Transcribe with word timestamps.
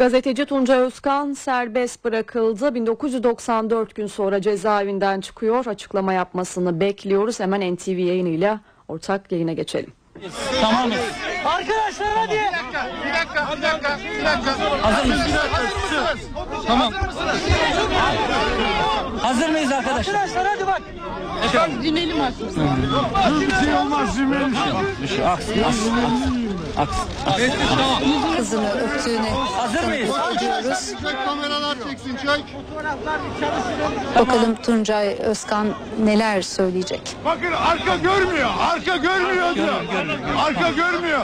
Gazeteci 0.00 0.46
Tunca 0.46 0.74
Özkan 0.74 1.32
serbest 1.32 2.04
bırakıldı. 2.04 2.74
1994 2.74 3.94
gün 3.94 4.06
sonra 4.06 4.42
cezaevinden 4.42 5.20
çıkıyor. 5.20 5.66
Açıklama 5.66 6.12
yapmasını 6.12 6.80
bekliyoruz. 6.80 7.40
Hemen 7.40 7.74
NTV 7.74 7.98
yayınıyla 7.98 8.60
ortak 8.88 9.32
yayına 9.32 9.52
geçelim. 9.52 9.92
Tamamız. 10.60 10.98
Arkadaşlar 11.44 12.08
hadi. 12.14 12.32
Bir 12.34 13.14
dakika, 13.14 13.56
bir 13.56 13.62
dakika, 13.62 13.98
bir 14.18 14.24
dakika. 14.24 14.58
Hazır 14.82 15.08
mısınız? 15.08 16.28
Tamam. 16.66 16.92
Hazır 19.22 19.48
mıyız 19.48 19.72
arkadaşlar? 19.72 20.14
Arkadaşlar 20.14 20.46
hadi 20.46 20.66
bak. 20.66 20.82
Dinleyelim 21.82 22.20
artık. 22.20 22.48
Bir 23.40 23.64
şey 23.64 23.74
olmaz, 23.74 24.16
şey. 25.08 25.24
Aks, 25.26 25.48
aks, 25.48 25.66
aks. 25.66 26.49
Aks. 26.76 26.96
kızını 28.36 28.70
öptüğünü 28.70 29.28
Hazır 29.56 29.84
mıyız? 29.84 30.10
ediyoruz. 30.36 30.92
Kameralar 31.26 31.76
çeksin, 31.90 32.16
çek. 32.16 32.44
Bakalım 34.18 34.54
Tuncay 34.54 35.08
Özkan 35.08 35.66
neler 36.04 36.42
söyleyecek. 36.42 37.16
Bakın 37.24 37.52
arka 37.52 37.96
görmüyor, 37.96 38.50
arka 38.72 38.96
görmüyor 38.96 39.54
diyor. 39.54 39.74
Arka 40.46 40.68
görmüyor. 40.70 41.20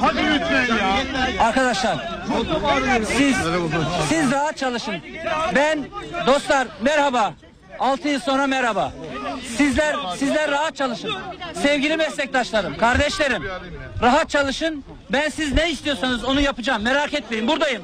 Hadi 0.00 0.18
lütfen 0.34 0.76
ya. 0.76 0.96
Arkadaşlar 1.46 2.08
siz 3.06 3.36
siz 4.08 4.32
rahat 4.32 4.56
çalışın. 4.56 4.94
Ben 5.54 5.84
dostlar 6.26 6.68
merhaba. 6.80 7.32
6 7.82 8.08
yıl 8.08 8.20
sonra 8.20 8.46
merhaba. 8.46 8.92
Sizler 9.56 9.96
sizler 10.18 10.50
rahat 10.50 10.76
çalışın. 10.76 11.12
Sevgili 11.54 11.96
meslektaşlarım, 11.96 12.76
kardeşlerim. 12.76 13.42
Rahat 14.02 14.30
çalışın. 14.30 14.84
Ben 15.10 15.28
siz 15.28 15.54
ne 15.54 15.70
istiyorsanız 15.70 16.24
onu 16.24 16.40
yapacağım. 16.40 16.82
Merak 16.82 17.14
etmeyin. 17.14 17.48
Buradayım. 17.48 17.82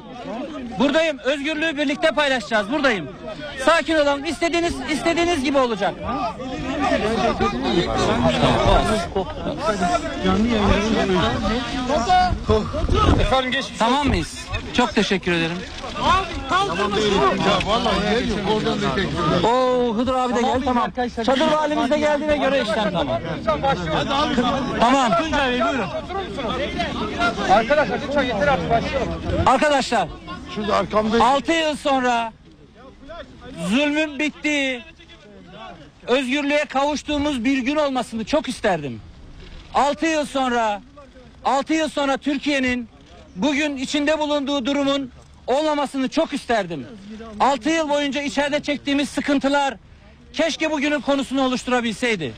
Buradayım. 0.79 1.19
Özgürlüğü 1.19 1.77
birlikte 1.77 2.11
paylaşacağız. 2.11 2.71
Buradayım. 2.71 3.09
Sakin 3.65 3.95
olalım. 3.95 4.25
İstediğiniz 4.25 4.73
istediğiniz 4.91 5.43
gibi 5.43 5.57
olacak. 5.57 5.93
Tamam 13.79 14.07
mıyız? 14.07 14.47
Çok 14.73 14.95
teşekkür 14.95 15.31
ederim. 15.31 15.57
Ya 15.99 17.59
vallahi 17.65 18.19
geliyor, 18.19 18.37
oradan 18.55 18.81
da. 18.81 19.47
Oo 19.47 19.95
Hıdır 19.95 20.13
abi 20.13 20.35
de 20.35 20.41
geldi 20.41 20.65
tamam. 20.65 20.91
Çadır 21.25 21.51
valimiz 21.51 21.91
de 21.91 21.99
geldiğine 21.99 22.37
göre 22.37 22.61
işlem 22.61 22.91
tamam. 22.91 23.21
Tamam. 24.79 25.11
Tuncay 25.17 25.51
Bey 25.51 25.61
buyurun. 25.61 25.87
Arkadaşlar 27.51 27.99
lütfen 28.07 28.23
yeter 28.23 28.47
artık 28.47 28.69
başlayalım. 28.69 29.09
Arkadaşlar 29.45 30.07
Şurada 30.55 30.75
arkamda 30.75 31.25
6 31.25 31.51
yıl 31.53 31.75
sonra 31.75 32.33
zulmün 33.69 34.19
bittiği, 34.19 34.81
özgürlüğe 36.07 36.65
kavuştuğumuz 36.65 37.45
bir 37.45 37.57
gün 37.57 37.75
olmasını 37.75 38.25
çok 38.25 38.49
isterdim. 38.49 39.01
6 39.73 40.05
yıl 40.05 40.25
sonra 40.25 40.81
6 41.45 41.73
yıl 41.73 41.89
sonra 41.89 42.17
Türkiye'nin 42.17 42.89
bugün 43.35 43.77
içinde 43.77 44.19
bulunduğu 44.19 44.65
durumun 44.65 45.11
olmamasını 45.49 46.09
çok 46.09 46.33
isterdim. 46.33 46.87
6 47.39 47.69
yıl 47.69 47.89
boyunca 47.89 48.21
içeride 48.21 48.59
çektiğimiz 48.59 49.09
sıkıntılar 49.09 49.75
keşke 50.33 50.71
bugünün 50.71 51.01
konusunu 51.01 51.41
oluşturabilseydi. 51.41 52.33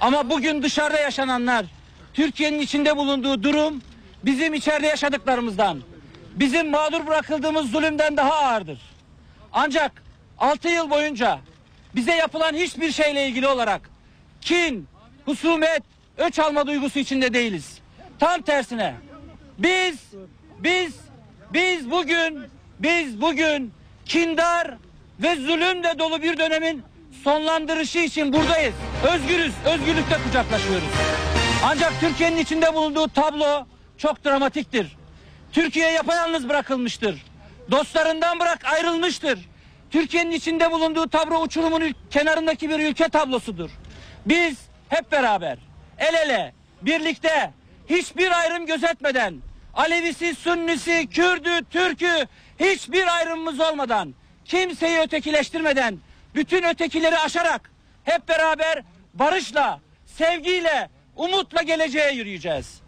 Ama 0.00 0.30
bugün 0.30 0.62
dışarıda 0.62 0.98
yaşananlar, 1.00 1.66
Türkiye'nin 2.14 2.58
içinde 2.58 2.96
bulunduğu 2.96 3.42
durum 3.42 3.82
bizim 4.24 4.54
içeride 4.54 4.86
yaşadıklarımızdan, 4.86 5.80
bizim 6.34 6.70
mağdur 6.70 7.06
bırakıldığımız 7.06 7.70
zulümden 7.70 8.16
daha 8.16 8.32
ağırdır. 8.32 8.80
Ancak 9.52 10.02
6 10.38 10.68
yıl 10.68 10.90
boyunca 10.90 11.38
bize 11.94 12.14
yapılan 12.14 12.54
hiçbir 12.54 12.92
şeyle 12.92 13.28
ilgili 13.28 13.48
olarak 13.48 13.90
kin, 14.40 14.88
husumet, 15.24 15.82
öç 16.18 16.38
alma 16.38 16.66
duygusu 16.66 16.98
içinde 16.98 17.34
değiliz. 17.34 17.78
Tam 18.18 18.42
tersine 18.42 18.94
biz 19.58 19.98
biz 20.58 20.94
biz 21.52 21.90
bugün 21.90 22.38
biz 22.78 23.20
bugün 23.20 23.72
kindar 24.06 24.74
ve 25.22 25.36
zulümle 25.36 25.98
dolu 25.98 26.22
bir 26.22 26.38
dönemin 26.38 26.82
sonlandırışı 27.24 27.98
için 27.98 28.32
buradayız. 28.32 28.74
Özgürüz, 29.14 29.52
özgürlükte 29.66 30.16
kucaklaşıyoruz. 30.26 30.88
Ancak 31.64 32.00
Türkiye'nin 32.00 32.36
içinde 32.36 32.74
bulunduğu 32.74 33.08
tablo 33.08 33.66
çok 33.98 34.24
dramatiktir. 34.24 34.96
Türkiye 35.52 35.90
yapayalnız 35.90 36.48
bırakılmıştır. 36.48 37.22
Dostlarından 37.70 38.40
bırak 38.40 38.64
ayrılmıştır. 38.64 39.38
Türkiye'nin 39.90 40.30
içinde 40.30 40.70
bulunduğu 40.70 41.08
tablo 41.08 41.42
uçurumun 41.42 41.94
kenarındaki 42.10 42.70
bir 42.70 42.78
ülke 42.78 43.08
tablosudur. 43.08 43.70
Biz 44.26 44.58
hep 44.88 45.12
beraber, 45.12 45.58
el 45.98 46.14
ele, 46.14 46.54
birlikte, 46.82 47.50
hiçbir 47.88 48.38
ayrım 48.40 48.66
gözetmeden, 48.66 49.34
Alevisi, 49.74 50.34
Sünnisi, 50.34 51.06
Kürdü, 51.10 51.64
Türkü, 51.70 52.26
hiçbir 52.60 53.16
ayrımımız 53.16 53.60
olmadan, 53.60 54.14
kimseyi 54.44 54.98
ötekileştirmeden, 55.00 55.98
bütün 56.34 56.62
ötekileri 56.62 57.18
aşarak, 57.18 57.70
hep 58.04 58.28
beraber 58.28 58.82
barışla, 59.14 59.80
sevgiyle, 60.06 60.90
umutla 61.16 61.62
geleceğe 61.62 62.12
yürüyeceğiz. 62.12 62.80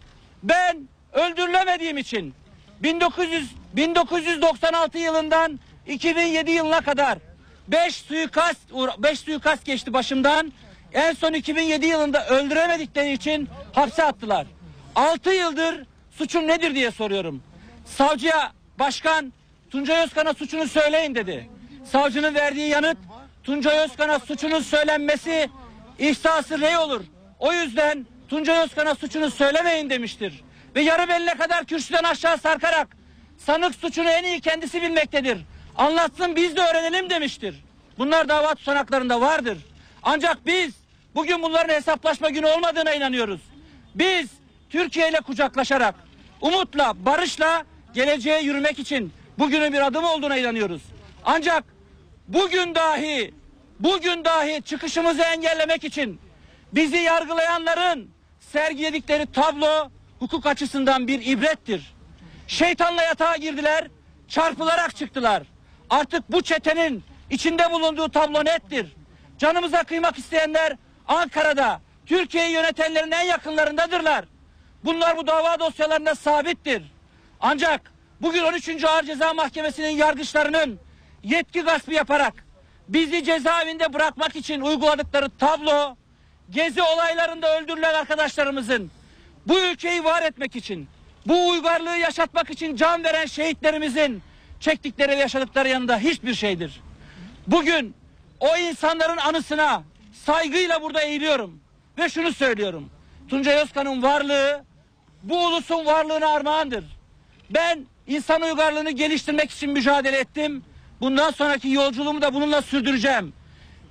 Ben 0.42 0.88
öldürülemediğim 1.12 1.98
için 1.98 2.34
1900 2.82 3.50
1996 3.76 4.98
yılından 4.98 5.60
2007 5.86 6.50
yılına 6.50 6.80
kadar 6.80 7.18
5 7.68 7.94
suikast 7.96 8.60
5 8.98 9.20
suikast 9.20 9.64
geçti 9.64 9.92
başımdan. 9.92 10.52
En 10.92 11.12
son 11.12 11.32
2007 11.32 11.86
yılında 11.86 12.26
öldüremedikleri 12.26 13.12
için 13.12 13.48
hapse 13.72 14.04
attılar. 14.04 14.46
6 14.96 15.30
yıldır 15.30 15.86
suçum 16.18 16.48
nedir 16.48 16.74
diye 16.74 16.90
soruyorum. 16.90 17.42
Savcıya 17.84 18.52
başkan 18.78 19.32
Tuncay 19.70 20.04
Özkan'a 20.04 20.34
suçunu 20.34 20.68
söyleyin 20.68 21.14
dedi. 21.14 21.48
Savcının 21.84 22.34
verdiği 22.34 22.68
yanıt 22.68 22.98
Tuncay 23.44 23.78
Özkan'a 23.78 24.18
suçunun 24.18 24.60
söylenmesi 24.60 25.50
ihsası 25.98 26.60
rey 26.60 26.76
olur. 26.76 27.00
O 27.38 27.52
yüzden 27.52 28.06
Tuncay 28.28 28.64
Özkan'a 28.64 28.94
suçunu 28.94 29.30
söylemeyin 29.30 29.90
demiştir. 29.90 30.44
Ve 30.74 30.80
yarı 30.82 31.08
beline 31.08 31.34
kadar 31.34 31.64
kürsüden 31.64 32.02
aşağı 32.02 32.38
sarkarak 32.38 32.88
sanık 33.38 33.74
suçunu 33.74 34.08
en 34.08 34.24
iyi 34.24 34.40
kendisi 34.40 34.82
bilmektedir. 34.82 35.38
Anlatsın 35.76 36.36
biz 36.36 36.56
de 36.56 36.60
öğrenelim 36.60 37.10
demiştir. 37.10 37.64
Bunlar 37.98 38.28
dava 38.28 38.54
tutanaklarında 38.54 39.20
vardır. 39.20 39.58
Ancak 40.02 40.46
biz 40.46 40.74
bugün 41.14 41.42
bunların 41.42 41.74
hesaplaşma 41.74 42.30
günü 42.30 42.46
olmadığına 42.46 42.94
inanıyoruz. 42.94 43.40
Biz 43.94 44.28
Türkiye 44.70 45.10
ile 45.10 45.20
kucaklaşarak, 45.20 45.94
umutla, 46.40 46.92
barışla 47.06 47.64
geleceğe 47.94 48.40
yürümek 48.42 48.78
için 48.78 49.12
bugünün 49.38 49.72
bir 49.72 49.86
adım 49.86 50.04
olduğuna 50.04 50.36
inanıyoruz. 50.36 50.82
Ancak 51.24 51.64
bugün 52.28 52.74
dahi, 52.74 53.34
bugün 53.80 54.24
dahi 54.24 54.62
çıkışımızı 54.62 55.22
engellemek 55.22 55.84
için 55.84 56.20
bizi 56.72 56.96
yargılayanların 56.96 58.10
sergiledikleri 58.40 59.32
tablo 59.32 59.90
hukuk 60.18 60.46
açısından 60.46 61.08
bir 61.08 61.26
ibrettir. 61.26 61.94
Şeytanla 62.46 63.02
yatağa 63.02 63.36
girdiler, 63.36 63.88
çarpılarak 64.28 64.96
çıktılar. 64.96 65.42
Artık 65.90 66.32
bu 66.32 66.42
çetenin 66.42 67.04
içinde 67.30 67.70
bulunduğu 67.70 68.08
tablo 68.08 68.44
nettir. 68.44 68.86
Canımıza 69.38 69.82
kıymak 69.82 70.18
isteyenler 70.18 70.76
Ankara'da, 71.08 71.80
Türkiye'yi 72.06 72.52
yönetenlerin 72.52 73.10
en 73.10 73.22
yakınlarındadırlar. 73.22 74.24
Bunlar 74.84 75.16
bu 75.16 75.26
dava 75.26 75.60
dosyalarında 75.60 76.14
sabittir. 76.14 76.82
Ancak 77.40 77.92
bugün 78.20 78.42
13. 78.42 78.84
Ağır 78.84 79.02
Ceza 79.02 79.34
Mahkemesi'nin 79.34 79.88
yargıçlarının 79.88 80.80
yetki 81.22 81.60
gaspı 81.60 81.92
yaparak 81.92 82.34
bizi 82.88 83.24
cezaevinde 83.24 83.92
bırakmak 83.92 84.36
için 84.36 84.60
uyguladıkları 84.60 85.30
tablo 85.38 85.96
gezi 86.50 86.82
olaylarında 86.82 87.58
öldürülen 87.60 87.94
arkadaşlarımızın 87.94 88.90
bu 89.46 89.60
ülkeyi 89.60 90.04
var 90.04 90.22
etmek 90.22 90.56
için 90.56 90.88
bu 91.26 91.48
uygarlığı 91.48 91.96
yaşatmak 91.96 92.50
için 92.50 92.76
can 92.76 93.04
veren 93.04 93.26
şehitlerimizin 93.26 94.22
çektikleri 94.60 95.12
ve 95.12 95.16
yaşadıkları 95.16 95.68
yanında 95.68 95.98
hiçbir 95.98 96.34
şeydir. 96.34 96.80
Bugün 97.46 97.94
o 98.40 98.56
insanların 98.56 99.16
anısına 99.16 99.82
saygıyla 100.12 100.82
burada 100.82 101.02
eğiliyorum 101.02 101.60
ve 101.98 102.08
şunu 102.08 102.32
söylüyorum. 102.32 102.90
Tuncay 103.28 103.54
Özkan'ın 103.54 104.02
varlığı 104.02 104.64
bu 105.24 105.46
ulusun 105.46 105.86
varlığına 105.86 106.28
armağandır. 106.28 106.84
Ben 107.50 107.86
insan 108.06 108.42
uygarlığını 108.42 108.90
geliştirmek 108.90 109.50
için 109.50 109.70
mücadele 109.70 110.18
ettim. 110.18 110.64
Bundan 111.00 111.30
sonraki 111.30 111.70
yolculuğumu 111.70 112.22
da 112.22 112.34
bununla 112.34 112.62
sürdüreceğim. 112.62 113.32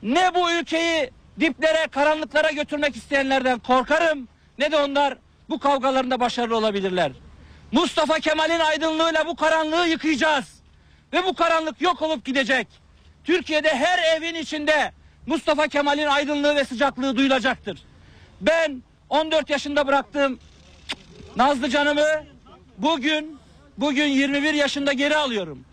Ne 0.04 0.36
bu 0.36 0.52
ülkeyi 0.52 1.10
diplere, 1.40 1.88
karanlıklara 1.88 2.52
götürmek 2.52 2.96
isteyenlerden 2.96 3.60
korkarım 3.60 4.28
ne 4.60 4.72
de 4.72 4.78
onlar 4.78 5.18
bu 5.50 5.60
kavgalarında 5.60 6.20
başarılı 6.20 6.58
olabilirler. 6.58 7.12
Mustafa 7.72 8.20
Kemal'in 8.20 8.60
aydınlığıyla 8.60 9.28
bu 9.28 9.36
karanlığı 9.36 9.88
yıkayacağız. 9.88 10.46
Ve 11.14 11.24
bu 11.26 11.34
karanlık 11.34 11.82
yok 11.82 12.02
olup 12.02 12.26
gidecek. 12.26 12.68
Türkiye'de 13.24 13.70
her 13.76 14.18
evin 14.18 14.36
içinde 14.36 14.92
Mustafa 15.28 15.68
Kemal'in 15.68 16.08
aydınlığı 16.08 16.56
ve 16.56 16.66
sıcaklığı 16.66 17.18
duyulacaktır. 17.18 17.84
Ben 18.42 18.84
14 19.10 19.50
yaşında 19.50 19.88
bıraktığım 19.88 20.40
Nazlı 21.36 21.70
canımı 21.70 22.06
bugün 22.78 23.38
bugün 23.78 24.06
21 24.06 24.54
yaşında 24.54 24.94
geri 24.94 25.18
alıyorum. 25.18 25.66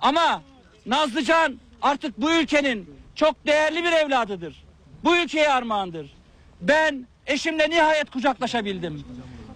Ama 0.00 0.42
Nazlıcan 0.86 1.56
artık 1.82 2.20
bu 2.20 2.32
ülkenin 2.32 2.96
çok 3.14 3.46
değerli 3.46 3.84
bir 3.84 3.92
evladıdır. 3.92 4.64
Bu 5.04 5.16
ülkeye 5.16 5.48
armağandır. 5.48 6.10
Ben 6.60 7.06
eşimle 7.26 7.70
nihayet 7.70 8.10
kucaklaşabildim. 8.10 9.04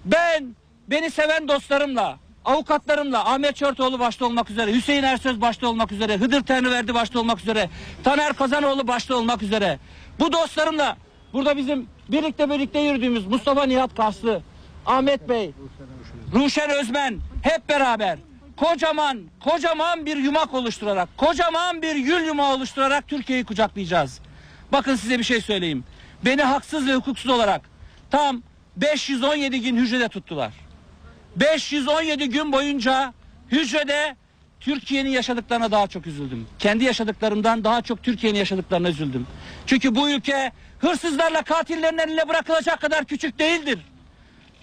Ben 0.05 0.57
beni 0.89 1.11
seven 1.11 1.49
dostlarımla, 1.49 2.19
avukatlarımla, 2.45 3.33
Ahmet 3.33 3.57
Çörtoğlu 3.57 3.99
başta 3.99 4.27
olmak 4.27 4.51
üzere, 4.51 4.73
Hüseyin 4.75 5.03
Ersöz 5.03 5.41
başta 5.41 5.69
olmak 5.69 5.93
üzere, 5.93 6.17
Hıdır 6.17 6.43
Tenriverdi 6.43 6.95
başta 6.95 7.21
olmak 7.21 7.41
üzere, 7.41 7.71
Taner 8.05 8.33
Kazanoğlu 8.33 8.89
başta 8.89 9.17
olmak 9.17 9.43
üzere, 9.43 9.79
bu 10.21 10.33
dostlarımla 10.33 10.97
burada 11.33 11.57
bizim 11.57 11.87
birlikte 12.09 12.51
birlikte 12.51 12.81
yürüdüğümüz 12.81 13.27
Mustafa 13.27 13.65
Nihat 13.65 13.95
Karslı, 13.95 14.43
Ahmet 14.91 15.29
Bey, 15.29 15.51
Ruşen 16.35 16.71
Özmen 16.71 17.19
hep 17.43 17.69
beraber 17.69 18.19
kocaman 18.57 19.21
kocaman 19.41 20.07
bir 20.07 20.17
yumak 20.17 20.55
oluşturarak 20.55 21.09
kocaman 21.17 21.83
bir 21.83 21.97
gül 21.97 22.27
yumağı 22.27 22.55
oluşturarak 22.55 23.09
Türkiye'yi 23.09 23.45
kucaklayacağız. 23.45 24.21
Bakın 24.73 24.97
size 24.97 25.19
bir 25.19 25.25
şey 25.25 25.41
söyleyeyim. 25.41 25.85
Beni 26.25 26.43
haksız 26.43 26.87
ve 26.87 26.95
hukuksuz 26.95 27.31
olarak 27.31 27.63
tam 28.11 28.43
517 28.77 29.61
gün 29.61 29.77
hücrede 29.77 30.09
tuttular. 30.09 30.53
517 31.37 32.29
gün 32.29 32.53
boyunca 32.53 33.15
hücrede 33.53 34.17
Türkiye'nin 34.61 35.11
yaşadıklarına 35.11 35.71
daha 35.71 35.87
çok 35.87 36.07
üzüldüm. 36.07 36.47
Kendi 36.59 36.85
yaşadıklarımdan 36.85 37.65
daha 37.65 37.83
çok 37.83 38.03
Türkiye'nin 38.03 38.39
yaşadıklarına 38.39 38.89
üzüldüm. 38.89 39.27
Çünkü 39.67 39.95
bu 39.95 40.11
ülke 40.11 40.53
hırsızlarla 40.79 41.43
katillerin 41.43 41.99
eline 41.99 42.29
bırakılacak 42.29 42.81
kadar 42.81 43.05
küçük 43.05 43.39
değildir. 43.39 43.79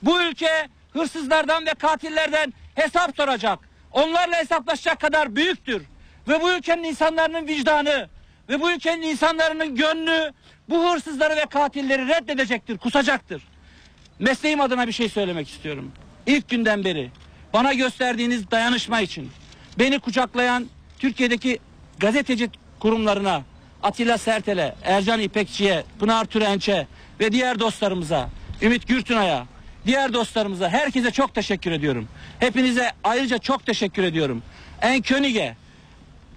Bu 0.04 0.22
ülke 0.22 0.68
hırsızlardan 0.94 1.66
ve 1.66 1.74
katillerden 1.74 2.54
hesap 2.76 3.16
soracak. 3.16 3.60
Onlarla 3.92 4.38
hesaplaşacak 4.38 5.00
kadar 5.00 5.36
büyüktür. 5.36 5.84
Ve 6.28 6.42
bu 6.42 6.52
ülkenin 6.52 6.84
insanların 6.84 7.48
vicdanı 7.48 8.10
ve 8.50 8.62
bu 8.62 8.72
ülkenin 8.72 9.02
insanların 9.02 9.76
gönlü 9.76 10.34
bu 10.70 10.92
hırsızları 10.92 11.36
ve 11.36 11.46
katilleri 11.46 12.08
reddedecektir, 12.08 12.78
kusacaktır. 12.78 13.42
Mesleğim 14.20 14.62
adına 14.62 14.88
bir 14.88 14.92
şey 14.92 15.10
söylemek 15.10 15.50
istiyorum. 15.50 15.92
İlk 16.26 16.50
günden 16.50 16.84
beri 16.84 17.12
bana 17.54 17.74
gösterdiğiniz 17.74 18.52
dayanışma 18.52 19.02
için 19.02 19.32
beni 19.80 20.00
kucaklayan 20.00 20.68
Türkiye'deki 21.00 21.60
gazeteci 21.98 22.50
kurumlarına 22.80 23.42
Atilla 23.84 24.18
Sertel'e, 24.18 24.76
Ercan 24.84 25.20
İpekçi'ye, 25.20 25.84
Pınar 26.00 26.26
Türenç'e 26.26 26.88
ve 27.20 27.32
diğer 27.32 27.60
dostlarımıza, 27.60 28.30
Ümit 28.62 28.88
Gürtünay'a, 28.88 29.46
diğer 29.88 30.14
dostlarımıza, 30.14 30.70
herkese 30.70 31.12
çok 31.12 31.36
teşekkür 31.36 31.72
ediyorum. 31.72 32.08
Hepinize 32.40 32.92
ayrıca 33.04 33.38
çok 33.38 33.66
teşekkür 33.66 34.04
ediyorum. 34.04 34.44
En 34.82 35.02
König'e, 35.02 35.56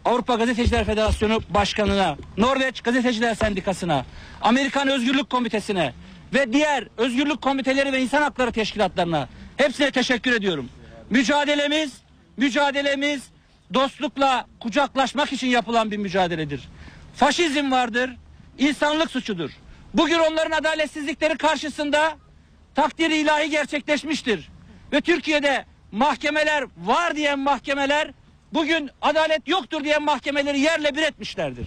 Avrupa 0.05 0.35
Gazeteciler 0.35 0.85
Federasyonu 0.85 1.41
Başkanı'na, 1.51 2.17
Norveç 2.37 2.81
Gazeteciler 2.81 3.35
Sendikası'na, 3.35 4.05
Amerikan 4.43 4.89
Özgürlük 4.89 5.31
Komitesi'ne 5.31 5.93
ve 6.35 6.53
diğer 6.53 6.89
özgürlük 6.97 7.43
komiteleri 7.43 7.93
ve 7.93 8.03
insan 8.03 8.23
hakları 8.23 8.53
teşkilatlarına 8.53 9.29
hepsine 9.57 9.91
teşekkür 9.91 10.33
ediyorum. 10.33 10.69
Mücadelemiz, 11.11 11.93
mücadelemiz 12.37 13.23
dostlukla 13.75 14.47
kucaklaşmak 14.61 15.33
için 15.33 15.47
yapılan 15.47 15.91
bir 15.91 15.97
mücadeledir. 15.97 16.69
Faşizm 17.17 17.71
vardır, 17.71 18.11
insanlık 18.59 19.11
suçudur. 19.11 19.51
Bugün 19.95 20.19
onların 20.19 20.59
adaletsizlikleri 20.59 21.37
karşısında 21.39 22.17
takdir 22.81 23.11
ilahi 23.11 23.51
gerçekleşmiştir. 23.51 24.49
Ve 24.93 25.01
Türkiye'de 25.01 25.65
mahkemeler 25.93 26.65
var 26.77 27.17
diyen 27.17 27.39
mahkemeler 27.39 28.11
bugün 28.55 28.91
adalet 29.03 29.49
yoktur 29.49 29.85
diyen 29.85 30.03
mahkemeleri 30.03 30.61
yerle 30.61 30.95
bir 30.97 31.03
etmişlerdir. 31.03 31.67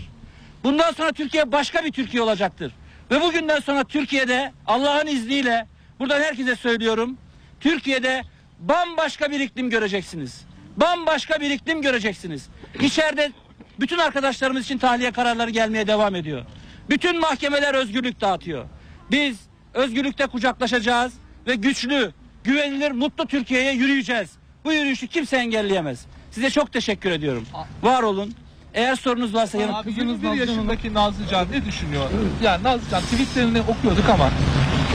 Bundan 0.63 0.91
sonra 0.91 1.11
Türkiye 1.11 1.51
başka 1.51 1.85
bir 1.85 1.91
Türkiye 1.91 2.23
olacaktır. 2.23 2.73
Ve 3.11 3.21
bugünden 3.21 3.59
sonra 3.59 3.83
Türkiye'de 3.83 4.51
Allah'ın 4.67 5.07
izniyle 5.07 5.67
buradan 5.99 6.21
herkese 6.21 6.55
söylüyorum. 6.55 7.17
Türkiye'de 7.59 8.21
bambaşka 8.59 9.31
bir 9.31 9.39
iklim 9.39 9.69
göreceksiniz. 9.69 10.41
Bambaşka 10.77 11.41
bir 11.41 11.49
iklim 11.49 11.81
göreceksiniz. 11.81 12.49
İçeride 12.81 13.31
bütün 13.79 13.97
arkadaşlarımız 13.97 14.63
için 14.63 14.77
tahliye 14.77 15.11
kararları 15.11 15.49
gelmeye 15.49 15.87
devam 15.87 16.15
ediyor. 16.15 16.45
Bütün 16.89 17.19
mahkemeler 17.19 17.73
özgürlük 17.73 18.21
dağıtıyor. 18.21 18.65
Biz 19.11 19.52
özgürlükte 19.73 20.27
kucaklaşacağız 20.27 21.13
ve 21.47 21.55
güçlü, 21.55 22.11
güvenilir, 22.43 22.91
mutlu 22.91 23.27
Türkiye'ye 23.27 23.73
yürüyeceğiz. 23.73 24.29
Bu 24.65 24.73
yürüyüşü 24.73 25.07
kimse 25.07 25.37
engelleyemez. 25.37 26.05
Size 26.31 26.49
çok 26.49 26.73
teşekkür 26.73 27.11
ediyorum. 27.11 27.45
Var 27.83 28.03
olun. 28.03 28.33
Eğer 28.73 28.95
sorunuz 28.95 29.33
varsa 29.33 29.57
yanıt 29.57 29.75
Abi 29.75 29.91
21 29.91 30.31
yaşındaki 30.31 30.93
Nazlıcan 30.93 31.47
ne 31.51 31.65
düşünüyor? 31.65 32.09
Yani 32.43 32.63
Nazlıcan 32.63 33.01
tweetlerini 33.01 33.61
okuyorduk 33.61 34.09
ama 34.09 34.29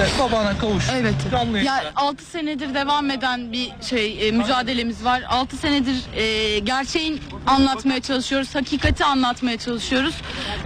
işte 0.07 0.23
babana 0.23 0.59
kavuş. 0.59 0.85
Evet. 0.93 1.15
Canlı 1.31 1.59
Ya 1.59 1.65
yayınlar. 1.65 1.93
6 1.97 2.25
senedir 2.25 2.75
devam 2.75 3.11
eden 3.11 3.53
bir 3.53 3.71
şey 3.83 4.29
e, 4.29 4.33
mücadelemiz 4.33 5.05
var. 5.05 5.23
6 5.29 5.57
senedir 5.57 5.97
e, 6.17 6.59
gerçeğin 6.59 7.21
anlatmaya 7.47 8.01
çalışıyoruz, 8.01 8.55
hakikati 8.55 9.05
anlatmaya 9.05 9.59
çalışıyoruz. 9.59 10.15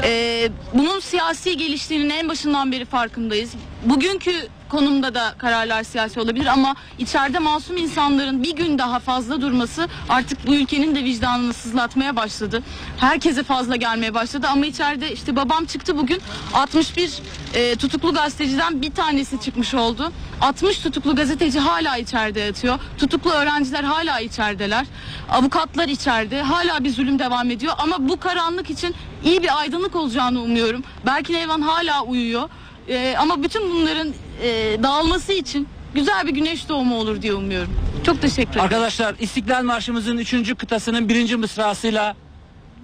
E, 0.02 0.48
bunun 0.74 1.00
siyasi 1.00 1.56
geliştiğinin 1.56 2.10
en 2.10 2.28
başından 2.28 2.72
beri 2.72 2.84
farkındayız. 2.84 3.50
Bugünkü 3.84 4.32
konumda 4.72 5.14
da 5.14 5.34
kararlar 5.38 5.82
siyasi 5.82 6.20
olabilir 6.20 6.46
ama 6.46 6.74
içeride 6.98 7.38
masum 7.38 7.76
insanların 7.76 8.42
bir 8.42 8.56
gün 8.56 8.78
daha 8.78 8.98
fazla 8.98 9.40
durması 9.40 9.88
artık 10.08 10.46
bu 10.46 10.54
ülkenin 10.54 10.94
de 10.94 11.04
vicdanını 11.04 11.52
sızlatmaya 11.52 12.16
başladı. 12.16 12.62
Herkese 12.98 13.42
fazla 13.42 13.76
gelmeye 13.76 14.14
başladı 14.14 14.46
ama 14.50 14.66
içeride 14.66 15.12
işte 15.12 15.36
babam 15.36 15.64
çıktı 15.64 15.98
bugün 15.98 16.20
61 16.54 17.18
e, 17.54 17.76
tutuklu 17.76 18.14
gazeteciden 18.14 18.82
bir 18.82 18.90
tanesi 18.90 19.40
çıkmış 19.40 19.74
oldu. 19.74 20.12
60 20.40 20.78
tutuklu 20.78 21.16
gazeteci 21.16 21.58
hala 21.58 21.96
içeride 21.96 22.40
yatıyor. 22.40 22.78
Tutuklu 22.98 23.30
öğrenciler 23.30 23.84
hala 23.84 24.20
içerideler. 24.20 24.86
Avukatlar 25.30 25.88
içeride. 25.88 26.42
Hala 26.42 26.84
bir 26.84 26.90
zulüm 26.90 27.18
devam 27.18 27.50
ediyor 27.50 27.74
ama 27.78 28.08
bu 28.08 28.20
karanlık 28.20 28.70
için 28.70 28.94
iyi 29.24 29.42
bir 29.42 29.58
aydınlık 29.58 29.96
olacağını 29.96 30.42
umuyorum. 30.42 30.82
Berkin 31.06 31.34
Elvan 31.34 31.60
hala 31.60 32.02
uyuyor. 32.02 32.48
E, 32.88 33.14
ama 33.18 33.42
bütün 33.42 33.70
bunların 33.70 34.08
e, 34.42 34.78
dağılması 34.82 35.32
için 35.32 35.68
güzel 35.94 36.26
bir 36.26 36.32
güneş 36.32 36.68
doğumu 36.68 36.96
olur 36.96 37.22
diye 37.22 37.34
umuyorum. 37.34 37.72
Çok 38.06 38.22
teşekkür 38.22 38.50
ederim. 38.50 38.64
Arkadaşlar 38.64 39.14
İstiklal 39.20 39.62
Marşımızın 39.62 40.18
3. 40.18 40.56
kıtasının 40.56 41.08
birinci 41.08 41.36
mısrasıyla 41.36 42.16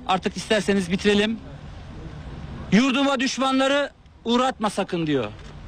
artık 0.07 0.37
isterseniz 0.37 0.91
bitirelim. 0.91 1.39
Yurduma 2.73 3.21
düşmanları 3.21 3.91
uğratma 4.25 4.71
sakın 4.71 5.07
diyor. 5.07 5.25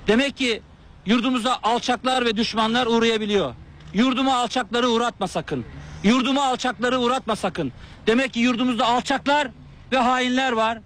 Demek 0.07 0.37
ki 0.37 0.63
yurdumuza 1.07 1.59
alçaklar 1.63 2.25
ve 2.25 2.37
düşmanlar 2.37 2.87
uğrayabiliyor. 2.87 3.55
Yurduma 3.95 4.37
alçakları 4.37 4.89
uğratma 4.89 5.29
sakın. 5.29 5.65
Yurduma 6.05 6.45
alçakları 6.45 6.99
uğratma 6.99 7.37
sakın. 7.37 7.73
Demek 8.07 8.33
ki 8.33 8.41
yurdumuzda 8.41 8.87
alçaklar 8.87 9.49
ve 9.93 9.99
hainler 9.99 10.53
var. 10.53 10.79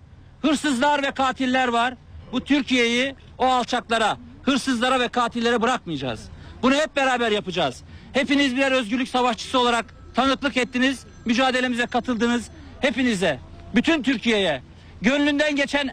Hırsızlar 0.42 1.02
ve 1.02 1.10
katiller 1.10 1.68
var. 1.68 1.94
Bu 2.34 2.44
Türkiye'yi 2.44 3.14
o 3.38 3.46
alçaklara, 3.46 4.16
hırsızlara 4.42 5.00
ve 5.00 5.08
katillere 5.08 5.62
bırakmayacağız. 5.62 6.28
Bunu 6.62 6.74
hep 6.74 6.96
beraber 6.96 7.30
yapacağız. 7.30 7.82
Hepiniz 8.12 8.56
birer 8.56 8.72
özgürlük 8.72 9.08
savaşçısı 9.08 9.58
olarak 9.58 9.94
tanıklık 10.14 10.56
ettiniz, 10.56 11.06
mücadelemize 11.24 11.86
katıldınız. 11.86 12.50
Hepinize, 12.80 13.38
bütün 13.74 14.02
Türkiye'ye, 14.02 14.62
gönlünden 15.02 15.56
geçen 15.56 15.90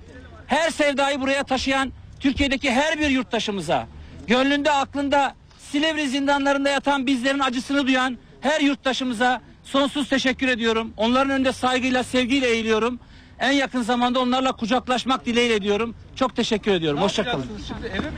her 0.48 0.70
sevdayı 0.70 1.22
buraya 1.22 1.44
taşıyan 1.44 1.92
Türkiye'deki 2.20 2.72
her 2.72 3.00
bir 3.00 3.10
yurttaşımıza, 3.10 3.88
gönlünde 4.28 4.72
aklında 4.72 5.36
Silivri 5.72 6.10
zindanlarında 6.10 6.70
yatan 6.70 7.08
bizlerin 7.08 7.40
acısını 7.40 7.88
duyan 7.88 8.18
her 8.42 8.62
yurttaşımıza 8.62 9.42
sonsuz 9.64 10.10
teşekkür 10.10 10.48
ediyorum. 10.48 10.94
Onların 10.98 11.30
önünde 11.30 11.52
saygıyla, 11.52 12.04
sevgiyle 12.04 12.48
eğiliyorum. 12.48 13.00
En 13.40 13.52
yakın 13.52 13.82
zamanda 13.82 14.20
onlarla 14.20 14.52
kucaklaşmak 14.52 15.26
dileğiyle 15.26 15.62
diyorum. 15.62 15.96
Çok 16.22 16.36
teşekkür 16.36 16.72
ediyorum. 16.72 17.02
Hoşçakalın. 17.02 17.46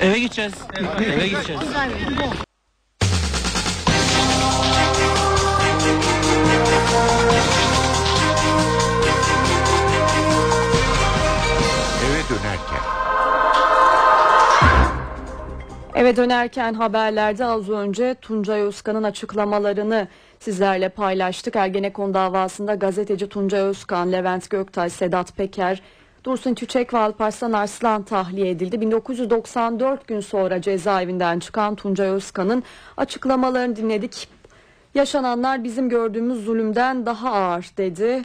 Eve? 0.01 0.07
Eve 0.07 0.19
gideceğiz. 0.19 0.53
Eve 0.99 1.27
gideceğiz. 1.27 1.61
Eve 12.03 12.21
dönerken. 12.29 12.83
Eve 15.95 16.15
dönerken 16.15 16.73
haberlerde 16.73 17.45
az 17.45 17.69
önce 17.69 18.15
Tuncay 18.21 18.61
Özkan'ın 18.61 19.03
açıklamalarını 19.03 20.07
sizlerle 20.39 20.89
paylaştık. 20.89 21.55
Ergenekon 21.55 22.13
davasında 22.13 22.75
gazeteci 22.75 23.29
Tuncay 23.29 23.61
Özkan, 23.61 24.11
Levent 24.11 24.49
Göktay, 24.49 24.89
Sedat 24.89 25.35
Peker, 25.35 25.81
Dursun 26.23 26.53
Çiçek 26.53 26.93
ve 26.93 26.97
Alparslan 26.97 27.51
Arslan 27.51 28.03
tahliye 28.03 28.49
edildi. 28.49 28.81
1994 28.81 30.07
gün 30.07 30.19
sonra 30.19 30.61
cezaevinden 30.61 31.39
çıkan 31.39 31.75
Tuncay 31.75 32.07
Özkan'ın 32.09 32.63
açıklamalarını 32.97 33.75
dinledik. 33.75 34.27
Yaşananlar 34.95 35.63
bizim 35.63 35.89
gördüğümüz 35.89 36.45
zulümden 36.45 37.05
daha 37.05 37.31
ağır 37.31 37.71
dedi. 37.77 38.21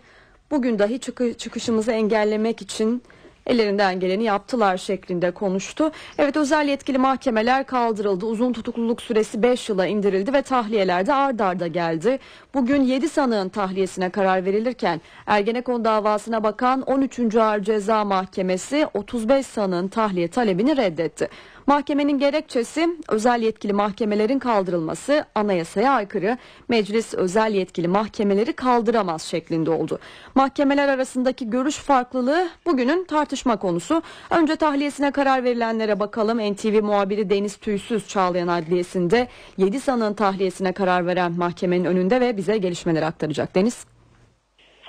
Bugün 0.51 0.79
dahi 0.79 0.99
çıkı- 1.01 1.35
çıkışımızı 1.35 1.93
engellemek 1.93 2.63
için 2.63 3.03
ellerinden 3.47 4.01
geleni 4.01 4.25
yaptılar 4.25 4.77
şeklinde 4.77 5.31
konuştu. 5.31 5.91
Evet 6.19 6.37
özel 6.37 6.69
yetkili 6.69 6.99
mahkemeler 6.99 7.67
kaldırıldı. 7.67 8.27
Uzun 8.27 8.53
tutukluluk 8.53 9.03
süresi 9.03 9.43
5 9.43 9.69
yıla 9.69 9.87
indirildi 9.87 10.33
ve 10.33 10.43
tahliyeler 10.43 11.07
de 11.07 11.15
ard 11.15 11.41
arda 11.41 11.67
geldi. 11.67 12.19
Bugün 12.55 12.83
7 12.83 13.09
sanığın 13.09 13.49
tahliyesine 13.49 14.11
karar 14.11 14.45
verilirken 14.45 15.01
Ergenekon 15.27 15.85
davasına 15.85 16.45
bakan 16.45 16.83
13. 16.83 17.37
Ağır 17.37 17.63
Ceza 17.63 18.05
Mahkemesi 18.05 18.87
35 18.95 19.47
sanığın 19.47 19.89
tahliye 19.89 20.29
talebini 20.29 20.77
reddetti. 20.77 21.29
Mahkemenin 21.69 22.19
gerekçesi 22.19 22.89
özel 23.09 23.43
yetkili 23.43 23.73
mahkemelerin 23.73 24.39
kaldırılması 24.39 25.25
anayasaya 25.35 25.93
aykırı. 25.93 26.39
Meclis 26.69 27.15
özel 27.15 27.55
yetkili 27.55 27.89
mahkemeleri 27.89 28.53
kaldıramaz 28.53 29.23
şeklinde 29.23 29.71
oldu. 29.71 29.99
Mahkemeler 30.35 30.89
arasındaki 30.89 31.51
görüş 31.51 31.77
farklılığı 31.77 32.49
bugünün 32.67 33.05
tartışma 33.05 33.57
konusu. 33.57 34.03
Önce 34.31 34.57
tahliyesine 34.57 35.11
karar 35.11 35.45
verilenlere 35.45 36.01
bakalım. 36.01 36.39
NTV 36.39 36.83
muhabiri 36.83 37.31
Deniz 37.31 37.57
Tüysüz 37.57 38.09
Çağlayan 38.09 38.49
Adliyesi'nde 38.49 39.29
7 39.57 39.81
sanığın 39.81 40.15
tahliyesine 40.15 40.73
karar 40.73 41.07
veren 41.07 41.33
mahkemenin 41.33 41.85
önünde 41.85 42.21
ve 42.21 42.37
bize 42.37 42.59
gelişmeleri 42.59 43.07
aktaracak. 43.07 43.55
Deniz. 43.55 43.98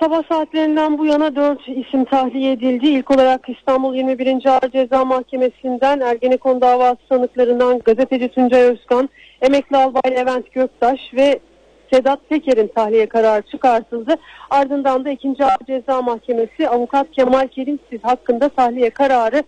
Sabah 0.00 0.22
saatlerinden 0.28 0.98
bu 0.98 1.06
yana 1.06 1.36
4 1.36 1.68
isim 1.68 2.04
tahliye 2.04 2.52
edildi. 2.52 2.86
İlk 2.86 3.10
olarak 3.10 3.48
İstanbul 3.48 3.94
21. 3.94 4.46
Ağır 4.46 4.70
Ceza 4.70 5.04
Mahkemesi'nden 5.04 6.00
Ergenekon 6.00 6.60
davası 6.60 6.98
sanıklarından 7.08 7.78
gazeteci 7.78 8.28
Tuncay 8.28 8.62
Özkan, 8.62 9.08
emekli 9.42 9.76
albay 9.76 10.10
Levent 10.16 10.52
Göktaş 10.52 11.00
ve 11.14 11.40
Sedat 11.92 12.20
Peker'in 12.28 12.66
tahliye 12.66 13.06
kararı 13.06 13.42
çıkartıldı. 13.42 14.14
Ardından 14.50 15.04
da 15.04 15.10
2. 15.10 15.28
Ağır 15.44 15.66
Ceza 15.66 16.02
Mahkemesi 16.02 16.68
avukat 16.68 17.06
Kemal 17.12 17.48
Kerimsiz 17.48 18.00
hakkında 18.02 18.48
tahliye 18.48 18.90
kararı 18.90 19.42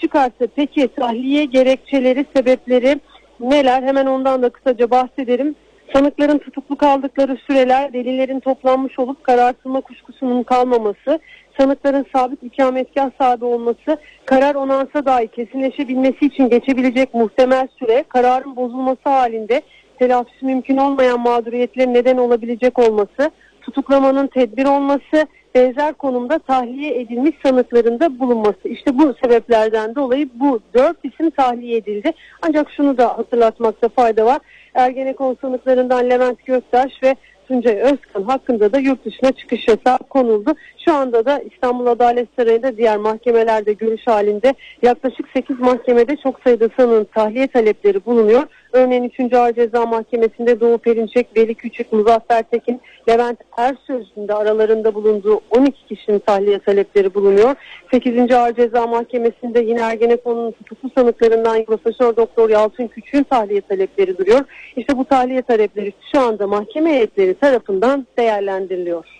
çıkarttı. 0.00 0.48
Peki 0.56 0.88
tahliye 0.88 1.44
gerekçeleri, 1.44 2.26
sebepleri 2.36 3.00
neler? 3.40 3.82
Hemen 3.82 4.06
ondan 4.06 4.42
da 4.42 4.48
kısaca 4.48 4.90
bahsedelim. 4.90 5.54
Sanıkların 5.92 6.38
tutuklu 6.38 6.76
kaldıkları 6.76 7.36
süreler, 7.46 7.92
delillerin 7.92 8.40
toplanmış 8.40 8.98
olup 8.98 9.24
kararsızma 9.24 9.80
kuşkusunun 9.80 10.42
kalmaması, 10.42 11.18
sanıkların 11.58 12.06
sabit 12.12 12.42
ikametgah 12.42 13.10
sahibi 13.18 13.44
olması, 13.44 13.98
karar 14.24 14.54
onansa 14.54 15.06
dahi 15.06 15.28
kesinleşebilmesi 15.28 16.26
için 16.26 16.48
geçebilecek 16.48 17.14
muhtemel 17.14 17.68
süre, 17.78 18.04
kararın 18.08 18.56
bozulması 18.56 19.08
halinde 19.08 19.62
telafisi 19.98 20.44
mümkün 20.44 20.76
olmayan 20.76 21.20
mağduriyetlerin 21.20 21.94
neden 21.94 22.16
olabilecek 22.16 22.78
olması, 22.78 23.30
tutuklamanın 23.62 24.26
tedbir 24.26 24.66
olması, 24.66 25.26
benzer 25.54 25.94
konumda 25.94 26.38
tahliye 26.38 27.00
edilmiş 27.00 27.34
sanıkların 27.42 28.00
da 28.00 28.18
bulunması. 28.18 28.68
İşte 28.68 28.98
bu 28.98 29.14
sebeplerden 29.22 29.94
dolayı 29.94 30.28
bu 30.34 30.60
dört 30.74 30.96
isim 31.04 31.30
tahliye 31.30 31.76
edildi. 31.76 32.12
Ancak 32.42 32.70
şunu 32.76 32.98
da 32.98 33.18
hatırlatmakta 33.18 33.88
fayda 33.88 34.26
var. 34.26 34.38
Ergenekon 34.74 35.36
sanıklarından 35.40 36.10
Levent 36.10 36.46
Göktaş 36.46 36.92
ve 37.02 37.14
Tuncay 37.48 37.80
Özkan 37.80 38.22
hakkında 38.22 38.72
da 38.72 38.78
yurt 38.78 39.04
dışına 39.04 39.32
çıkış 39.32 39.68
yasağı 39.68 39.98
konuldu. 39.98 40.54
Şu 40.84 40.94
anda 40.94 41.24
da 41.24 41.38
İstanbul 41.38 41.86
Adalet 41.86 42.28
Sarayı'nda 42.36 42.76
diğer 42.76 42.96
mahkemelerde 42.96 43.72
görüş 43.72 44.06
halinde 44.06 44.54
yaklaşık 44.82 45.26
8 45.36 45.58
mahkemede 45.58 46.16
çok 46.16 46.40
sayıda 46.44 46.68
sanığın 46.76 47.04
tahliye 47.04 47.46
talepleri 47.46 48.04
bulunuyor. 48.04 48.42
Örneğin 48.72 49.12
3. 49.18 49.32
Ağır 49.32 49.54
Ceza 49.54 49.86
Mahkemesi'nde 49.86 50.60
Doğu 50.60 50.78
Perinçek, 50.78 51.36
Veli 51.36 51.54
Küçük, 51.54 51.92
Muzaffer 51.92 52.42
Tekin, 52.42 52.80
Levent 53.08 53.38
Ersöz'ün 53.56 54.28
de 54.28 54.34
aralarında 54.34 54.94
bulunduğu 54.94 55.40
12 55.50 55.86
kişinin 55.86 56.18
tahliye 56.18 56.58
talepleri 56.58 57.14
bulunuyor. 57.14 57.54
8. 57.90 58.32
Ağır 58.32 58.54
Ceza 58.54 58.86
Mahkemesi'nde 58.86 59.60
yine 59.60 59.80
Ergenekon'un 59.80 60.52
tutuklu 60.52 60.90
sanıklarından 60.94 61.64
Profesör 61.64 62.16
Doktor 62.16 62.50
Yalçın 62.50 62.86
Küçük'ün 62.86 63.22
tahliye 63.22 63.60
talepleri 63.60 64.18
duruyor. 64.18 64.40
İşte 64.76 64.98
bu 64.98 65.04
tahliye 65.04 65.42
talepleri 65.42 65.92
şu 66.12 66.20
anda 66.20 66.46
mahkeme 66.46 66.90
heyetleri 66.90 67.34
tarafından 67.34 68.06
değerlendiriliyor. 68.18 69.17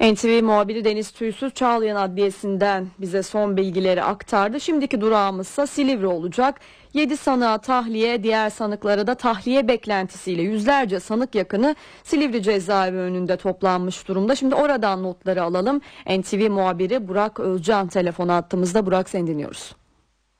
NTV 0.00 0.42
muhabiri 0.42 0.84
Deniz 0.84 1.10
Tüysüz 1.10 1.54
Çağlayan 1.54 1.96
Adliyesi'nden 1.96 2.86
bize 2.98 3.22
son 3.22 3.56
bilgileri 3.56 4.02
aktardı. 4.02 4.60
Şimdiki 4.60 5.00
durağımızsa 5.00 5.66
Silivri 5.66 6.06
olacak. 6.06 6.60
7 6.94 7.16
sanığa 7.16 7.58
tahliye, 7.58 8.22
diğer 8.22 8.50
sanıklara 8.50 9.06
da 9.06 9.14
tahliye 9.14 9.68
beklentisiyle 9.68 10.42
yüzlerce 10.42 11.00
sanık 11.00 11.34
yakını 11.34 11.76
Silivri 12.04 12.42
cezaevi 12.42 12.96
önünde 12.96 13.36
toplanmış 13.36 14.08
durumda. 14.08 14.34
Şimdi 14.34 14.54
oradan 14.54 15.02
notları 15.02 15.42
alalım. 15.42 15.80
NTV 16.18 16.50
muhabiri 16.50 17.08
Burak 17.08 17.40
Özcan 17.40 17.88
telefon 17.88 18.28
attığımızda. 18.28 18.86
Burak 18.86 19.08
seni 19.08 19.26
dinliyoruz. 19.26 19.74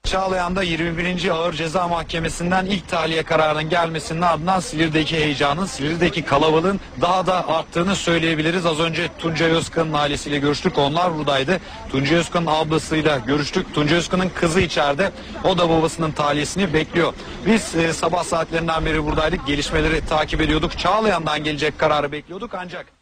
Çağlayan'da 0.08 0.62
21. 0.62 1.28
Ağır 1.28 1.52
Ceza 1.52 1.88
Mahkemesi'nden 1.88 2.66
ilk 2.66 2.88
tahliye 2.88 3.22
kararının 3.22 3.68
gelmesinin 3.68 4.22
ardından 4.22 4.60
Silivri'deki 4.60 5.16
heyecanın, 5.16 5.66
Silivri'deki 5.66 6.24
kalabalığın 6.24 6.80
daha 7.00 7.26
da 7.26 7.48
arttığını 7.48 7.96
söyleyebiliriz. 7.96 8.66
Az 8.66 8.80
önce 8.80 9.08
Tuncay 9.18 9.50
Özkan'ın 9.50 9.92
ailesiyle 9.92 10.38
görüştük. 10.38 10.78
Onlar 10.78 11.18
buradaydı. 11.18 11.60
Tuncay 11.90 12.18
Özkan'ın 12.18 12.46
ablasıyla 12.46 13.18
görüştük. 13.18 13.74
Tuncay 13.74 13.98
Özkan'ın 13.98 14.28
kızı 14.28 14.60
içeride. 14.60 15.12
O 15.44 15.58
da 15.58 15.68
babasının 15.68 16.12
tahliyesini 16.12 16.74
bekliyor. 16.74 17.14
Biz 17.46 17.74
e, 17.76 17.92
sabah 17.92 18.24
saatlerinden 18.24 18.86
beri 18.86 19.04
buradaydık. 19.04 19.46
Gelişmeleri 19.46 20.06
takip 20.06 20.40
ediyorduk. 20.40 20.78
Çağlayan'dan 20.78 21.44
gelecek 21.44 21.78
kararı 21.78 22.12
bekliyorduk 22.12 22.54
ancak 22.54 22.97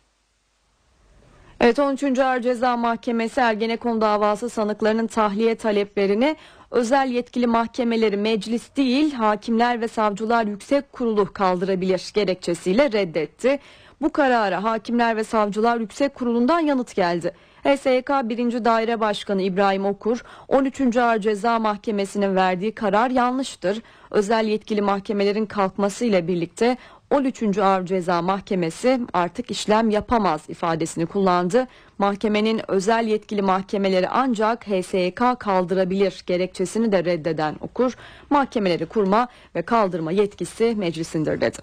Evet 1.60 1.78
13. 1.78 2.18
Ağır 2.18 2.40
Ceza 2.40 2.76
Mahkemesi 2.76 3.40
Ergenekon 3.40 4.00
davası 4.00 4.50
sanıklarının 4.50 5.06
tahliye 5.06 5.54
taleplerini 5.54 6.36
özel 6.70 7.08
yetkili 7.08 7.46
mahkemeleri 7.46 8.16
meclis 8.16 8.76
değil 8.76 9.12
Hakimler 9.12 9.80
ve 9.80 9.88
Savcılar 9.88 10.46
Yüksek 10.46 10.92
Kurulu 10.92 11.32
kaldırabilir 11.32 12.10
gerekçesiyle 12.14 12.92
reddetti. 12.92 13.58
Bu 14.00 14.12
karara 14.12 14.62
Hakimler 14.62 15.16
ve 15.16 15.24
Savcılar 15.24 15.80
Yüksek 15.80 16.14
Kurulu'ndan 16.14 16.60
yanıt 16.60 16.94
geldi. 16.94 17.32
HSYK 17.64 18.10
1. 18.10 18.64
Daire 18.64 19.00
Başkanı 19.00 19.42
İbrahim 19.42 19.84
Okur 19.84 20.22
13. 20.48 20.96
Ağır 20.96 21.18
Ceza 21.18 21.58
Mahkemesi'nin 21.58 22.36
verdiği 22.36 22.74
karar 22.74 23.10
yanlıştır. 23.10 23.82
Özel 24.10 24.46
yetkili 24.46 24.82
mahkemelerin 24.82 25.46
kalkmasıyla 25.46 26.28
birlikte 26.28 26.76
13. 27.10 27.58
Ağır 27.58 27.86
Ceza 27.86 28.22
Mahkemesi 28.22 29.00
artık 29.12 29.50
işlem 29.50 29.90
yapamaz 29.90 30.44
ifadesini 30.48 31.06
kullandı. 31.06 31.66
Mahkemenin 31.98 32.70
özel 32.70 33.06
yetkili 33.06 33.42
mahkemeleri 33.42 34.08
ancak 34.08 34.66
HSYK 34.66 35.22
kaldırabilir 35.38 36.22
gerekçesini 36.26 36.92
de 36.92 37.04
reddeden 37.04 37.56
okur. 37.60 37.96
Mahkemeleri 38.30 38.86
kurma 38.86 39.28
ve 39.54 39.62
kaldırma 39.62 40.12
yetkisi 40.12 40.74
meclisindir 40.76 41.40
dedi. 41.40 41.58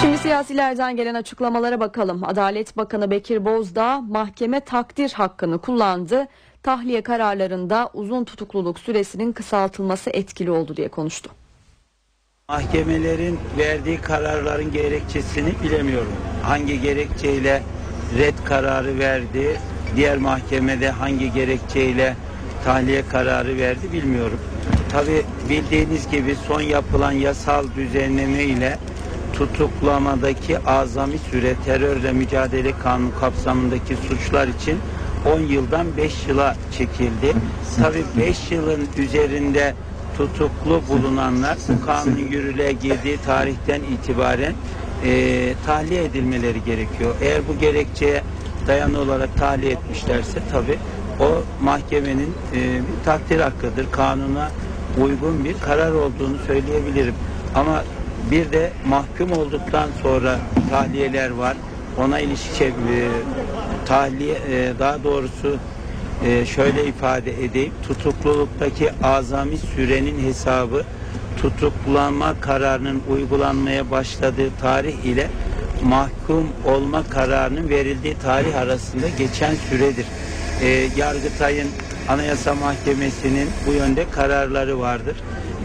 Şimdi 0.00 0.18
siyasilerden 0.18 0.96
gelen 0.96 1.14
açıklamalara 1.14 1.80
bakalım. 1.80 2.24
Adalet 2.24 2.76
Bakanı 2.76 3.10
Bekir 3.10 3.44
Bozdağ 3.44 4.00
mahkeme 4.00 4.60
takdir 4.60 5.12
hakkını 5.12 5.58
kullandı. 5.58 6.26
Tahliye 6.62 7.02
kararlarında 7.02 7.90
uzun 7.94 8.24
tutukluluk 8.24 8.78
süresinin 8.78 9.32
kısaltılması 9.32 10.10
etkili 10.10 10.50
oldu 10.50 10.76
diye 10.76 10.88
konuştu. 10.88 11.30
Mahkemelerin 12.48 13.38
verdiği 13.58 14.00
kararların 14.00 14.72
gerekçesini 14.72 15.52
bilemiyorum. 15.62 16.12
Hangi 16.42 16.80
gerekçeyle 16.80 17.62
red 18.18 18.34
kararı 18.44 18.98
verdi, 18.98 19.60
diğer 19.96 20.18
mahkemede 20.18 20.90
hangi 20.90 21.32
gerekçeyle 21.32 22.16
tahliye 22.64 23.02
kararı 23.08 23.56
verdi 23.56 23.92
bilmiyorum. 23.92 24.38
Tabi 24.92 25.22
bildiğiniz 25.48 26.10
gibi 26.10 26.36
son 26.46 26.60
yapılan 26.60 27.12
yasal 27.12 27.64
düzenleme 27.76 28.42
ile 28.42 28.78
tutuklamadaki 29.32 30.58
azami 30.58 31.18
süre 31.18 31.54
terörle 31.64 32.12
mücadele 32.12 32.72
kanunu 32.78 33.10
kapsamındaki 33.20 33.96
suçlar 33.96 34.48
için 34.48 34.78
10 35.34 35.40
yıldan 35.40 35.86
5 35.96 36.26
yıla 36.28 36.56
çekildi. 36.78 37.32
Tabi 37.76 38.04
5 38.18 38.50
yılın 38.50 38.88
üzerinde 38.98 39.74
tutuklu 40.18 40.82
bulunanlar 40.88 41.58
bu 41.68 41.86
kanun 41.86 42.16
yürürlüğe 42.16 42.72
girdiği 42.72 43.18
tarihten 43.26 43.80
itibaren 43.80 44.54
e, 45.04 45.54
tahliye 45.66 46.04
edilmeleri 46.04 46.64
gerekiyor. 46.64 47.14
Eğer 47.22 47.48
bu 47.48 47.58
gerekçeye 47.58 48.22
dayanı 48.66 48.98
olarak 48.98 49.36
tahliye 49.36 49.72
etmişlerse 49.72 50.40
tabi 50.52 50.78
o 51.20 51.42
mahkemenin 51.64 52.34
e, 52.54 52.56
bir 52.56 53.04
takdir 53.04 53.40
hakkıdır. 53.40 53.86
Kanuna 53.92 54.50
uygun 55.02 55.44
bir 55.44 55.54
karar 55.60 55.92
olduğunu 55.92 56.36
söyleyebilirim. 56.46 57.14
Ama 57.54 57.84
bir 58.30 58.52
de 58.52 58.70
mahkum 58.86 59.32
olduktan 59.32 59.88
sonra 60.02 60.38
tahliyeler 60.70 61.30
var. 61.30 61.56
Ona 61.98 62.20
ilişkin 62.20 62.66
e, 62.66 63.08
tahliye 63.86 64.34
e, 64.34 64.72
daha 64.78 65.04
doğrusu 65.04 65.56
e, 66.24 66.46
şöyle 66.46 66.86
ifade 66.86 67.44
edeyim. 67.44 67.72
Tutukluluktaki 67.88 68.90
azami 69.02 69.56
sürenin 69.56 70.28
hesabı 70.28 70.84
tutuklanma 71.36 72.40
kararının 72.40 73.02
uygulanmaya 73.10 73.90
başladığı 73.90 74.50
tarih 74.60 75.04
ile 75.04 75.30
mahkum 75.84 76.48
olma 76.66 77.02
kararının 77.02 77.68
verildiği 77.68 78.14
tarih 78.22 78.56
arasında 78.56 79.08
geçen 79.18 79.54
süredir. 79.54 80.06
E, 80.62 80.66
Yargıtay'ın 80.96 81.68
Anayasa 82.08 82.54
Mahkemesi'nin 82.54 83.48
bu 83.66 83.72
yönde 83.72 84.10
kararları 84.10 84.80
vardır. 84.80 85.16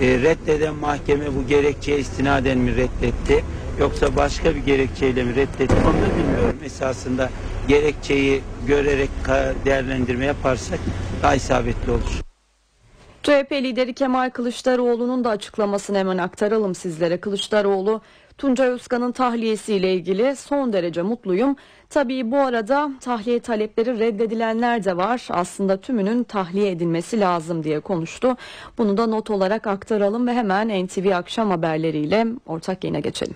E, 0.01 0.07
reddeden 0.07 0.75
mahkeme 0.75 1.25
bu 1.35 1.47
gerekçeye 1.47 1.99
istinaden 1.99 2.57
mi 2.57 2.75
reddetti 2.75 3.43
yoksa 3.79 4.15
başka 4.15 4.55
bir 4.55 4.59
gerekçeyle 4.59 5.23
mi 5.23 5.35
reddetti 5.35 5.75
onu 5.75 6.01
da 6.01 6.17
bilmiyorum. 6.17 6.52
Esasında 6.63 7.29
gerekçeyi 7.67 8.41
görerek 8.67 9.09
değerlendirme 9.65 10.25
yaparsak 10.25 10.79
daha 11.23 11.35
isabetli 11.35 11.91
olur. 11.91 12.21
CHP 13.23 13.51
lideri 13.51 13.93
Kemal 13.93 14.29
Kılıçdaroğlu'nun 14.29 15.23
da 15.23 15.29
açıklamasını 15.29 15.97
hemen 15.97 16.17
aktaralım 16.17 16.75
sizlere. 16.75 17.17
Kılıçdaroğlu, 17.17 18.01
Tuncay 18.37 18.67
Özkan'ın 18.67 19.11
tahliyesiyle 19.11 19.93
ilgili 19.93 20.35
son 20.35 20.73
derece 20.73 21.01
mutluyum. 21.01 21.55
Tabii 21.89 22.31
bu 22.31 22.37
arada 22.37 22.91
tahliye 23.01 23.39
talepleri 23.39 23.99
reddedilenler 23.99 24.83
de 24.83 24.97
var. 24.97 25.27
Aslında 25.29 25.77
tümünün 25.77 26.23
tahliye 26.23 26.71
edilmesi 26.71 27.19
lazım 27.19 27.63
diye 27.63 27.79
konuştu. 27.79 28.37
Bunu 28.77 28.97
da 28.97 29.07
not 29.07 29.29
olarak 29.29 29.67
aktaralım 29.67 30.27
ve 30.27 30.33
hemen 30.33 30.85
NTV 30.85 31.11
akşam 31.15 31.49
haberleriyle 31.49 32.27
ortak 32.45 32.83
yayına 32.83 32.99
geçelim. 32.99 33.35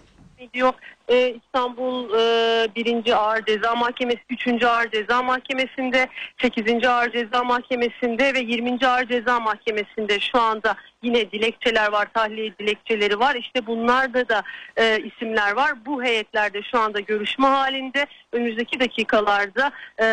Ediyor. 0.49 0.73
Ee, 1.09 1.29
İstanbul 1.29 2.13
e, 2.13 2.75
1. 2.75 3.11
Ağır 3.11 3.45
Ceza 3.45 3.75
Mahkemesi, 3.75 4.21
3. 4.29 4.63
Ağır 4.63 4.91
Ceza 4.91 5.23
Mahkemesi'nde, 5.23 6.07
8. 6.41 6.85
Ağır 6.87 7.11
Ceza 7.11 7.43
Mahkemesi'nde 7.43 8.33
ve 8.33 8.39
20. 8.39 8.87
Ağır 8.87 9.07
Ceza 9.07 9.39
Mahkemesi'nde 9.39 10.19
şu 10.19 10.41
anda 10.41 10.75
yine 11.03 11.31
dilekçeler 11.31 11.91
var, 11.91 12.07
tahliye 12.13 12.57
dilekçeleri 12.59 13.19
var. 13.19 13.35
İşte 13.35 13.67
bunlarda 13.67 14.29
da 14.29 14.43
e, 14.77 14.99
isimler 14.99 15.55
var. 15.55 15.85
Bu 15.85 16.03
heyetlerde 16.03 16.61
şu 16.63 16.79
anda 16.79 16.99
görüşme 16.99 17.47
halinde. 17.47 18.05
Önümüzdeki 18.31 18.79
dakikalarda 18.79 19.71
e, 20.01 20.05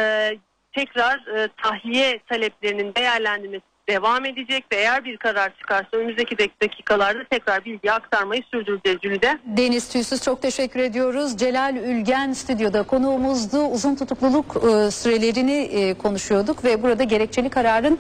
tekrar 0.72 1.36
e, 1.36 1.48
tahliye 1.62 2.20
taleplerinin 2.28 2.94
değerlendirmesi 2.94 3.73
devam 3.88 4.24
edecek 4.24 4.64
ve 4.72 4.76
eğer 4.76 5.04
bir 5.04 5.16
karar 5.16 5.52
çıkarsa 5.58 5.88
önümüzdeki 5.92 6.34
dak- 6.34 6.62
dakikalarda 6.62 7.24
tekrar 7.30 7.64
bilgi 7.64 7.92
aktarmayı 7.92 8.42
sürdüreceğiz 8.50 8.98
Jülide. 9.02 9.38
Deniz 9.44 9.88
Tüysüz 9.88 10.22
çok 10.22 10.42
teşekkür 10.42 10.80
ediyoruz. 10.80 11.36
Celal 11.36 11.76
Ülgen 11.76 12.32
stüdyoda 12.32 12.82
konuğumuzdu. 12.82 13.66
Uzun 13.66 13.94
tutukluluk 13.94 14.56
e, 14.56 14.90
sürelerini 14.90 15.52
e, 15.56 15.94
konuşuyorduk 15.94 16.64
ve 16.64 16.82
burada 16.82 17.04
gerekçeli 17.04 17.50
kararın 17.50 17.98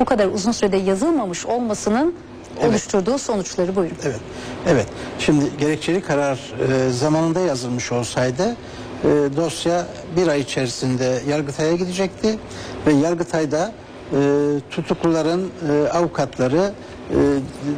bu 0.00 0.04
kadar 0.04 0.26
uzun 0.26 0.52
sürede 0.52 0.76
yazılmamış 0.76 1.46
olmasının 1.46 2.14
oluşturduğu 2.62 3.18
sonuçları 3.18 3.76
buyurun. 3.76 3.96
Evet. 4.04 4.20
Evet. 4.68 4.86
Şimdi 5.18 5.44
gerekçeli 5.60 6.02
karar 6.02 6.38
e, 6.38 6.90
zamanında 6.90 7.40
yazılmış 7.40 7.92
olsaydı 7.92 8.56
e, 9.04 9.08
dosya 9.36 9.86
bir 10.16 10.28
ay 10.28 10.40
içerisinde 10.40 11.22
Yargıtay'a 11.28 11.72
gidecekti 11.72 12.38
ve 12.86 12.92
Yargıtay'da 12.92 13.72
e, 14.12 14.18
tutukluların 14.70 15.50
e, 15.70 15.88
avukatları 15.88 16.72
e, 17.10 17.14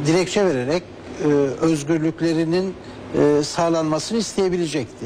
dilekçe 0.05 0.45
vererek 0.45 0.83
e, 1.23 1.27
özgürlüklerinin 1.61 2.73
e, 3.17 3.43
sağlanmasını 3.43 4.17
isteyebilecekti. 4.17 5.05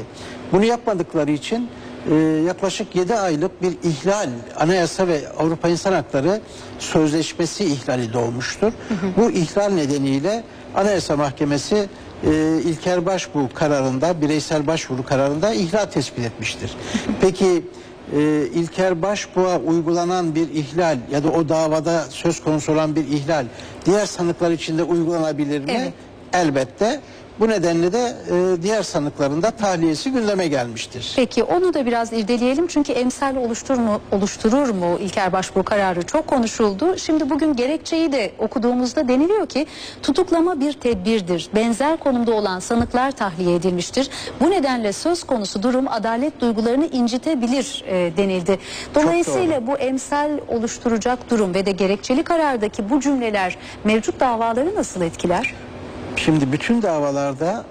Bunu 0.52 0.64
yapmadıkları 0.64 1.30
için 1.30 1.68
e, 2.10 2.14
yaklaşık 2.46 2.96
7 2.96 3.14
aylık 3.14 3.62
bir 3.62 3.72
ihlal 3.82 4.28
anayasa 4.56 5.08
ve 5.08 5.28
Avrupa 5.38 5.68
İnsan 5.68 5.92
Hakları 5.92 6.40
Sözleşmesi 6.78 7.64
ihlali 7.64 8.12
doğmuştur. 8.12 8.72
Bu 9.16 9.30
ihlal 9.30 9.68
nedeniyle 9.68 10.44
Anayasa 10.74 11.16
Mahkemesi 11.16 11.88
e, 12.24 12.60
İlker 12.64 13.06
Başbuğ 13.06 13.48
kararında, 13.54 14.20
bireysel 14.20 14.66
başvuru 14.66 15.04
kararında 15.04 15.54
ihlal 15.54 15.84
tespit 15.84 16.24
etmiştir. 16.24 16.76
Peki 17.20 17.62
e, 18.14 18.46
İlker 18.54 19.02
Başbuğ'a 19.02 19.58
uygulanan 19.58 20.34
bir 20.34 20.48
ihlal 20.48 20.98
ya 21.10 21.24
da 21.24 21.28
o 21.28 21.48
davada 21.48 22.00
söz 22.00 22.42
konusu 22.42 22.72
olan 22.72 22.96
bir 22.96 23.04
ihlal 23.04 23.46
diğer 23.86 24.06
sanıklar 24.06 24.50
için 24.50 24.78
de 24.78 24.82
uygulanabilir 24.82 25.60
mi? 25.60 25.72
Evet. 25.72 25.92
Elbette. 26.32 27.00
Bu 27.40 27.48
nedenle 27.48 27.92
de 27.92 28.16
e, 28.30 28.62
diğer 28.62 28.82
sanıkların 28.82 29.42
da 29.42 29.50
tahliyesi 29.50 30.12
gündeme 30.12 30.46
gelmiştir. 30.48 31.12
Peki 31.16 31.44
onu 31.44 31.74
da 31.74 31.86
biraz 31.86 32.12
irdeleyelim 32.12 32.66
çünkü 32.66 32.92
emsal 32.92 33.36
oluşturur 33.36 33.78
mu, 33.78 34.00
oluşturur 34.12 34.68
mu 34.68 34.98
İlker 35.00 35.32
Başbuğ 35.32 35.62
kararı 35.62 36.02
çok 36.02 36.26
konuşuldu. 36.26 36.98
Şimdi 36.98 37.30
bugün 37.30 37.56
gerekçeyi 37.56 38.12
de 38.12 38.32
okuduğumuzda 38.38 39.08
deniliyor 39.08 39.46
ki 39.46 39.66
tutuklama 40.02 40.60
bir 40.60 40.72
tedbirdir. 40.72 41.48
Benzer 41.54 41.96
konumda 41.96 42.32
olan 42.32 42.60
sanıklar 42.60 43.10
tahliye 43.10 43.56
edilmiştir. 43.56 44.10
Bu 44.40 44.50
nedenle 44.50 44.92
söz 44.92 45.24
konusu 45.24 45.62
durum 45.62 45.88
adalet 45.88 46.40
duygularını 46.40 46.86
incitebilir 46.86 47.84
e, 47.86 48.16
denildi. 48.16 48.58
Dolayısıyla 48.94 49.66
bu 49.66 49.76
emsal 49.76 50.30
oluşturacak 50.48 51.30
durum 51.30 51.54
ve 51.54 51.66
de 51.66 51.72
gerekçeli 51.72 52.22
karardaki 52.24 52.90
bu 52.90 53.00
cümleler 53.00 53.56
mevcut 53.84 54.20
davaları 54.20 54.74
nasıl 54.74 55.00
etkiler? 55.00 55.54
Şimdi 56.16 56.52
bütün 56.52 56.82
davalarda 56.82 57.64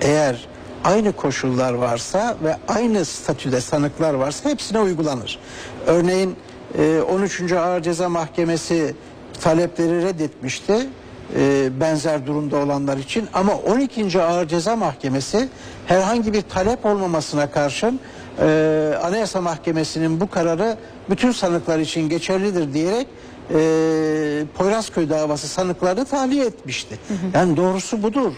eğer 0.00 0.48
aynı 0.84 1.12
koşullar 1.12 1.72
varsa 1.72 2.36
ve 2.44 2.56
aynı 2.68 3.04
statüde 3.04 3.60
sanıklar 3.60 4.14
varsa 4.14 4.50
hepsine 4.50 4.80
uygulanır. 4.80 5.38
Örneğin 5.86 6.36
e, 6.78 7.00
13. 7.00 7.52
Ağır 7.52 7.82
Ceza 7.82 8.08
Mahkemesi 8.08 8.94
talepleri 9.40 10.02
reddetmişti 10.02 10.88
e, 11.36 11.70
benzer 11.80 12.26
durumda 12.26 12.56
olanlar 12.56 12.96
için 12.96 13.28
ama 13.34 13.54
12. 13.54 14.22
Ağır 14.22 14.48
Ceza 14.48 14.76
Mahkemesi 14.76 15.48
herhangi 15.86 16.32
bir 16.32 16.42
talep 16.42 16.86
olmamasına 16.86 17.50
karşın 17.50 18.00
e, 18.40 18.98
Anayasa 19.02 19.40
Mahkemesi'nin 19.40 20.20
bu 20.20 20.30
kararı 20.30 20.76
bütün 21.10 21.32
sanıklar 21.32 21.78
için 21.78 22.08
geçerlidir 22.08 22.74
diyerek 22.74 23.06
e, 23.54 24.44
Poyrazköy 24.54 25.10
davası 25.10 25.48
sanıklarını 25.48 26.04
tahliye 26.04 26.44
etmişti. 26.44 26.98
Yani 27.34 27.56
doğrusu 27.56 28.02
budur. 28.02 28.32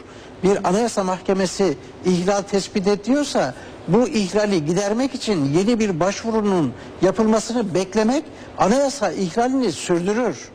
Bir 0.45 0.69
anayasa 0.69 1.05
mahkemesi 1.05 1.75
ihlal 2.05 2.43
tespit 2.43 2.87
ediyorsa 2.87 3.55
bu 3.89 4.09
ihlali 4.09 4.67
gidermek 4.67 5.15
için 5.15 5.45
yeni 5.45 5.79
bir 5.79 6.01
başvurunun 6.01 6.73
yapılmasını 7.03 7.75
beklemek 7.75 8.25
anayasa 8.59 9.13
ihlalini 9.13 9.73
sürdürür. 9.73 10.49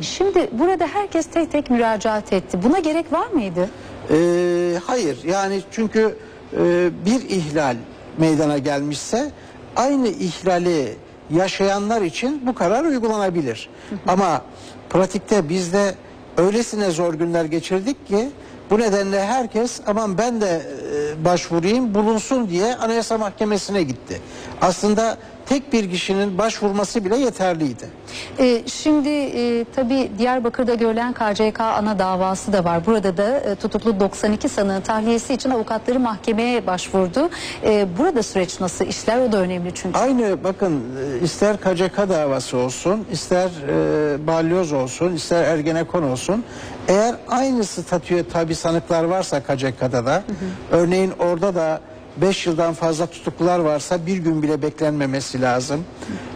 Şimdi 0.00 0.50
burada 0.52 0.86
herkes 0.86 1.26
tek 1.26 1.52
tek 1.52 1.70
müracaat 1.70 2.32
etti. 2.32 2.62
Buna 2.62 2.78
gerek 2.78 3.12
var 3.12 3.26
mıydı? 3.26 3.68
Ee, 4.10 4.78
hayır 4.86 5.18
yani 5.24 5.60
çünkü 5.70 6.16
e, 6.52 6.90
bir 7.06 7.28
ihlal 7.28 7.76
meydana 8.18 8.58
gelmişse 8.58 9.30
aynı 9.76 10.08
ihlali 10.08 10.96
yaşayanlar 11.30 12.02
için 12.02 12.46
bu 12.46 12.54
karar 12.54 12.84
uygulanabilir. 12.84 13.68
Ama 14.06 14.42
pratikte 14.90 15.48
bizde 15.48 15.94
öylesine 16.36 16.90
zor 16.90 17.14
günler 17.14 17.44
geçirdik 17.44 18.06
ki 18.08 18.28
bu 18.70 18.78
nedenle 18.78 19.24
herkes 19.24 19.80
aman 19.86 20.18
ben 20.18 20.40
de 20.40 20.62
e, 20.62 21.24
başvurayım 21.24 21.94
bulunsun 21.94 22.48
diye 22.48 22.76
Anayasa 22.76 23.18
Mahkemesi'ne 23.18 23.82
gitti. 23.82 24.20
Aslında 24.60 25.18
tek 25.48 25.72
bir 25.72 25.90
kişinin 25.90 26.38
başvurması 26.38 27.04
bile 27.04 27.16
yeterliydi. 27.16 27.88
Ee, 28.38 28.62
şimdi 28.66 29.08
e, 29.08 29.64
tabii 29.76 30.10
Diyarbakır'da 30.18 30.74
görülen 30.74 31.12
KCK 31.12 31.60
ana 31.60 31.98
davası 31.98 32.52
da 32.52 32.64
var. 32.64 32.86
Burada 32.86 33.16
da 33.16 33.38
e, 33.40 33.54
tutuklu 33.54 34.00
92 34.00 34.48
sanığın 34.48 34.80
tahliyesi 34.80 35.34
için 35.34 35.50
avukatları 35.50 36.00
mahkemeye 36.00 36.66
başvurdu. 36.66 37.30
E, 37.64 37.86
burada 37.98 38.22
süreç 38.22 38.60
nasıl 38.60 38.84
işler 38.84 39.28
o 39.28 39.32
da 39.32 39.36
önemli 39.36 39.74
çünkü. 39.74 39.98
Aynı 39.98 40.44
bakın 40.44 40.82
e, 41.20 41.24
ister 41.24 41.56
KCK 41.56 41.96
davası 41.96 42.56
olsun, 42.56 43.06
ister 43.12 43.50
e, 43.68 44.26
balyoz 44.26 44.72
olsun, 44.72 45.12
ister 45.12 45.44
Ergenekon 45.44 46.02
olsun. 46.02 46.44
Eğer 46.88 47.14
aynı 47.28 47.64
statüye 47.64 48.28
tabi 48.28 48.54
sanıklar 48.54 49.04
varsa 49.04 49.40
KCK'da 49.42 50.06
da, 50.06 50.22
örneğin 50.70 51.12
orada 51.18 51.54
da 51.54 51.80
5 52.20 52.46
yıldan 52.46 52.74
fazla 52.74 53.06
tutuklular 53.06 53.58
varsa 53.58 54.06
bir 54.06 54.16
gün 54.16 54.42
bile 54.42 54.62
beklenmemesi 54.62 55.40
lazım. 55.40 55.84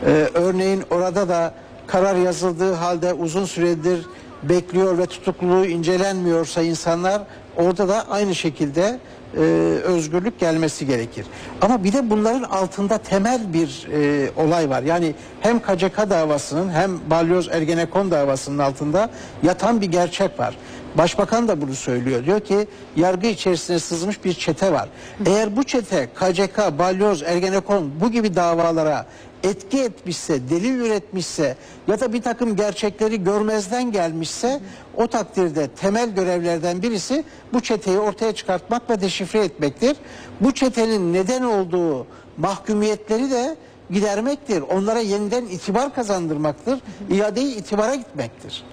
E, 0.07 0.11
örneğin 0.35 0.83
orada 0.91 1.29
da 1.29 1.55
karar 1.87 2.17
yazıldığı 2.17 2.75
halde 2.75 3.13
uzun 3.13 3.45
süredir 3.45 4.07
bekliyor 4.43 4.99
ve 4.99 5.07
tutukluluğu 5.07 5.67
incelenmiyorsa 5.67 6.63
insanlar 6.63 7.23
orada 7.57 7.89
da 7.89 8.11
aynı 8.11 8.35
şekilde 8.35 8.99
e, 9.37 9.41
özgürlük 9.85 10.41
gelmesi 10.41 10.87
gerekir. 10.87 11.27
Ama 11.61 11.85
bir 11.85 11.93
de 11.93 12.11
bunların 12.11 12.43
altında 12.43 12.99
temel 12.99 13.53
bir 13.53 13.89
e, 13.93 14.31
olay 14.37 14.71
var. 14.71 14.83
Yani 14.83 15.15
hem 15.41 15.61
KCK 15.61 16.11
davasının 16.11 16.71
hem 16.71 17.11
Balyoz 17.11 17.49
Ergenekon 17.49 18.11
davasının 18.11 18.59
altında 18.59 19.11
yatan 19.43 19.81
bir 19.81 19.87
gerçek 19.87 20.41
var. 20.41 20.57
Başbakan 20.99 21.49
da 21.49 21.61
bunu 21.61 21.75
söylüyor. 21.75 22.25
Diyor 22.25 22.41
ki 22.41 22.67
yargı 22.97 23.27
içerisine 23.27 23.79
sızmış 23.79 24.25
bir 24.25 24.35
çete 24.35 24.73
var. 24.73 24.89
Eğer 25.27 25.57
bu 25.57 25.65
çete 25.65 26.09
KCK, 26.15 26.79
Balyoz, 26.79 27.23
Ergenekon 27.23 27.91
bu 28.01 28.11
gibi 28.11 28.35
davalara 28.35 29.07
etki 29.43 29.81
etmişse, 29.81 30.49
delil 30.51 30.75
üretmişse 30.75 31.57
ya 31.89 32.01
da 32.01 32.13
bir 32.13 32.23
takım 32.23 32.57
gerçekleri 32.57 33.25
görmezden 33.25 33.93
gelmişse 33.93 34.61
o 34.97 35.07
takdirde 35.07 35.69
temel 35.69 36.11
görevlerden 36.11 36.83
birisi 36.83 37.25
bu 37.53 37.61
çeteyi 37.61 37.99
ortaya 37.99 38.35
çıkartmak 38.35 38.91
ve 38.91 39.01
deşifre 39.01 39.39
etmektir. 39.45 39.97
Bu 40.41 40.55
çetenin 40.55 41.13
neden 41.13 41.43
olduğu 41.43 42.07
mahkumiyetleri 42.37 43.31
de 43.31 43.57
gidermektir. 43.91 44.61
Onlara 44.61 45.01
yeniden 45.01 45.45
itibar 45.45 45.95
kazandırmaktır. 45.95 46.79
İade-i 47.11 47.55
itibara 47.55 47.95
gitmektir. 47.95 48.65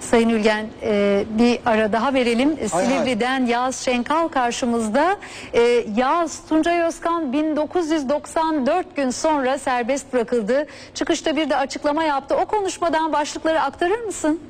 Sayın 0.00 0.28
Ülgen 0.28 0.66
e, 0.82 1.24
bir 1.38 1.58
ara 1.66 1.92
daha 1.92 2.14
verelim. 2.14 2.56
hay. 2.72 2.84
Silivri'den 2.84 3.46
Yağız 3.46 3.76
Şenkal 3.76 4.28
karşımızda. 4.28 5.16
E, 5.52 5.60
Yağız 5.96 6.40
Tuncay 6.48 6.80
Özkan 6.82 7.32
1994 7.32 8.96
gün 8.96 9.10
sonra 9.10 9.58
serbest 9.58 10.12
bırakıldı. 10.12 10.66
Çıkışta 10.94 11.36
bir 11.36 11.50
de 11.50 11.56
açıklama 11.56 12.04
yaptı. 12.04 12.36
O 12.36 12.44
konuşmadan 12.44 13.12
başlıkları 13.12 13.60
aktarır 13.60 14.00
mısın? 14.00 14.40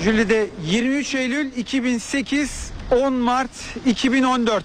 Jüli'de 0.00 0.46
23 0.64 1.14
Eylül 1.14 1.56
2008 1.56 2.72
10 2.90 3.12
Mart 3.12 3.50
2014 3.86 4.64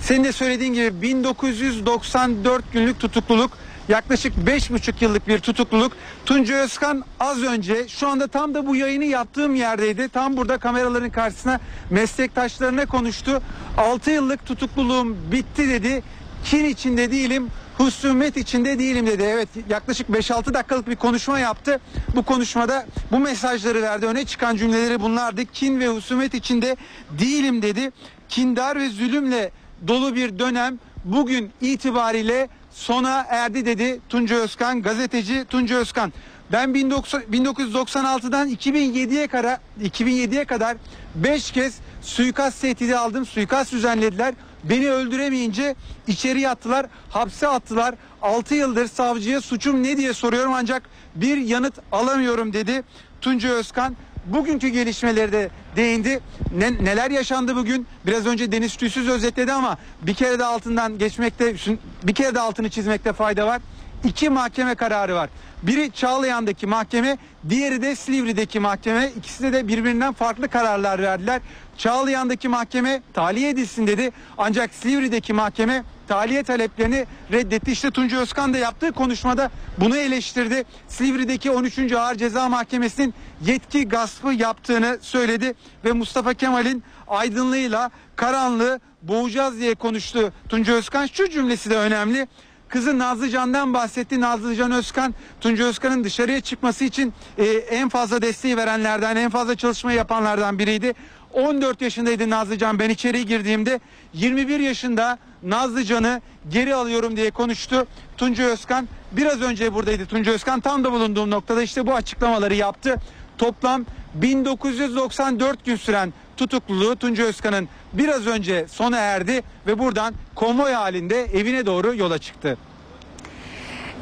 senin 0.00 0.24
de 0.24 0.32
söylediğin 0.32 0.74
gibi 0.74 1.02
1994 1.02 2.64
günlük 2.72 3.00
tutukluluk 3.00 3.50
yaklaşık 3.88 4.34
5,5 4.46 4.92
yıllık 5.00 5.28
bir 5.28 5.38
tutukluluk. 5.38 5.92
Tunca 6.26 6.54
Özkan 6.54 7.04
az 7.20 7.42
önce 7.42 7.88
şu 7.88 8.08
anda 8.08 8.26
tam 8.26 8.54
da 8.54 8.66
bu 8.66 8.76
yayını 8.76 9.04
yaptığım 9.04 9.54
yerdeydi. 9.54 10.08
Tam 10.08 10.36
burada 10.36 10.58
kameraların 10.58 11.10
karşısına 11.10 11.60
meslektaşlarına 11.90 12.86
konuştu. 12.86 13.42
6 13.78 14.10
yıllık 14.10 14.46
tutukluluğum 14.46 15.16
bitti 15.32 15.68
dedi. 15.68 16.02
Kin 16.44 16.64
içinde 16.64 17.10
değilim 17.10 17.50
husumet 17.78 18.36
içinde 18.36 18.78
değilim 18.78 19.06
dedi. 19.06 19.22
Evet 19.22 19.48
yaklaşık 19.68 20.08
5-6 20.08 20.54
dakikalık 20.54 20.88
bir 20.88 20.96
konuşma 20.96 21.38
yaptı. 21.38 21.80
Bu 22.16 22.22
konuşmada 22.22 22.86
bu 23.12 23.18
mesajları 23.18 23.82
verdi. 23.82 24.06
Öne 24.06 24.24
çıkan 24.24 24.56
cümleleri 24.56 25.00
bunlardı. 25.00 25.44
Kin 25.44 25.80
ve 25.80 25.88
husumet 25.88 26.34
içinde 26.34 26.76
değilim 27.18 27.62
dedi. 27.62 27.90
Kindar 28.28 28.76
ve 28.76 28.88
zulümle 28.88 29.50
dolu 29.88 30.14
bir 30.14 30.38
dönem 30.38 30.78
bugün 31.04 31.50
itibariyle 31.60 32.48
sona 32.76 33.26
erdi 33.28 33.66
dedi 33.66 34.00
Tunca 34.08 34.36
Özkan, 34.36 34.82
gazeteci 34.82 35.44
Tunca 35.50 35.76
Özkan. 35.76 36.12
Ben 36.52 36.68
19 36.68 37.12
1996'dan 37.12 38.50
2007'ye 38.50 39.26
kadar 39.26 39.58
2007'ye 39.82 40.44
kadar 40.44 40.76
5 41.14 41.50
kez 41.50 41.78
suikast 42.02 42.60
tehdidi 42.60 42.96
aldım. 42.96 43.26
Suikast 43.26 43.72
düzenlediler. 43.72 44.34
Beni 44.64 44.90
öldüremeyince 44.90 45.74
içeri 46.06 46.48
attılar, 46.48 46.86
hapse 47.10 47.48
attılar. 47.48 47.94
6 48.22 48.54
yıldır 48.54 48.88
savcıya 48.88 49.40
suçum 49.40 49.82
ne 49.82 49.96
diye 49.96 50.12
soruyorum 50.12 50.52
ancak 50.52 50.82
bir 51.14 51.36
yanıt 51.36 51.74
alamıyorum 51.92 52.52
dedi 52.52 52.82
Tunca 53.20 53.48
Özkan. 53.48 53.96
Bugünkü 54.26 54.68
gelişmeleri 54.68 55.32
de 55.32 55.50
değindi. 55.76 56.20
Ne, 56.56 56.84
neler 56.84 57.10
yaşandı 57.10 57.56
bugün? 57.56 57.86
Biraz 58.06 58.26
önce 58.26 58.52
Deniz 58.52 58.76
Tüysüz 58.76 59.08
özetledi 59.08 59.52
ama 59.52 59.78
bir 60.02 60.14
kere 60.14 60.38
de 60.38 60.44
altından 60.44 60.98
geçmekte, 60.98 61.54
bir 62.02 62.14
kere 62.14 62.34
de 62.34 62.40
altını 62.40 62.70
çizmekte 62.70 63.12
fayda 63.12 63.46
var. 63.46 63.62
İki 64.04 64.30
mahkeme 64.30 64.74
kararı 64.74 65.14
var. 65.14 65.30
Biri 65.62 65.92
Çağlayan'daki 65.92 66.66
mahkeme, 66.66 67.18
diğeri 67.48 67.82
de 67.82 67.96
Silivri'deki 67.96 68.60
mahkeme. 68.60 69.12
İkisi 69.18 69.52
de 69.52 69.68
birbirinden 69.68 70.12
farklı 70.12 70.48
kararlar 70.48 71.02
verdiler. 71.02 71.40
Çağlayan'daki 71.78 72.48
mahkeme 72.48 73.02
tahliye 73.14 73.48
edilsin 73.48 73.86
dedi. 73.86 74.10
Ancak 74.38 74.74
Silivri'deki 74.74 75.32
mahkeme 75.32 75.84
tahliye 76.08 76.42
taleplerini 76.42 77.06
reddetti. 77.32 77.72
İşte 77.72 77.90
Tunca 77.90 78.18
Özkan 78.18 78.54
da 78.54 78.58
yaptığı 78.58 78.92
konuşmada 78.92 79.50
bunu 79.78 79.96
eleştirdi. 79.96 80.64
Silivri'deki 80.88 81.50
13. 81.50 81.92
Ağır 81.92 82.14
Ceza 82.14 82.48
Mahkemesi'nin 82.48 83.14
yetki 83.44 83.88
gaspı 83.88 84.32
yaptığını 84.32 84.98
söyledi 85.00 85.54
ve 85.84 85.92
Mustafa 85.92 86.34
Kemal'in 86.34 86.82
aydınlığıyla 87.08 87.90
karanlığı 88.16 88.80
boğacağız 89.02 89.60
diye 89.60 89.74
konuştu 89.74 90.32
Tunca 90.48 90.72
Özkan. 90.72 91.06
Şu 91.06 91.30
cümlesi 91.30 91.70
de 91.70 91.76
önemli. 91.76 92.28
Kızı 92.68 92.98
Nazlı 92.98 93.28
Can'dan 93.28 93.74
bahsetti. 93.74 94.20
Nazlı 94.20 94.56
Can 94.56 94.72
Özkan, 94.72 95.14
Tunca 95.40 95.64
Özkan'ın 95.64 96.04
dışarıya 96.04 96.40
çıkması 96.40 96.84
için 96.84 97.12
e, 97.38 97.44
en 97.44 97.88
fazla 97.88 98.22
desteği 98.22 98.56
verenlerden, 98.56 99.16
en 99.16 99.30
fazla 99.30 99.54
çalışma 99.54 99.92
yapanlardan 99.92 100.58
biriydi. 100.58 100.94
14 101.32 101.80
yaşındaydı 101.80 102.30
Nazlı 102.30 102.58
Can 102.58 102.78
ben 102.78 102.90
içeri 102.90 103.26
girdiğimde. 103.26 103.80
21 104.12 104.60
yaşında 104.60 105.18
Nazlı 105.46 105.84
Can'ı 105.84 106.20
geri 106.48 106.74
alıyorum 106.74 107.16
diye 107.16 107.30
konuştu. 107.30 107.86
Tunca 108.16 108.44
Özkan 108.44 108.88
biraz 109.12 109.42
önce 109.42 109.74
buradaydı 109.74 110.06
Tunca 110.06 110.32
Özkan. 110.32 110.60
Tam 110.60 110.84
da 110.84 110.92
bulunduğum 110.92 111.30
noktada 111.30 111.62
işte 111.62 111.86
bu 111.86 111.94
açıklamaları 111.94 112.54
yaptı. 112.54 112.96
Toplam 113.38 113.84
1994 114.14 115.64
gün 115.64 115.76
süren 115.76 116.12
tutukluluğu 116.36 116.96
Tunca 116.96 117.24
Özkan'ın 117.24 117.68
biraz 117.92 118.26
önce 118.26 118.66
sona 118.68 118.98
erdi 118.98 119.42
ve 119.66 119.78
buradan 119.78 120.14
konvoy 120.34 120.72
halinde 120.72 121.24
evine 121.24 121.66
doğru 121.66 121.94
yola 121.94 122.18
çıktı. 122.18 122.58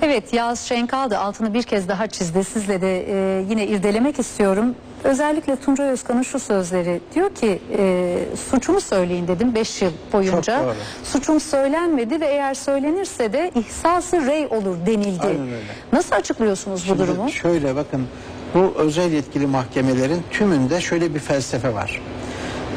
Evet 0.02 0.32
Yağız 0.32 0.60
Şenkal 0.60 1.10
da 1.10 1.18
altını 1.18 1.54
bir 1.54 1.62
kez 1.62 1.88
daha 1.88 2.06
çizdi. 2.06 2.44
Sizle 2.44 2.80
de 2.80 3.04
e, 3.08 3.44
yine 3.50 3.66
irdelemek 3.66 4.18
istiyorum. 4.18 4.74
Özellikle 5.04 5.56
Tuncay 5.56 5.88
Özkan'ın 5.88 6.22
şu 6.22 6.38
sözleri 6.38 7.00
diyor 7.14 7.34
ki 7.34 7.60
e, 7.78 8.18
suçumu 8.50 8.80
söyleyin 8.80 9.28
dedim 9.28 9.54
5 9.54 9.82
yıl 9.82 9.90
boyunca. 10.12 10.58
Çok 10.58 10.66
doğru. 10.66 10.74
Suçum 11.04 11.40
söylenmedi 11.40 12.20
ve 12.20 12.26
eğer 12.26 12.54
söylenirse 12.54 13.32
de 13.32 13.50
ihsası 13.54 14.26
rey 14.26 14.46
olur 14.46 14.76
denildi. 14.86 15.26
Aynen 15.26 15.40
öyle. 15.40 15.62
Nasıl 15.92 16.16
açıklıyorsunuz 16.16 16.82
bu 16.82 16.86
Şimdi 16.86 16.98
durumu? 16.98 17.30
Şöyle 17.30 17.76
bakın 17.76 18.06
bu 18.54 18.72
özel 18.76 19.12
yetkili 19.12 19.46
mahkemelerin 19.46 20.22
tümünde 20.30 20.80
şöyle 20.80 21.14
bir 21.14 21.20
felsefe 21.20 21.74
var. 21.74 22.00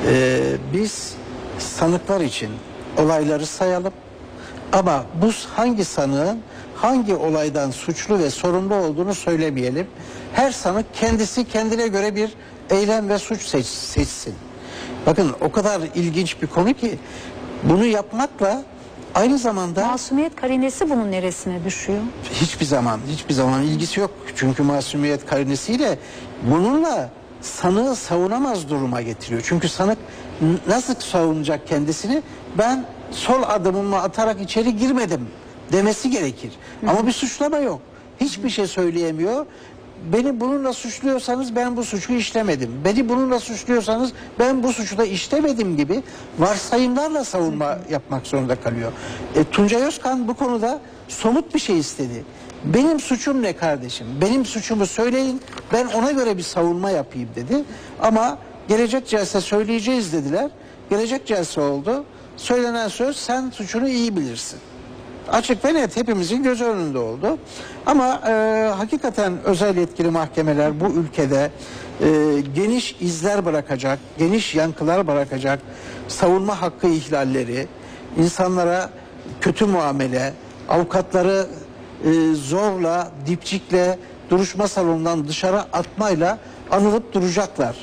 Ee, 0.07 0.39
biz 0.73 1.15
sanıklar 1.59 2.21
için 2.21 2.49
olayları 2.97 3.45
sayalım 3.45 3.93
ama 4.73 5.05
bu 5.21 5.29
hangi 5.55 5.85
sanığın 5.85 6.41
hangi 6.77 7.15
olaydan 7.15 7.71
suçlu 7.71 8.19
ve 8.19 8.29
sorumlu 8.29 8.75
olduğunu 8.75 9.15
söylemeyelim. 9.15 9.87
Her 10.33 10.51
sanık 10.51 10.93
kendisi 10.93 11.43
kendine 11.47 11.87
göre 11.87 12.15
bir 12.15 12.29
eylem 12.69 13.09
ve 13.09 13.17
suç 13.19 13.41
seç- 13.41 13.65
seçsin. 13.65 14.35
Bakın 15.05 15.31
o 15.41 15.51
kadar 15.51 15.81
ilginç 15.95 16.41
bir 16.41 16.47
konu 16.47 16.73
ki 16.73 16.99
bunu 17.63 17.85
yapmakla 17.85 18.63
aynı 19.15 19.37
zamanda 19.37 19.85
Masumiyet 19.87 20.35
karinesi 20.35 20.89
bunun 20.89 21.11
neresine 21.11 21.63
düşüyor? 21.65 21.99
hiçbir 22.33 22.65
zaman 22.65 22.99
hiçbir 23.09 23.33
zaman 23.33 23.63
ilgisi 23.63 23.99
yok. 23.99 24.11
Çünkü 24.35 24.63
masumiyet 24.63 25.25
karinesiyle 25.25 25.99
bununla 26.51 27.09
sanığı 27.41 27.95
savunamaz 27.95 28.69
duruma 28.69 29.01
getiriyor. 29.01 29.41
Çünkü 29.45 29.69
sanık 29.69 29.97
nasıl 30.67 30.95
savunacak 30.95 31.67
kendisini? 31.67 32.21
Ben 32.57 32.85
sol 33.11 33.43
adımımı 33.47 33.97
atarak 34.01 34.41
içeri 34.41 34.77
girmedim 34.77 35.27
demesi 35.71 36.09
gerekir. 36.09 36.51
Ama 36.87 37.07
bir 37.07 37.11
suçlama 37.11 37.57
yok. 37.57 37.81
Hiçbir 38.21 38.49
şey 38.49 38.67
söyleyemiyor. 38.67 39.45
Beni 40.13 40.39
bununla 40.39 40.73
suçluyorsanız 40.73 41.55
ben 41.55 41.77
bu 41.77 41.83
suçu 41.83 42.13
işlemedim. 42.13 42.71
Beni 42.85 43.09
bununla 43.09 43.39
suçluyorsanız 43.39 44.13
ben 44.39 44.63
bu 44.63 44.73
suçu 44.73 44.97
da 44.97 45.05
işlemedim 45.05 45.77
gibi 45.77 46.03
varsayımlarla 46.39 47.23
savunma 47.23 47.79
yapmak 47.89 48.27
zorunda 48.27 48.55
kalıyor. 48.61 48.91
E, 49.35 49.43
Tuncay 49.43 49.83
Özkan 49.83 50.27
bu 50.27 50.33
konuda 50.33 50.81
somut 51.07 51.53
bir 51.53 51.59
şey 51.59 51.79
istedi. 51.79 52.25
Benim 52.63 52.99
suçum 52.99 53.41
ne 53.41 53.55
kardeşim? 53.55 54.07
Benim 54.21 54.45
suçumu 54.45 54.85
söyleyin 54.85 55.41
ben 55.73 55.87
ona 55.87 56.11
göre 56.11 56.37
bir 56.37 56.43
savunma 56.43 56.89
yapayım 56.89 57.29
dedi. 57.35 57.63
Ama 58.01 58.37
gelecek 58.67 59.07
celse 59.07 59.41
söyleyeceğiz 59.41 60.13
dediler. 60.13 60.51
Gelecek 60.89 61.27
celse 61.27 61.61
oldu. 61.61 62.05
Söylenen 62.37 62.87
söz 62.87 63.17
sen 63.17 63.49
suçunu 63.49 63.89
iyi 63.89 64.15
bilirsin 64.15 64.59
açık 65.31 65.65
ve 65.65 65.73
net 65.73 65.97
hepimizin 65.97 66.43
göz 66.43 66.61
önünde 66.61 66.97
oldu. 66.97 67.37
Ama 67.85 68.21
e, 68.27 68.31
hakikaten 68.77 69.33
özel 69.43 69.77
yetkili 69.77 70.09
mahkemeler 70.09 70.79
bu 70.79 70.85
ülkede 70.85 71.51
e, 72.01 72.07
geniş 72.55 72.95
izler 72.99 73.45
bırakacak, 73.45 73.99
geniş 74.17 74.55
yankılar 74.55 75.07
bırakacak 75.07 75.59
savunma 76.07 76.61
hakkı 76.61 76.87
ihlalleri, 76.87 77.67
insanlara 78.17 78.89
kötü 79.41 79.65
muamele, 79.65 80.33
avukatları 80.69 81.47
e, 82.05 82.33
zorla, 82.33 83.11
dipçikle, 83.25 83.99
duruşma 84.29 84.67
salonundan 84.67 85.27
dışarı 85.27 85.59
atmayla 85.59 86.37
anılıp 86.71 87.13
duracaklar. 87.13 87.75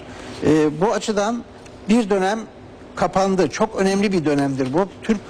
E, 0.46 0.80
bu 0.80 0.92
açıdan 0.92 1.44
bir 1.88 2.10
dönem 2.10 2.40
kapandı. 2.96 3.48
Çok 3.48 3.76
önemli 3.76 4.12
bir 4.12 4.24
dönemdir 4.24 4.72
bu. 4.72 4.88
Türk 5.02 5.20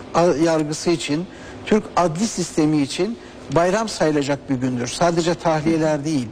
yargısı 0.45 0.91
için, 0.91 1.27
Türk 1.67 1.85
adli 1.97 2.27
sistemi 2.27 2.83
için 2.83 3.19
bayram 3.55 3.89
sayılacak 3.89 4.51
bir 4.51 4.55
gündür. 4.55 4.87
Sadece 4.87 5.35
tahliyeler 5.35 6.05
değil. 6.05 6.29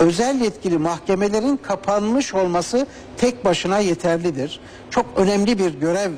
Özel 0.00 0.40
yetkili 0.40 0.78
mahkemelerin 0.78 1.56
kapanmış 1.56 2.34
olması 2.34 2.86
tek 3.16 3.44
başına 3.44 3.78
yeterlidir. 3.78 4.60
Çok 4.90 5.06
önemli 5.16 5.58
bir 5.58 5.74
görev 5.74 6.10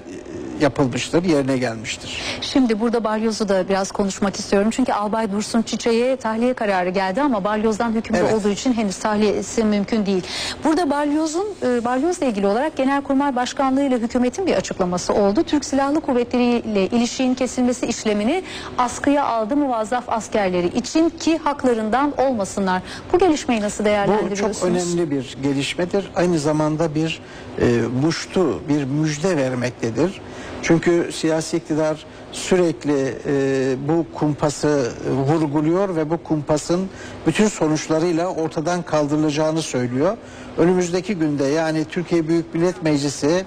yapılmıştır, 0.61 1.25
yerine 1.25 1.59
gelmiştir. 1.59 2.21
Şimdi 2.41 2.81
burada 2.81 3.05
balyoz'u 3.05 3.49
da 3.49 3.69
biraz 3.69 3.93
konuşmak 3.93 4.37
istiyorum. 4.39 4.71
Çünkü 4.71 4.93
Albay 4.93 5.33
Dursun 5.33 5.63
Çiçek'e 5.63 6.17
tahliye 6.17 6.55
kararı 6.55 6.91
geldi 6.91 7.23
ama 7.23 7.45
balyozdan 7.45 7.93
hükümlü 7.93 8.19
Evet. 8.21 8.35
olduğu 8.35 8.49
için 8.49 8.73
henüz 8.73 8.99
tahliyesi 8.99 9.65
mümkün 9.65 10.07
değil. 10.07 10.23
Burada 10.65 10.91
balyozun 10.91 11.47
e, 11.63 11.85
balyozla 11.85 12.27
ilgili 12.27 12.47
olarak 12.47 12.77
Genelkurmay 12.77 13.37
Başkanlığı 13.37 13.83
ile 13.83 13.99
hükümetin 13.99 14.47
bir 14.47 14.55
açıklaması 14.55 15.15
oldu. 15.15 15.43
Türk 15.43 15.65
Silahlı 15.65 16.01
Kuvvetleri 16.01 16.45
ile 16.45 16.87
ilişiğin 16.87 17.35
kesilmesi 17.35 17.87
işlemini 17.87 18.43
askıya 18.79 19.25
aldı 19.25 19.57
muvazzaf 19.57 20.05
askerleri 20.09 20.67
için 20.67 21.09
ki 21.11 21.39
haklarından 21.39 22.13
olmasınlar. 22.19 22.83
Bu 23.13 23.19
gelişmeyi 23.19 23.61
nasıl 23.61 23.85
Bu 23.85 23.89
değerlendiriyorsunuz? 23.89 24.61
çok 24.61 24.69
önemli 24.69 25.11
bir 25.11 25.37
gelişmedir. 25.43 26.11
Aynı 26.17 26.39
zamanda 26.39 26.95
bir 26.95 27.21
e, 27.61 27.65
muştu, 28.03 28.69
bir 28.69 28.85
müjde 28.85 29.37
vermektedir. 29.37 30.21
Çünkü 30.63 31.11
siyasi 31.13 31.57
iktidar 31.57 32.05
sürekli 32.33 33.15
e, 33.27 33.77
bu 33.89 34.07
kumpası 34.15 34.93
vurguluyor 35.29 35.97
ve 35.97 36.11
bu 36.11 36.23
kumpasın 36.23 36.89
bütün 37.27 37.49
sonuçlarıyla 37.49 38.27
ortadan 38.27 38.83
kaldırılacağını 38.83 39.63
söylüyor. 39.63 40.17
Önümüzdeki 40.59 41.15
günde 41.15 41.45
yani 41.45 41.85
Türkiye 41.85 42.29
Büyük 42.29 42.55
Millet 42.55 42.83
Meclisi 42.83 43.45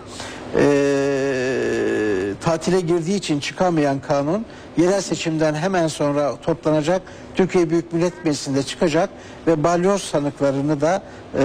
e, 0.55 0.63
tatile 2.41 2.81
girdiği 2.81 3.15
için 3.15 3.39
çıkamayan 3.39 3.99
kanun 3.99 4.45
yerel 4.77 5.01
seçimden 5.01 5.53
hemen 5.53 5.87
sonra 5.87 6.35
toplanacak 6.41 7.01
Türkiye 7.35 7.69
Büyük 7.69 7.93
Millet 7.93 8.25
Meclisi'nde 8.25 8.63
çıkacak 8.63 9.09
ve 9.47 9.63
balyoz 9.63 10.01
sanıklarını 10.01 10.81
da 10.81 11.01
e, 11.33 11.37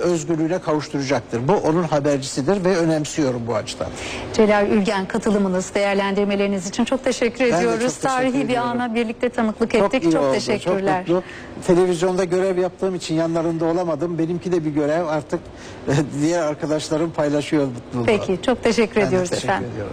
özgürlüğüne 0.00 0.58
kavuşturacaktır. 0.58 1.48
Bu 1.48 1.52
onun 1.52 1.82
habercisidir 1.82 2.64
ve 2.64 2.76
önemsiyorum 2.76 3.42
bu 3.46 3.54
açıdan. 3.54 3.86
Celal 4.34 4.66
Ülgen 4.68 5.06
katılımınız, 5.06 5.74
değerlendirmeleriniz 5.74 6.66
için 6.68 6.84
çok 6.84 7.04
teşekkür 7.04 7.38
de 7.44 7.48
ediyoruz. 7.48 7.80
çok 7.80 7.80
teşekkür 7.80 8.08
Tarihi 8.08 8.34
bir 8.34 8.44
ediyorum. 8.44 8.68
ana 8.70 8.94
birlikte 8.94 9.28
tanıklık 9.28 9.74
ettik. 9.74 10.02
iyi 10.02 10.12
Çok, 10.12 10.22
oldu, 10.22 10.32
teşekkürler. 10.34 11.06
Çok 11.06 11.14
mutlu. 11.16 11.22
Televizyonda 11.66 12.24
görev 12.24 12.58
yaptığım 12.58 12.94
için 12.94 13.14
yanlarında 13.14 13.64
olamadım. 13.64 14.18
Benimki 14.18 14.52
de 14.52 14.64
bir 14.64 14.70
görev. 14.70 15.06
Artık 15.06 15.40
e, 15.88 15.92
diğer 16.22 16.42
arkadaşlarım 16.42 17.10
paylaşıyor 17.10 17.66
mutluluğu. 17.66 18.06
Peki 18.06 18.38
çok 18.46 18.62
teşekkür 18.64 19.00
Ben 19.00 19.06
ediyoruz 19.06 19.30
teşekkür 19.30 19.48
efendim. 19.48 19.70
ediyorum. 19.72 19.92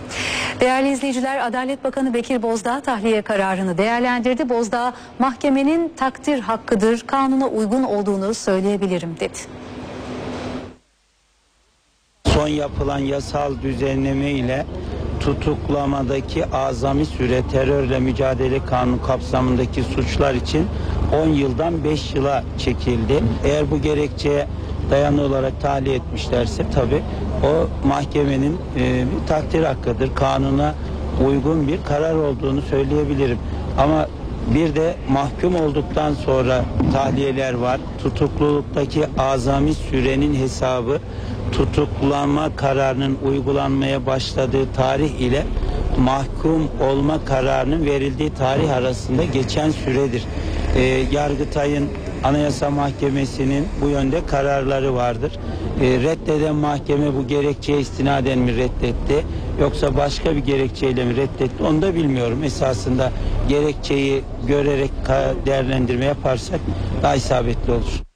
Değerli 0.59 0.89
izleyiciler 0.91 1.47
Adalet 1.47 1.83
Bakanı 1.83 2.13
Bekir 2.13 2.41
Bozdağ 2.41 2.66
tahliye 2.67 3.21
kararını 3.21 3.77
değerlendirdi. 3.77 4.49
Bozdağ 4.49 4.93
mahkemenin 5.19 5.93
takdir 5.97 6.39
hakkıdır, 6.39 7.03
kanuna 7.07 7.47
uygun 7.47 7.83
olduğunu 7.83 8.33
söyleyebilirim 8.33 9.15
dedi. 9.19 9.37
Son 12.25 12.47
yapılan 12.47 12.99
yasal 12.99 13.61
düzenleme 13.61 14.31
ile 14.31 14.65
tutuklamadaki 15.19 16.45
azami 16.45 17.05
süre 17.05 17.41
terörle 17.51 17.99
mücadele 17.99 18.65
kanunu 18.65 19.01
kapsamındaki 19.01 19.83
suçlar 19.83 20.33
için 20.33 20.67
10 21.23 21.27
yıldan 21.27 21.83
5 21.83 22.13
yıla 22.15 22.43
çekildi. 22.57 23.23
Eğer 23.45 23.71
bu 23.71 23.81
gerekçeye 23.81 24.47
dayanı 24.91 25.21
olarak 25.21 25.61
tahliye 25.61 25.95
etmişlerse 25.95 26.69
tabi 26.71 27.03
o 27.43 27.87
mahkemenin 27.87 28.57
e, 28.77 29.05
bir 29.05 29.27
takdir 29.27 29.63
hakkıdır. 29.63 30.15
Kanuna 30.15 30.75
uygun 31.25 31.67
bir 31.67 31.79
karar 31.83 32.15
olduğunu 32.15 32.61
söyleyebilirim. 32.61 33.37
Ama 33.77 34.07
bir 34.53 34.75
de 34.75 34.95
mahkum 35.09 35.55
olduktan 35.55 36.13
sonra 36.13 36.65
tahliyeler 36.93 37.53
var. 37.53 37.79
Tutukluluktaki 38.03 39.05
azami 39.17 39.73
sürenin 39.73 40.35
hesabı 40.35 40.99
tutuklama 41.51 42.55
kararının 42.55 43.17
uygulanmaya 43.25 44.05
başladığı 44.05 44.73
tarih 44.75 45.09
ile 45.19 45.43
mahkum 45.99 46.67
olma 46.81 47.25
kararının 47.25 47.85
verildiği 47.85 48.33
tarih 48.33 48.73
arasında 48.73 49.23
geçen 49.23 49.69
süredir. 49.69 50.23
Ee, 50.75 50.81
Yargıtay'ın 51.11 51.87
Anayasa 52.23 52.69
Mahkemesi'nin 52.69 53.67
bu 53.81 53.89
yönde 53.89 54.25
kararları 54.25 54.95
vardır. 54.95 55.31
Ee, 55.81 55.85
reddeden 55.85 56.55
mahkeme 56.55 57.15
bu 57.15 57.27
gerekçeye 57.27 57.79
istinaden 57.79 58.39
mi 58.39 58.55
reddetti 58.55 59.25
yoksa 59.61 59.97
başka 59.97 60.35
bir 60.35 60.39
gerekçeyle 60.39 61.05
mi 61.05 61.15
reddetti 61.15 61.63
onu 61.63 61.81
da 61.81 61.95
bilmiyorum. 61.95 62.43
Esasında 62.43 63.11
gerekçeyi 63.49 64.23
görerek 64.47 64.91
değerlendirme 65.45 66.05
yaparsak 66.05 66.59
daha 67.01 67.15
isabetli 67.15 67.71
olur. 67.71 68.06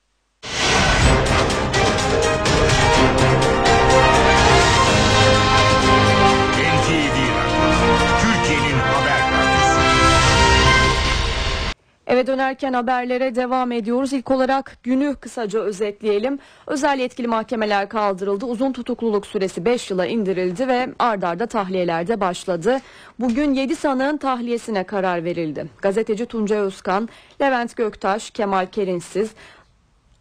Eve 12.22 12.28
dönerken 12.28 12.74
haberlere 12.74 13.36
devam 13.36 13.72
ediyoruz. 13.72 14.14
İlk 14.14 14.32
olarak 14.32 14.78
günü 14.84 15.16
kısaca 15.16 15.60
özetleyelim. 15.60 16.40
Özel 16.68 17.00
yetkili 17.00 17.28
mahkemeler 17.28 17.90
kaldırıldı. 17.90 18.46
Uzun 18.46 18.72
tutukluluk 18.72 19.28
süresi 19.28 19.66
5 19.66 19.92
yıla 19.92 20.06
indirildi 20.06 20.68
ve 20.68 20.90
ard 21.00 21.24
arda 21.24 21.46
tahliyeler 21.46 22.08
de 22.08 22.22
başladı. 22.22 22.78
Bugün 23.20 23.54
7 23.54 23.76
sanığın 23.76 24.18
tahliyesine 24.18 24.84
karar 24.84 25.24
verildi. 25.24 25.66
Gazeteci 25.82 26.26
Tuncay 26.26 26.60
Özkan, 26.60 27.10
Levent 27.42 27.76
Göktaş, 27.76 28.30
Kemal 28.30 28.66
Kerinsiz, 28.66 29.32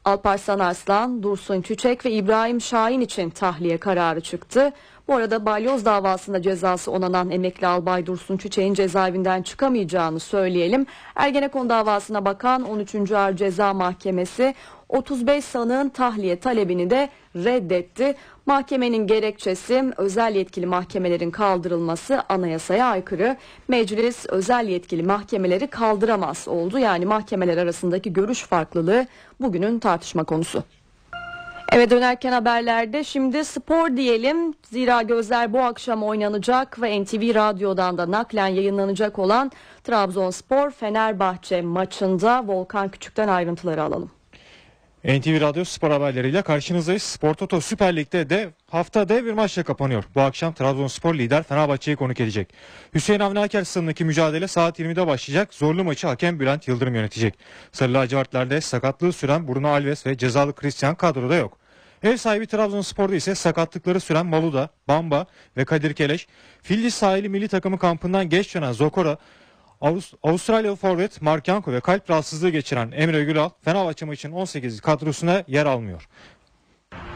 Alparslan 0.04 0.58
Arslan, 0.58 1.22
Dursun 1.22 1.62
Çiçek 1.62 2.06
ve 2.06 2.10
İbrahim 2.10 2.60
Şahin 2.60 3.00
için 3.00 3.30
tahliye 3.30 3.78
kararı 3.78 4.20
çıktı. 4.20 4.72
Bu 5.11 5.16
arada 5.16 5.46
balyoz 5.46 5.85
davasında 5.85 6.42
cezası 6.42 6.90
onanan 6.90 7.31
emekli 7.31 7.66
albay 7.66 8.07
Dursun 8.07 8.37
Çiçek'in 8.37 8.75
cezaevinden 8.75 9.42
çıkamayacağını 9.42 10.20
söyleyelim. 10.20 10.87
Ergenekon 11.16 11.68
davasına 11.68 12.25
bakan 12.25 12.62
13. 12.62 13.12
Ağır 13.12 13.37
Ceza 13.37 13.75
Mahkemesi 13.75 14.55
35 14.88 15.44
sanığın 15.44 15.88
tahliye 15.88 16.40
talebini 16.40 16.90
de 16.90 17.09
reddetti. 17.37 18.14
Mahkemenin 18.46 19.07
gerekçesi 19.07 19.85
özel 19.96 20.35
yetkili 20.35 20.66
mahkemelerin 20.66 21.31
kaldırılması 21.31 22.23
anayasaya 22.29 22.87
aykırı. 22.87 23.37
Meclis 23.68 24.27
özel 24.27 24.68
yetkili 24.68 25.03
mahkemeleri 25.03 25.66
kaldıramaz 25.66 26.49
oldu. 26.49 26.79
Yani 26.79 27.07
mahkemeler 27.07 27.57
arasındaki 27.57 28.12
görüş 28.12 28.42
farklılığı 28.42 29.07
bugünün 29.40 29.79
tartışma 29.79 30.25
konusu. 30.25 30.64
Eve 31.72 31.90
dönerken 31.90 32.33
haberlerde 32.33 33.04
şimdi 33.04 33.44
spor 33.44 33.96
diyelim. 33.96 34.54
Zira 34.62 35.02
gözler 35.02 35.52
bu 35.52 35.61
akşam 35.61 36.02
oynanacak 36.02 36.83
ve 36.83 37.02
NTV 37.02 37.35
Radyo'dan 37.35 37.98
da 37.98 38.11
naklen 38.11 38.46
yayınlanacak 38.46 39.18
olan 39.18 39.52
Trabzonspor 39.85 40.70
Fenerbahçe 40.70 41.62
maçında 41.62 42.46
Volkan 42.46 42.88
Küçük'ten 42.88 43.28
ayrıntıları 43.28 43.83
alalım. 43.83 44.11
NTV 45.04 45.40
Radyo 45.40 45.64
spor 45.64 45.90
haberleriyle 45.90 46.42
karşınızdayız. 46.42 47.02
Spor 47.02 47.35
Toto 47.35 47.61
Süper 47.61 47.96
Lig'de 47.96 48.30
de 48.30 48.50
hafta 48.70 49.09
dev 49.09 49.24
bir 49.24 49.33
maçla 49.33 49.62
kapanıyor. 49.62 50.04
Bu 50.14 50.20
akşam 50.20 50.52
Trabzonspor 50.52 51.14
lider 51.14 51.42
Fenerbahçe'yi 51.42 51.96
konuk 51.96 52.20
edecek. 52.20 52.54
Hüseyin 52.94 53.20
Avni 53.20 53.40
Aker 53.40 53.64
stadındaki 53.64 54.04
mücadele 54.04 54.48
saat 54.48 54.80
20'de 54.80 55.06
başlayacak. 55.06 55.54
Zorlu 55.54 55.85
maçı 55.85 56.06
hakem 56.06 56.40
Bülent 56.40 56.68
Yıldırım 56.68 56.94
yönetecek. 56.94 57.35
Sarı 57.72 57.94
lacivertlerde 57.94 58.61
sakatlığı 58.61 59.12
süren 59.12 59.48
Bruno 59.48 59.68
Alves 59.68 60.06
ve 60.06 60.18
cezalı 60.18 60.54
Christian 60.54 60.94
kadroda 60.94 61.35
yok. 61.35 61.60
Ev 62.02 62.16
sahibi 62.16 62.46
Trabzonspor'da 62.46 63.14
ise 63.14 63.34
sakatlıkları 63.34 64.00
süren 64.00 64.26
Maluda, 64.26 64.68
Bamba 64.88 65.26
ve 65.56 65.64
Kadir 65.64 65.94
Keleş, 65.94 66.26
Fildis 66.62 66.94
sahili 66.94 67.28
milli 67.28 67.48
takımı 67.48 67.78
kampından 67.78 68.28
geç 68.28 68.54
dönen 68.54 68.72
Zokora, 68.72 69.16
Avust- 69.80 70.14
Avustralyalı 70.22 70.76
forvet 70.76 71.22
Mark 71.22 71.48
Yanko 71.48 71.72
ve 71.72 71.80
kalp 71.80 72.10
rahatsızlığı 72.10 72.50
geçiren 72.50 72.92
Emre 72.96 73.24
Gülal 73.24 73.50
Fenerbahçe 73.64 74.06
maçının 74.06 74.32
18 74.34 74.80
kadrosuna 74.80 75.44
yer 75.46 75.66
almıyor. 75.66 76.08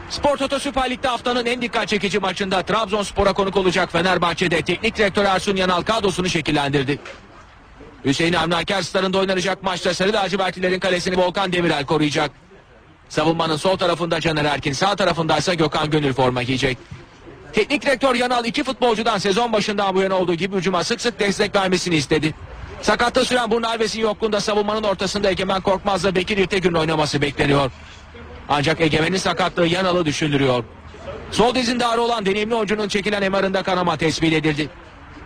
Spor 0.09 0.37
Toto 0.37 0.59
Süper 0.59 0.89
Lig'de 0.89 1.07
haftanın 1.07 1.45
en 1.45 1.61
dikkat 1.61 1.87
çekici 1.87 2.19
maçında 2.19 2.61
Trabzonspor'a 2.63 3.33
konuk 3.33 3.57
olacak 3.57 3.91
Fenerbahçe'de 3.91 4.61
teknik 4.61 4.97
direktör 4.97 5.25
Ersun 5.25 5.55
Yanal 5.55 5.81
kadrosunu 5.81 6.29
şekillendirdi. 6.29 6.99
Hüseyin 8.05 8.33
Avni 8.33 8.55
Aker 8.55 8.81
stadında 8.81 9.17
oynanacak 9.17 9.63
maçta 9.63 9.93
Sarı 9.93 10.13
Lacivertlilerin 10.13 10.79
kalesini 10.79 11.17
Volkan 11.17 11.53
Demirel 11.53 11.85
koruyacak. 11.85 12.31
Savunmanın 13.15 13.55
sol 13.55 13.77
tarafında 13.77 14.19
Caner 14.19 14.45
Erkin, 14.45 14.73
sağ 14.73 14.95
tarafında 14.95 15.37
ise 15.37 15.55
Gökhan 15.55 15.89
Gönül 15.89 16.13
forma 16.13 16.43
giyecek. 16.43 16.77
Teknik 17.53 17.81
direktör 17.81 18.15
Yanal 18.15 18.45
iki 18.45 18.63
futbolcudan 18.63 19.17
sezon 19.17 19.53
başından 19.53 19.95
bu 19.95 20.01
yana 20.01 20.15
olduğu 20.15 20.33
gibi 20.33 20.55
hücuma 20.55 20.83
sık 20.83 21.01
sık 21.01 21.19
destek 21.19 21.55
vermesini 21.55 21.95
istedi. 21.95 22.33
Sakatlığı 22.81 23.25
süren 23.25 23.51
Bruno 23.51 23.67
Alves'in 23.67 24.01
yokluğunda 24.01 24.41
savunmanın 24.41 24.83
ortasında 24.83 25.29
Egemen 25.29 25.61
Korkmaz'la 25.61 26.15
Bekir 26.15 26.37
İrtegün'ün 26.37 26.75
oynaması 26.75 27.21
bekleniyor. 27.21 27.71
Ancak 28.49 28.81
Egemen'in 28.81 29.17
sakatlığı 29.17 29.67
Yanal'ı 29.67 30.05
düşündürüyor. 30.05 30.63
Sol 31.31 31.55
dizinde 31.55 31.85
ağrı 31.85 32.01
olan 32.01 32.25
deneyimli 32.25 32.55
oyuncunun 32.55 32.87
çekilen 32.87 33.31
MR'ında 33.31 33.63
kanama 33.63 33.97
tespit 33.97 34.33
edildi. 34.33 34.69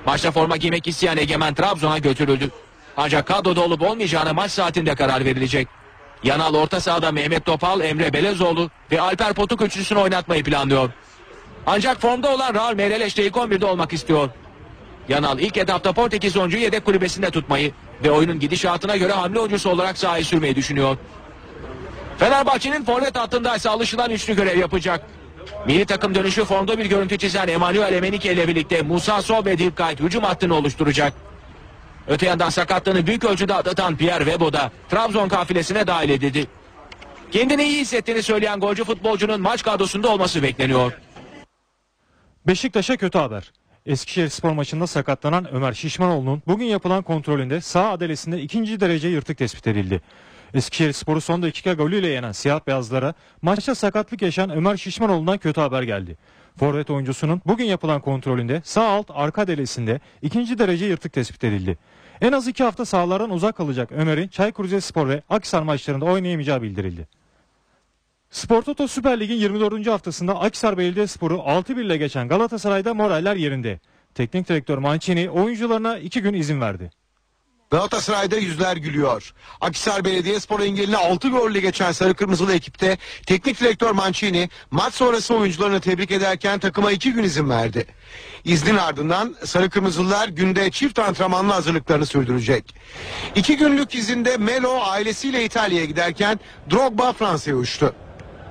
Maçta 0.06 0.32
forma 0.32 0.58
giymek 0.58 0.88
isteyen 0.88 1.18
Egemen 1.18 1.54
Trabzon'a 1.54 1.98
götürüldü. 1.98 2.50
Ancak 2.98 3.28
kadroda 3.28 3.62
olup 3.62 3.82
olmayacağına 3.82 4.34
maç 4.34 4.52
saatinde 4.52 4.96
karar 4.96 5.26
verilecek. 5.26 5.79
Yanal 6.24 6.54
orta 6.54 6.80
sahada 6.80 7.12
Mehmet 7.12 7.46
Topal, 7.46 7.82
Emre 7.82 8.14
Belezoğlu 8.14 8.70
ve 8.92 9.02
Alper 9.02 9.34
Potuk 9.34 9.62
üçlüsünü 9.62 10.00
oynatmayı 10.00 10.44
planlıyor. 10.44 10.90
Ancak 11.68 12.02
formda 12.02 12.36
olan 12.36 12.54
Raul 12.54 12.76
Meireles 12.76 13.18
de 13.18 13.26
ilk 13.26 13.36
11'de 13.36 13.66
olmak 13.66 13.94
istiyor. 13.94 14.30
Yanal 15.10 15.40
ilk 15.40 15.58
etapta 15.58 15.94
Portekiz 15.94 16.38
oyuncuyu 16.38 16.64
yedek 16.64 16.86
kulübesinde 16.86 17.32
tutmayı 17.32 17.72
ve 18.04 18.12
oyunun 18.12 18.40
gidişatına 18.40 18.98
göre 18.98 19.14
hamle 19.14 19.40
oyuncusu 19.40 19.70
olarak 19.70 19.98
sahaya 19.98 20.24
sürmeyi 20.24 20.56
düşünüyor. 20.56 20.98
Fenerbahçe'nin 22.18 22.86
forvet 22.86 23.16
hattında 23.16 23.56
ise 23.56 23.70
alışılan 23.70 24.12
üçlü 24.12 24.36
görev 24.36 24.58
yapacak. 24.58 25.06
Milli 25.66 25.86
takım 25.86 26.16
dönüşü 26.16 26.46
formda 26.46 26.78
bir 26.78 26.86
görüntü 26.86 27.18
çizen 27.18 27.48
Emanuel 27.48 27.94
Emenike 27.94 28.34
ile 28.34 28.48
birlikte 28.48 28.82
Musa 28.82 29.22
Sol 29.22 29.46
ve 29.46 29.58
Dilkayt 29.58 30.00
hücum 30.00 30.24
hattını 30.24 30.56
oluşturacak. 30.56 31.14
Öte 32.10 32.26
yandan 32.26 32.50
sakatlığını 32.50 33.08
büyük 33.08 33.24
ölçüde 33.24 33.54
atlatan 33.54 33.98
Pierre 33.98 34.26
Webo 34.26 34.54
da 34.54 34.72
Trabzon 34.90 35.30
kafilesine 35.30 35.88
dahil 35.88 36.10
edildi. 36.10 36.48
Kendini 37.32 37.64
iyi 37.64 37.82
hissettiğini 37.82 38.24
söyleyen 38.24 38.60
golcü 38.60 38.84
futbolcunun 38.84 39.42
maç 39.42 39.64
kadrosunda 39.64 40.10
olması 40.10 40.44
bekleniyor. 40.44 40.94
Beşiktaş'a 42.48 42.98
kötü 42.98 43.18
haber. 43.18 43.52
Eskişehir 43.86 44.30
spor 44.30 44.52
maçında 44.52 44.88
sakatlanan 44.88 45.54
Ömer 45.54 45.74
Şişmanoğlu'nun 45.74 46.42
bugün 46.48 46.66
yapılan 46.66 47.04
kontrolünde 47.04 47.62
sağ 47.62 47.90
adalesinde 47.90 48.42
ikinci 48.42 48.80
derece 48.80 49.08
yırtık 49.08 49.38
tespit 49.38 49.68
edildi. 49.68 50.02
Eskişehir 50.54 50.94
Sporu 50.94 51.22
son 51.22 51.44
dakika 51.44 51.74
golüyle 51.74 52.08
yenen 52.08 52.32
siyah 52.32 52.60
beyazlara 52.68 53.14
maçta 53.42 53.76
sakatlık 53.76 54.22
yaşayan 54.22 54.50
Ömer 54.50 54.78
Şişmanoğlu'ndan 54.78 55.38
kötü 55.38 55.62
haber 55.62 55.84
geldi. 55.84 56.18
Forvet 56.60 56.90
oyuncusunun 56.90 57.42
bugün 57.46 57.66
yapılan 57.66 58.02
kontrolünde 58.02 58.62
sağ 58.66 58.90
alt 58.90 59.06
arka 59.10 59.42
adalesinde 59.42 60.00
ikinci 60.22 60.60
derece 60.60 60.86
yırtık 60.86 61.14
tespit 61.14 61.44
edildi. 61.44 61.78
En 62.22 62.32
az 62.32 62.48
iki 62.48 62.64
hafta 62.64 62.86
sahalardan 62.86 63.30
uzak 63.30 63.56
kalacak 63.58 63.92
Ömer'in 63.92 64.28
Çaykur 64.28 64.66
Rizespor 64.66 65.10
ve 65.10 65.22
Akhisar 65.30 65.62
maçlarında 65.62 66.06
oynayamayacağı 66.06 66.62
bildirildi. 66.62 67.08
Spor 68.30 68.62
Toto 68.62 68.88
Süper 68.88 69.20
Lig'in 69.20 69.36
24. 69.36 69.88
haftasında 69.88 70.40
Akhisar 70.40 70.78
Belediyespor'u 70.78 71.36
6-1 71.36 71.86
ile 71.86 71.98
geçen 71.98 72.28
Galatasaray'da 72.28 72.94
moraller 72.94 73.36
yerinde. 73.36 73.80
Teknik 74.16 74.50
direktör 74.50 74.78
Mancini 74.78 75.30
oyuncularına 75.30 75.98
2 75.98 76.22
gün 76.22 76.34
izin 76.34 76.62
verdi. 76.62 76.92
Galatasaray'da 77.72 78.38
yüzler 78.38 78.78
gülüyor. 78.78 79.34
Akhisar 79.62 80.06
Belediyespor 80.06 80.60
engeline 80.60 80.98
6 80.98 81.30
golle 81.30 81.60
geçen 81.60 81.92
Sarı 81.92 82.14
Kırmızılı 82.14 82.54
ekipte 82.54 82.98
teknik 83.26 83.60
direktör 83.60 83.92
Mancini 83.92 84.50
maç 84.72 84.94
sonrası 84.94 85.36
oyuncularını 85.36 85.80
tebrik 85.82 86.12
ederken 86.12 86.60
takıma 86.60 86.92
2 86.92 87.14
gün 87.14 87.24
izin 87.24 87.50
verdi. 87.50 87.86
İznin 88.44 88.78
ardından 88.78 89.36
Sarı 89.46 89.70
Kırmızılılar 89.70 90.28
günde 90.28 90.72
çift 90.72 91.00
antrenmanlı 91.00 91.54
hazırlıklarını 91.54 92.06
sürdürecek. 92.06 92.76
2 93.36 93.58
günlük 93.58 93.96
izinde 93.96 94.38
Melo 94.38 94.82
ailesiyle 94.82 95.44
İtalya'ya 95.44 95.86
giderken 95.86 96.40
Drogba 96.72 97.14
Fransa'ya 97.14 97.56
uçtu. 97.56 97.96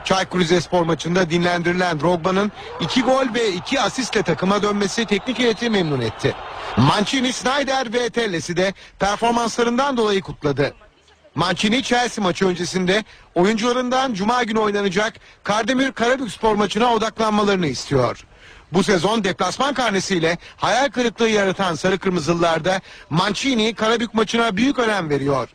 Çaykur 0.09 0.41
Rizespor 0.41 0.83
maçında 0.83 1.31
dinlendirilen 1.31 2.01
Drogba'nın 2.01 2.53
2 2.81 3.03
gol 3.03 3.35
ve 3.35 3.53
2 3.53 3.81
asistle 3.81 4.23
takıma 4.23 4.63
dönmesi 4.63 5.07
teknik 5.07 5.39
heyeti 5.39 5.71
memnun 5.71 6.01
etti. 6.01 6.35
Mancini, 6.77 7.33
Snyder 7.33 7.93
ve 7.93 8.11
Telles'i 8.11 8.57
de 8.57 8.75
performanslarından 8.99 9.97
dolayı 9.97 10.23
kutladı. 10.23 10.75
Mancini 11.35 11.83
Chelsea 11.83 12.25
maçı 12.25 12.47
öncesinde 12.47 13.05
oyuncularından 13.35 14.15
Cuma 14.15 14.43
günü 14.43 14.59
oynanacak 14.59 15.15
Kardemir 15.45 15.93
Karabükspor 15.93 16.55
maçına 16.55 16.95
odaklanmalarını 16.95 17.67
istiyor. 17.67 18.25
Bu 18.73 18.83
sezon 18.83 19.25
deplasman 19.25 19.75
karnesiyle 19.75 20.39
hayal 20.57 20.89
kırıklığı 20.89 21.29
yaratan 21.29 21.75
Sarı 21.75 21.99
Kırmızılılarda 21.99 22.81
Mancini 23.11 23.75
Karabük 23.75 24.15
maçına 24.15 24.57
büyük 24.57 24.79
önem 24.79 25.11
veriyor. 25.11 25.49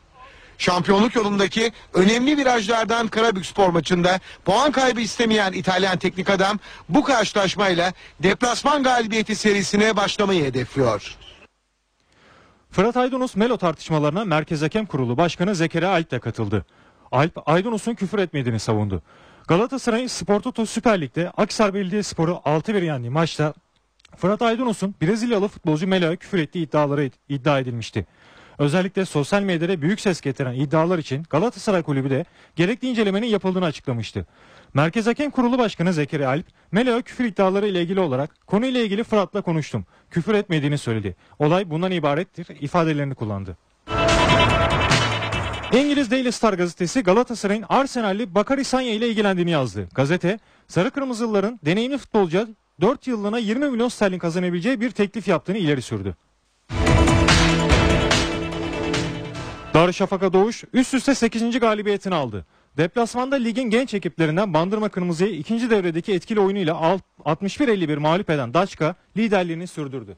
Şampiyonluk 0.58 1.16
yolundaki 1.16 1.72
önemli 1.94 2.38
virajlardan 2.38 3.08
Karabükspor 3.08 3.70
maçında 3.70 4.20
puan 4.46 4.72
kaybı 4.72 5.02
istemeyen 5.02 5.54
İtalyan 5.54 5.98
teknik 5.98 6.30
adam 6.30 6.60
bu 6.90 7.04
karşılaşmayla 7.04 7.94
deplasman 8.20 8.84
galibiyeti 8.84 9.36
serisine 9.36 9.96
başlamayı 9.96 10.44
hedefliyor. 10.44 11.18
Fırat 12.72 12.98
Aydınus 12.98 13.36
Melo 13.36 13.58
tartışmalarına 13.58 14.26
Merkez 14.26 14.62
Hakem 14.62 14.86
Kurulu 14.86 15.18
Başkanı 15.18 15.56
Zekeriya 15.56 15.92
Alp 15.92 16.12
de 16.12 16.20
katıldı. 16.20 16.66
Alp 17.12 17.50
Aydınus'un 17.50 17.96
küfür 17.96 18.20
etmediğini 18.20 18.60
savundu. 18.60 19.02
Galatasaray'ın 19.48 20.08
Spor 20.08 20.40
Toto 20.40 20.66
Süper 20.66 21.02
Lig'de 21.02 21.32
Akhisar 21.38 21.74
Belediyespor'u 21.74 22.32
6-1 22.46 22.86
yendiği 22.86 23.10
maçta 23.10 23.54
Fırat 24.18 24.42
Aydınus'un 24.42 24.96
Brezilyalı 25.02 25.48
futbolcu 25.48 25.88
Melo'ya 25.88 26.16
küfür 26.16 26.40
ettiği 26.40 26.64
iddiaları 26.68 27.12
iddia 27.30 27.60
edilmişti. 27.60 28.06
Özellikle 28.58 29.06
sosyal 29.06 29.42
medyada 29.42 29.82
büyük 29.82 30.00
ses 30.00 30.22
getiren 30.22 30.54
iddialar 30.54 30.98
için 31.00 31.24
Galatasaray 31.30 31.84
Kulübü 31.84 32.10
de 32.10 32.26
gerekli 32.56 32.88
incelemenin 32.88 33.28
yapıldığını 33.28 33.66
açıklamıştı. 33.66 34.26
Merkez 34.74 35.08
Hakem 35.08 35.32
Kurulu 35.32 35.58
Başkanı 35.58 35.94
Zekeriya 35.94 36.30
Alp, 36.30 36.46
Melo'ya 36.72 37.02
küfür 37.02 37.26
iddiaları 37.26 37.68
ile 37.68 37.82
ilgili 37.82 38.00
olarak 38.00 38.48
konuyla 38.48 38.82
ilgili 38.82 39.04
Fırat'la 39.04 39.42
konuştum. 39.42 39.86
Küfür 40.12 40.34
etmediğini 40.34 40.78
söyledi. 40.78 41.16
Olay 41.40 41.70
bundan 41.70 41.92
ibarettir 41.92 42.48
ifadelerini 42.62 43.16
kullandı. 43.16 43.58
İngiliz 45.74 46.12
Daily 46.12 46.32
Star 46.32 46.54
gazetesi 46.54 47.02
Galatasaray'ın 47.02 47.66
Arsenal'li 47.70 48.36
Bakary 48.36 48.64
Sanya 48.64 48.94
ile 48.94 49.10
ilgilendiğini 49.10 49.52
yazdı. 49.52 49.88
Gazete, 49.94 50.40
Sarı 50.68 50.92
Kırmızılıların 50.92 51.60
deneyimli 51.66 51.98
futbolcuya 51.98 52.48
4 52.82 53.08
yıllığına 53.08 53.38
20 53.38 53.70
milyon 53.70 53.90
sterlin 53.90 54.20
kazanabileceği 54.20 54.82
bir 54.82 54.92
teklif 54.92 55.28
yaptığını 55.28 55.58
ileri 55.58 55.82
sürdü. 55.82 56.16
Darüşşafaka 59.74 60.34
Doğuş 60.34 60.64
üst 60.74 60.94
üste 60.94 61.16
8. 61.16 61.60
galibiyetini 61.60 62.16
aldı. 62.16 62.46
Deplasmanda 62.78 63.36
ligin 63.36 63.70
genç 63.70 63.94
ekiplerinden 63.94 64.54
Bandırma 64.54 64.90
Kırmızı'yı 64.90 65.32
ikinci 65.36 65.70
devredeki 65.70 66.14
etkili 66.14 66.40
oyunuyla 66.40 66.76
alt- 66.76 67.02
61-51 67.26 67.98
mağlup 67.98 68.30
eden 68.30 68.54
Daçka 68.54 68.96
liderliğini 69.18 69.68
sürdürdü. 69.68 70.18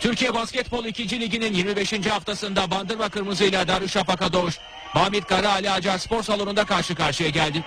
Türkiye 0.00 0.34
Basketbol 0.34 0.84
2. 0.84 1.20
Ligi'nin 1.20 1.54
25. 1.54 2.06
haftasında 2.06 2.70
Bandırma 2.70 3.08
Kırmızı 3.08 3.44
ile 3.44 3.68
Darüşşafaka 3.68 4.32
Doğuş, 4.32 4.58
Hamit 4.82 5.26
Kara 5.26 5.52
Ali 5.52 5.70
Acar 5.70 5.98
Spor 5.98 6.22
Salonu'nda 6.22 6.64
karşı 6.64 6.94
karşıya 6.94 7.28
geldi. 7.30 7.64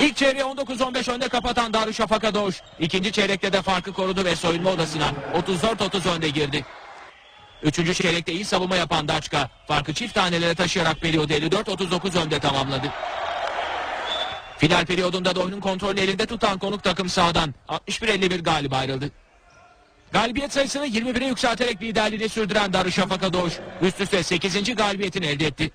İlk 0.00 0.16
çeyreği 0.16 0.44
19-15 0.44 1.10
önde 1.12 1.28
kapatan 1.28 1.72
Darüşşafaka 1.72 2.34
Doğuş, 2.34 2.60
ikinci 2.80 3.12
çeyrekte 3.12 3.52
de 3.52 3.62
farkı 3.62 3.92
korudu 3.92 4.24
ve 4.24 4.36
soyunma 4.36 4.70
odasına 4.70 5.12
34-30 5.34 6.16
önde 6.16 6.28
girdi. 6.28 6.64
Üçüncü 7.62 7.94
çeyrekte 7.94 8.32
iyi 8.32 8.44
savunma 8.44 8.76
yapan 8.76 9.08
Daçka, 9.08 9.50
farkı 9.68 9.94
çift 9.94 10.14
tanelere 10.14 10.54
taşıyarak 10.54 11.00
periyodu 11.00 11.32
54-39 11.32 12.24
önde 12.24 12.40
tamamladı. 12.40 12.86
Final 14.58 14.86
periyodunda 14.86 15.34
da 15.34 15.40
oyunun 15.40 15.60
kontrolünü 15.60 16.00
elinde 16.00 16.26
tutan 16.26 16.58
konuk 16.58 16.82
takım 16.82 17.08
sağdan 17.08 17.54
61-51 17.68 18.42
galip 18.42 18.72
ayrıldı. 18.72 19.10
Galibiyet 20.12 20.52
sayısını 20.52 20.86
21'e 20.86 21.26
yükselterek 21.26 21.82
liderliğini 21.82 22.28
sürdüren 22.28 22.72
Darüşşafaka 22.72 23.32
Doğuş 23.32 23.52
üst 23.82 24.00
üste 24.00 24.22
8. 24.22 24.74
galibiyetini 24.74 25.26
elde 25.26 25.46
etti. 25.46 25.70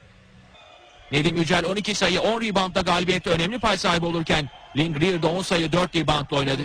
Nedim 1.12 1.38
Yücel 1.38 1.66
12 1.66 1.96
sayı 1.96 2.22
10 2.22 2.42
reboundla 2.42 2.82
galibiyette 2.82 3.30
önemli 3.30 3.60
pay 3.60 3.78
sahibi 3.78 4.06
olurken 4.06 4.50
Lin 4.78 4.94
Greer 4.94 5.22
de 5.22 5.28
10 5.28 5.42
sayı 5.42 5.72
4 5.72 5.96
reboundla 5.96 6.38
oynadı. 6.38 6.62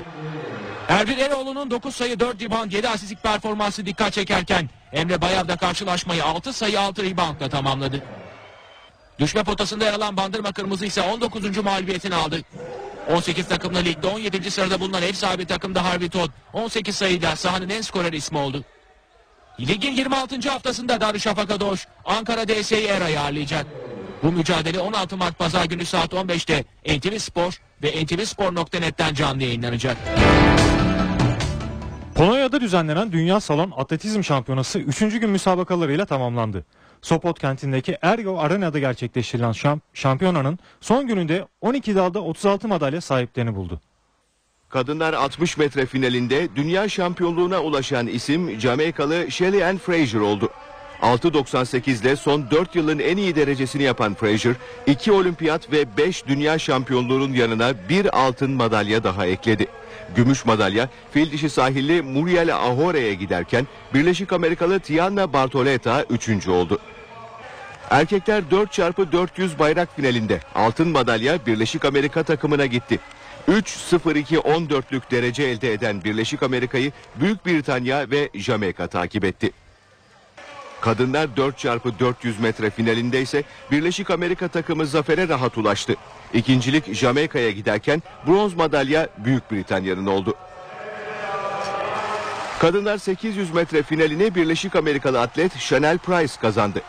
Erbil 0.89 1.19
Eroğlu'nun 1.19 1.71
9 1.71 1.97
sayı 1.97 2.21
4 2.21 2.43
rebound 2.43 2.73
7 2.73 2.89
asistlik 2.89 3.23
performansı 3.23 3.87
dikkat 3.87 4.13
çekerken 4.13 4.71
Emre 4.93 5.21
Bayav 5.21 5.49
da 5.49 5.57
karşılaşmayı 5.57 6.25
6 6.25 6.53
sayı 6.53 6.81
6 6.81 7.03
reboundla 7.03 7.49
tamamladı. 7.49 8.03
Düşme 9.19 9.45
potasında 9.45 9.85
yer 9.85 9.93
alan 9.93 10.17
Bandırma 10.17 10.53
Kırmızı 10.53 10.87
ise 10.87 11.03
19. 11.03 11.59
mağlubiyetini 11.59 12.15
aldı. 12.15 12.41
18 13.11 13.49
takımlı 13.49 13.85
ligde 13.85 14.07
17. 14.07 14.51
sırada 14.51 14.81
bulunan 14.81 15.03
ev 15.03 15.13
sahibi 15.13 15.47
takımda 15.47 15.85
Harvey 15.85 16.09
Todd 16.09 16.31
18 16.53 16.97
sayıyla 16.97 17.37
sahanın 17.37 17.69
en 17.69 17.81
skorer 17.81 18.13
ismi 18.13 18.39
oldu. 18.39 18.65
Ligin 19.61 19.93
26. 19.93 20.51
haftasında 20.51 21.01
Darüşşafaka 21.01 21.61
Doğuş 21.61 21.87
Ankara 22.05 22.49
DS'yi 22.49 22.87
Era'yı 22.87 23.21
ağırlayacak. 23.21 23.67
Bu 24.23 24.33
mücadele 24.33 24.81
16 24.81 25.17
Mart 25.17 25.39
Pazar 25.39 25.65
günü 25.65 25.85
saat 25.85 26.13
15'te 26.13 26.65
NTV 26.99 27.19
Spor 27.19 27.61
ve 27.83 28.05
ntvspor.net'ten 28.05 29.15
canlı 29.15 29.43
yayınlanacak. 29.43 29.97
Polonya'da 32.15 32.61
düzenlenen 32.61 33.13
Dünya 33.13 33.41
Salon 33.41 33.73
Atletizm 33.77 34.25
Şampiyonası 34.25 34.79
3. 34.79 34.99
gün 34.99 35.31
müsabakalarıyla 35.31 36.07
tamamlandı. 36.07 36.65
Sopot 37.03 37.39
kentindeki 37.39 37.99
Ergo 38.03 38.39
Arena'da 38.39 38.79
gerçekleştirilen 38.79 39.51
şamp- 39.53 39.81
şampiyonanın 39.95 40.59
son 40.81 41.07
gününde 41.07 41.47
12 41.61 41.95
dalda 41.97 42.21
36 42.21 42.69
madalya 42.69 43.01
sahiplerini 43.01 43.55
buldu. 43.55 43.81
Kadınlar 44.69 45.13
60 45.15 45.57
metre 45.57 45.87
finalinde 45.87 46.49
dünya 46.57 46.89
şampiyonluğuna 46.89 47.61
ulaşan 47.61 48.07
isim 48.07 48.61
Jamaikalı 48.61 49.31
Shelly 49.31 49.65
Ann 49.65 49.79
Fraser 49.79 50.21
oldu. 50.21 50.49
6.98 51.03 52.01
ile 52.03 52.17
son 52.17 52.51
4 52.51 52.77
yılın 52.77 52.99
en 52.99 53.17
iyi 53.17 53.37
derecesini 53.37 53.83
yapan 53.83 54.15
Frazier, 54.15 54.55
2 54.87 55.13
olimpiyat 55.13 55.73
ve 55.73 55.97
5 55.97 56.27
dünya 56.27 56.59
şampiyonluğunun 56.59 57.33
yanına 57.33 57.75
bir 57.89 58.19
altın 58.19 58.51
madalya 58.51 59.05
daha 59.05 59.27
ekledi. 59.27 59.67
Gümüş 60.17 60.45
madalya 60.45 60.89
fil 61.13 61.33
dişi 61.33 61.51
sahilli 61.51 62.03
Muriel 62.03 62.57
Ahore'ye 62.57 63.15
giderken 63.15 63.67
Birleşik 63.95 64.33
Amerikalı 64.33 64.81
Tiana 64.81 65.33
Bartoleta 65.33 66.05
3. 66.11 66.49
oldu. 66.49 66.79
Erkekler 67.91 68.43
4x400 68.51 69.59
bayrak 69.59 69.97
finalinde 69.97 70.41
altın 70.55 70.89
madalya 70.89 71.47
Birleşik 71.47 71.85
Amerika 71.85 72.23
takımına 72.23 72.67
gitti. 72.67 73.01
3-0-2-14'lük 73.49 75.11
derece 75.11 75.43
elde 75.43 75.73
eden 75.73 76.05
Birleşik 76.05 76.43
Amerika'yı 76.43 76.93
Büyük 77.17 77.47
Britanya 77.47 78.11
ve 78.11 78.29
Jamaika 78.35 78.87
takip 78.87 79.25
etti. 79.25 79.51
Kadınlar 80.83 81.29
4x400 81.37 82.41
metre 82.41 82.71
finalinde 82.71 83.23
ise 83.23 83.43
Birleşik 83.71 84.11
Amerika 84.11 84.49
takımı 84.49 84.87
zafere 84.87 85.29
rahat 85.29 85.59
ulaştı. 85.59 85.95
İkincilik 86.35 86.95
Jamaika'ya 86.95 87.51
giderken 87.51 88.03
bronz 88.27 88.55
madalya 88.55 89.09
Büyük 89.19 89.51
Britanya'nın 89.51 90.07
oldu. 90.07 90.35
Kadınlar 92.59 92.99
800 92.99 93.55
metre 93.55 93.83
finalini 93.83 94.35
Birleşik 94.35 94.77
Amerikalı 94.77 95.21
atlet 95.21 95.59
Chanel 95.59 95.99
Price 95.99 96.35
kazandı. 96.41 96.83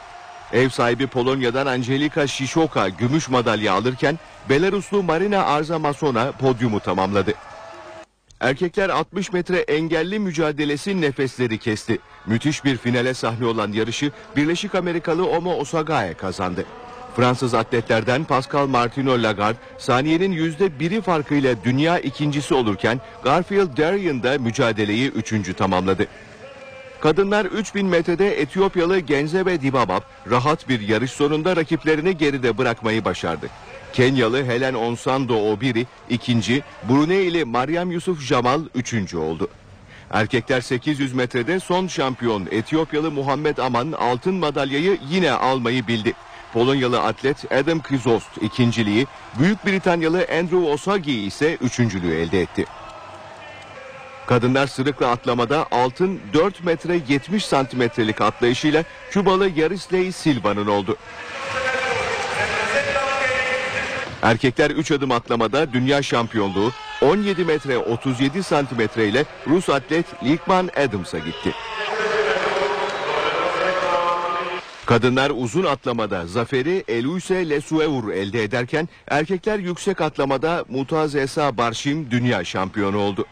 Ev 0.54 0.70
sahibi 0.70 1.08
Polonya'dan 1.08 1.66
Angelika 1.66 2.28
Shishoka 2.28 2.90
gümüş 2.90 3.30
madalya 3.30 3.74
alırken 3.74 4.20
Belaruslu 4.50 5.04
Marina 5.04 5.46
Arzamasona 5.46 6.32
podyumu 6.32 6.80
tamamladı. 6.80 7.34
Erkekler 8.44 8.90
60 8.90 9.34
metre 9.34 9.58
engelli 9.58 10.20
mücadelesi 10.20 11.02
nefesleri 11.02 11.58
kesti. 11.58 12.00
Müthiş 12.26 12.66
bir 12.66 12.78
finale 12.78 13.14
sahne 13.14 13.46
olan 13.46 13.72
yarışı 13.72 14.12
Birleşik 14.36 14.76
Amerikalı 14.76 15.28
Omo 15.30 15.54
Osagae 15.54 16.14
kazandı. 16.14 16.66
Fransız 17.16 17.54
atletlerden 17.54 18.24
Pascal 18.24 18.68
Martino 18.68 19.24
Lagarde 19.24 19.58
saniyenin 19.78 20.32
yüzde 20.32 20.80
biri 20.80 21.02
farkıyla 21.02 21.56
dünya 21.64 22.00
ikincisi 22.00 22.54
olurken 22.54 23.02
Garfield 23.24 23.78
Darien 23.78 24.24
da 24.24 24.38
mücadeleyi 24.40 25.10
üçüncü 25.10 25.54
tamamladı. 25.54 26.08
Kadınlar 27.02 27.46
3000 27.46 27.86
metrede 27.86 28.42
Etiyopyalı 28.42 29.00
Genzebe 29.00 29.62
Dibabab 29.62 30.02
rahat 30.30 30.70
bir 30.70 30.80
yarış 30.80 31.12
sonunda 31.12 31.56
rakiplerini 31.56 32.18
geride 32.18 32.58
bırakmayı 32.58 33.06
başardı. 33.06 33.48
Kenyalı 33.94 34.46
Helen 34.46 34.74
Onsando 34.74 35.52
Obiri 35.52 35.88
ikinci, 36.10 36.64
Brunei'li 36.90 37.46
Meryem 37.46 37.92
Yusuf 37.92 38.22
Jamal 38.22 38.62
üçüncü 38.76 39.18
oldu. 39.18 39.48
Erkekler 40.12 40.62
800 40.62 41.14
metrede 41.14 41.60
son 41.60 41.88
şampiyon 41.88 42.48
Etiyopyalı 42.52 43.12
Muhammed 43.12 43.58
Aman 43.58 43.92
altın 43.92 44.34
madalyayı 44.34 44.98
yine 45.10 45.32
almayı 45.32 45.88
bildi. 45.88 46.14
Polonyalı 46.54 47.02
atlet 47.02 47.52
Adam 47.52 47.82
Krizost 47.82 48.42
ikinciliği, 48.42 49.08
Büyük 49.40 49.66
Britanyalı 49.66 50.18
Andrew 50.18 50.58
Osagi 50.58 51.14
ise 51.14 51.58
üçüncülüğü 51.62 52.14
elde 52.16 52.42
etti. 52.42 52.66
Kadınlar 54.28 54.68
sırıkla 54.68 55.08
atlamada 55.08 55.68
altın 55.72 56.20
4 56.34 56.64
metre 56.64 57.00
70 57.08 57.46
santimetrelik 57.46 58.22
atlayışıyla 58.22 58.84
Kübalı 59.12 59.50
Yarisley 59.50 60.12
Silva'nın 60.12 60.68
oldu. 60.68 60.98
Erkekler 64.24 64.72
3 64.72 64.92
adım 64.92 65.12
atlamada 65.12 65.74
dünya 65.74 66.02
şampiyonluğu 66.02 66.72
17 67.02 67.46
metre 67.46 67.78
37 67.78 68.44
santimetre 68.44 69.08
ile 69.08 69.26
Rus 69.48 69.70
atlet 69.70 70.24
Likman 70.24 70.70
Adams'a 70.78 71.20
gitti. 71.20 71.54
Kadınlar 74.86 75.32
uzun 75.36 75.64
atlamada 75.64 76.28
zaferi 76.28 76.84
Eluse 76.88 77.50
Lesueur 77.50 78.14
elde 78.14 78.44
ederken 78.44 78.90
erkekler 79.08 79.60
yüksek 79.60 80.02
atlamada 80.02 80.66
Mutaz 80.70 81.16
Esa 81.16 81.58
Barşim 81.58 82.12
dünya 82.12 82.44
şampiyonu 82.44 82.98
oldu. 82.98 83.26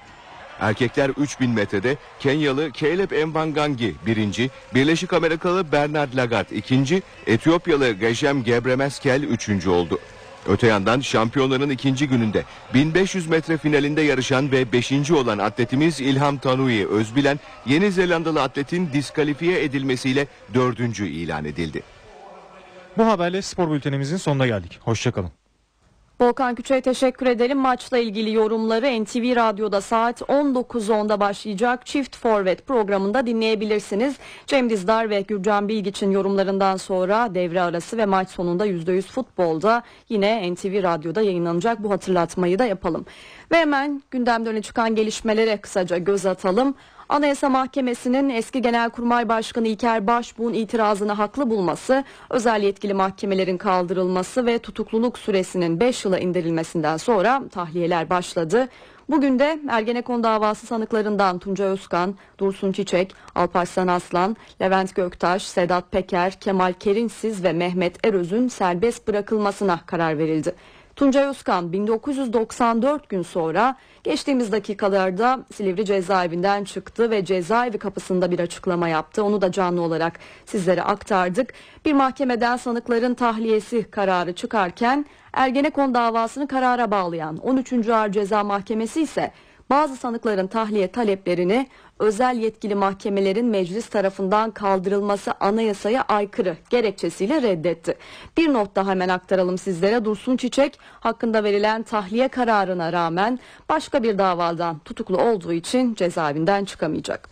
Erkekler 0.59 1.09
3000 1.09 1.49
metrede 1.49 1.97
Kenyalı 2.19 2.71
Caleb 2.73 3.11
Embangangi 3.11 3.95
birinci, 4.05 4.49
Birleşik 4.73 5.13
Amerikalı 5.13 5.71
Bernard 5.71 6.15
Lagarde 6.15 6.55
ikinci, 6.55 7.01
Etiyopyalı 7.27 7.91
Gejem 7.91 8.43
Gebremeskel 8.43 9.23
üçüncü 9.23 9.69
oldu. 9.69 9.99
Öte 10.47 10.67
yandan 10.67 10.99
şampiyonların 10.99 11.69
ikinci 11.69 12.07
gününde 12.07 12.43
1500 12.73 13.27
metre 13.27 13.57
finalinde 13.57 14.01
yarışan 14.01 14.51
ve 14.51 14.71
5. 14.71 15.11
olan 15.11 15.37
atletimiz 15.37 16.01
İlham 16.01 16.37
Tanui 16.37 16.87
Özbilen 16.87 17.39
Yeni 17.65 17.91
Zelandalı 17.91 18.41
atletin 18.41 18.89
diskalifiye 18.93 19.63
edilmesiyle 19.63 20.27
dördüncü 20.53 21.07
ilan 21.07 21.45
edildi. 21.45 21.83
Bu 22.97 23.05
haberle 23.05 23.41
spor 23.41 23.71
bültenimizin 23.71 24.17
sonuna 24.17 24.47
geldik. 24.47 24.79
Hoşçakalın. 24.81 25.40
Volkan 26.21 26.55
Küçük'e 26.55 26.81
teşekkür 26.81 27.25
edelim. 27.25 27.57
Maçla 27.57 27.97
ilgili 27.97 28.33
yorumları 28.33 29.03
NTV 29.03 29.35
Radyo'da 29.35 29.81
saat 29.81 30.21
19.10'da 30.21 31.19
başlayacak 31.19 31.85
Çift 31.85 32.17
Forvet 32.17 32.67
programında 32.67 33.25
dinleyebilirsiniz. 33.25 34.15
Cem 34.47 34.69
Dizdar 34.69 35.09
ve 35.09 35.21
Gürcan 35.21 35.67
Bilgiç'in 35.67 36.11
yorumlarından 36.11 36.77
sonra 36.77 37.35
devre 37.35 37.61
arası 37.61 37.97
ve 37.97 38.05
maç 38.05 38.29
sonunda 38.29 38.67
%100 38.67 39.01
futbolda 39.01 39.83
yine 40.09 40.53
NTV 40.53 40.83
Radyo'da 40.83 41.21
yayınlanacak 41.21 41.83
bu 41.83 41.91
hatırlatmayı 41.91 42.59
da 42.59 42.65
yapalım. 42.65 43.05
Ve 43.51 43.57
hemen 43.57 44.03
gündemde 44.11 44.49
öne 44.49 44.61
çıkan 44.61 44.95
gelişmelere 44.95 45.57
kısaca 45.57 45.97
göz 45.97 46.25
atalım. 46.25 46.75
Anayasa 47.11 47.49
Mahkemesi'nin 47.49 48.29
eski 48.29 48.61
Genelkurmay 48.61 49.29
Başkanı 49.29 49.67
İlker 49.67 50.07
Başbuğ'un 50.07 50.53
itirazını 50.53 51.11
haklı 51.11 51.49
bulması, 51.49 52.03
özel 52.29 52.63
yetkili 52.63 52.93
mahkemelerin 52.93 53.57
kaldırılması 53.57 54.45
ve 54.45 54.59
tutukluluk 54.59 55.19
süresinin 55.19 55.79
5 55.79 56.05
yıla 56.05 56.19
indirilmesinden 56.19 56.97
sonra 56.97 57.43
tahliyeler 57.51 58.09
başladı. 58.09 58.67
Bugün 59.09 59.39
de 59.39 59.59
Ergenekon 59.69 60.23
davası 60.23 60.65
sanıklarından 60.67 61.39
Tunca 61.39 61.65
Özkan, 61.65 62.15
Dursun 62.37 62.71
Çiçek, 62.71 63.15
Alparslan 63.35 63.87
Aslan, 63.87 64.37
Levent 64.61 64.95
Göktaş, 64.95 65.43
Sedat 65.43 65.91
Peker, 65.91 66.39
Kemal 66.39 66.73
Kerinsiz 66.73 67.43
ve 67.43 67.53
Mehmet 67.53 68.07
Eröz'ün 68.07 68.47
serbest 68.47 69.07
bırakılmasına 69.07 69.79
karar 69.85 70.17
verildi. 70.17 70.55
Tuncay 70.95 71.23
Özkan 71.25 71.73
1994 71.73 73.09
gün 73.09 73.21
sonra 73.21 73.75
geçtiğimiz 74.03 74.51
dakikalarda 74.51 75.39
Silivri 75.53 75.85
cezaevinden 75.85 76.63
çıktı 76.63 77.11
ve 77.11 77.25
cezaevi 77.25 77.77
kapısında 77.77 78.31
bir 78.31 78.39
açıklama 78.39 78.89
yaptı. 78.89 79.23
Onu 79.23 79.41
da 79.41 79.51
canlı 79.51 79.81
olarak 79.81 80.19
sizlere 80.45 80.81
aktardık. 80.81 81.53
Bir 81.85 81.93
mahkemeden 81.93 82.57
sanıkların 82.57 83.13
tahliyesi 83.13 83.83
kararı 83.83 84.33
çıkarken 84.33 85.05
Ergenekon 85.33 85.93
davasını 85.93 86.47
karara 86.47 86.91
bağlayan 86.91 87.37
13. 87.37 87.89
Ağır 87.89 88.11
Ceza 88.11 88.43
Mahkemesi 88.43 89.01
ise 89.01 89.31
bazı 89.71 89.95
sanıkların 89.95 90.47
tahliye 90.47 90.87
taleplerini 90.87 91.67
özel 91.99 92.37
yetkili 92.37 92.75
mahkemelerin 92.75 93.45
meclis 93.45 93.89
tarafından 93.89 94.51
kaldırılması 94.51 95.33
anayasaya 95.39 96.01
aykırı 96.01 96.57
gerekçesiyle 96.69 97.41
reddetti. 97.41 97.97
Bir 98.37 98.53
not 98.53 98.75
daha 98.75 98.91
hemen 98.91 99.09
aktaralım 99.09 99.57
sizlere. 99.57 100.05
Dursun 100.05 100.37
Çiçek 100.37 100.79
hakkında 100.99 101.43
verilen 101.43 101.83
tahliye 101.83 102.27
kararına 102.27 102.93
rağmen 102.93 103.39
başka 103.69 104.03
bir 104.03 104.17
davadan 104.17 104.79
tutuklu 104.79 105.17
olduğu 105.17 105.53
için 105.53 105.95
cezaevinden 105.95 106.65
çıkamayacak. 106.65 107.29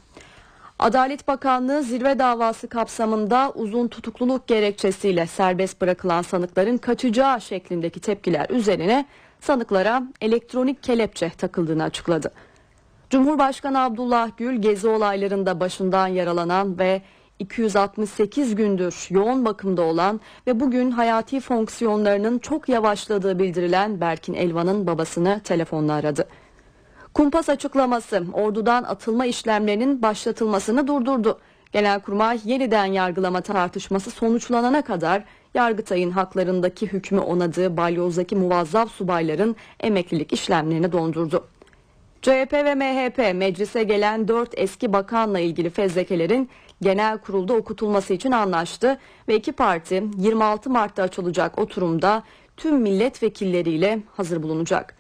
Adalet 0.80 1.28
Bakanlığı 1.28 1.84
zirve 1.84 2.20
davası 2.20 2.68
kapsamında 2.68 3.52
uzun 3.56 3.88
tutukluluk 3.88 4.48
gerekçesiyle 4.48 5.28
serbest 5.28 5.82
bırakılan 5.82 6.22
sanıkların 6.22 6.78
kaçacağı 6.78 7.42
şeklindeki 7.42 8.00
tepkiler 8.00 8.50
üzerine 8.50 9.06
sanıklara 9.40 10.04
elektronik 10.22 10.84
kelepçe 10.84 11.30
takıldığını 11.30 11.84
açıkladı. 11.84 12.32
Cumhurbaşkanı 13.10 13.84
Abdullah 13.84 14.30
Gül 14.38 14.62
gezi 14.62 14.88
olaylarında 14.88 15.60
başından 15.60 16.08
yaralanan 16.08 16.80
ve 16.80 17.02
268 17.40 18.56
gündür 18.56 19.08
yoğun 19.10 19.46
bakımda 19.46 19.82
olan 19.82 20.22
ve 20.48 20.60
bugün 20.60 20.92
hayati 20.92 21.40
fonksiyonlarının 21.40 22.40
çok 22.40 22.70
yavaşladığı 22.70 23.40
bildirilen 23.40 24.02
Berkin 24.02 24.34
Elvan'ın 24.34 24.88
babasını 24.88 25.42
telefonla 25.44 25.94
aradı. 25.94 26.28
Kumpas 27.14 27.50
açıklaması 27.50 28.24
ordudan 28.34 28.84
atılma 28.84 29.26
işlemlerinin 29.26 30.02
başlatılmasını 30.02 30.88
durdurdu. 30.88 31.40
Genelkurmay 31.72 32.40
yeniden 32.44 32.86
yargılama 32.86 33.42
tartışması 33.42 34.12
sonuçlanana 34.12 34.82
kadar 34.82 35.24
Yargıtay'ın 35.54 36.12
haklarındaki 36.12 36.88
hükmü 36.88 37.20
onadığı 37.20 37.78
balyozdaki 37.78 38.36
muvazzaf 38.36 38.92
subayların 38.92 39.56
emeklilik 39.80 40.34
işlemlerini 40.34 40.92
dondurdu. 40.92 41.48
CHP 42.22 42.54
ve 42.54 42.76
MHP 42.76 43.36
meclise 43.36 43.84
gelen 43.84 44.28
4 44.28 44.50
eski 44.58 44.94
bakanla 44.94 45.40
ilgili 45.40 45.70
fezlekelerin 45.70 46.50
genel 46.82 47.18
kurulda 47.18 47.54
okutulması 47.54 48.14
için 48.14 48.32
anlaştı 48.32 48.98
ve 49.28 49.36
iki 49.36 49.52
parti 49.52 50.04
26 50.18 50.70
Mart'ta 50.70 51.04
açılacak 51.04 51.60
oturumda 51.60 52.24
tüm 52.58 52.76
milletvekilleriyle 52.82 54.00
hazır 54.18 54.44
bulunacak. 54.44 54.96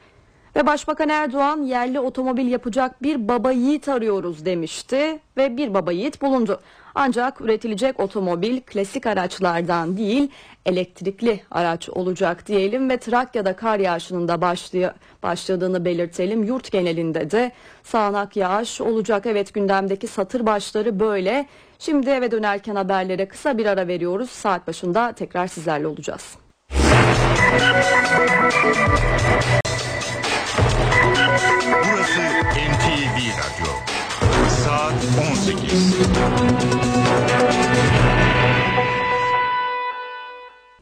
Ve 0.55 0.67
Başbakan 0.67 1.09
Erdoğan 1.09 1.61
yerli 1.61 1.99
otomobil 1.99 2.47
yapacak 2.47 3.03
bir 3.03 3.27
baba 3.27 3.51
yiğit 3.51 3.89
arıyoruz 3.89 4.45
demişti 4.45 5.19
ve 5.37 5.57
bir 5.57 5.73
baba 5.73 5.91
yiğit 5.91 6.21
bulundu. 6.21 6.59
Ancak 7.01 7.41
üretilecek 7.41 7.99
otomobil 7.99 8.61
klasik 8.61 9.05
araçlardan 9.07 9.97
değil 9.97 10.31
elektrikli 10.65 11.41
araç 11.51 11.89
olacak 11.89 12.47
diyelim 12.47 12.89
ve 12.89 12.97
Trakya'da 12.97 13.55
kar 13.55 13.79
yağışının 13.79 14.27
da 14.27 14.41
başlay- 14.41 14.93
başladığını 15.23 15.85
belirtelim. 15.85 16.43
Yurt 16.43 16.71
genelinde 16.71 17.31
de 17.31 17.51
sağanak 17.83 18.35
yağış 18.35 18.81
olacak. 18.81 19.25
Evet 19.25 19.53
gündemdeki 19.53 20.07
satır 20.07 20.45
başları 20.45 20.99
böyle. 20.99 21.45
Şimdi 21.79 22.09
eve 22.09 22.31
dönerken 22.31 22.75
haberlere 22.75 23.27
kısa 23.27 23.57
bir 23.57 23.65
ara 23.65 23.87
veriyoruz. 23.87 24.29
Saat 24.29 24.67
başında 24.67 25.11
tekrar 25.11 25.47
sizlerle 25.47 25.87
olacağız. 25.87 26.35
Burası 31.91 32.21
NTV 32.71 33.17
Radyo. 33.39 33.71
Saat 34.65 34.93
18. 35.31 36.88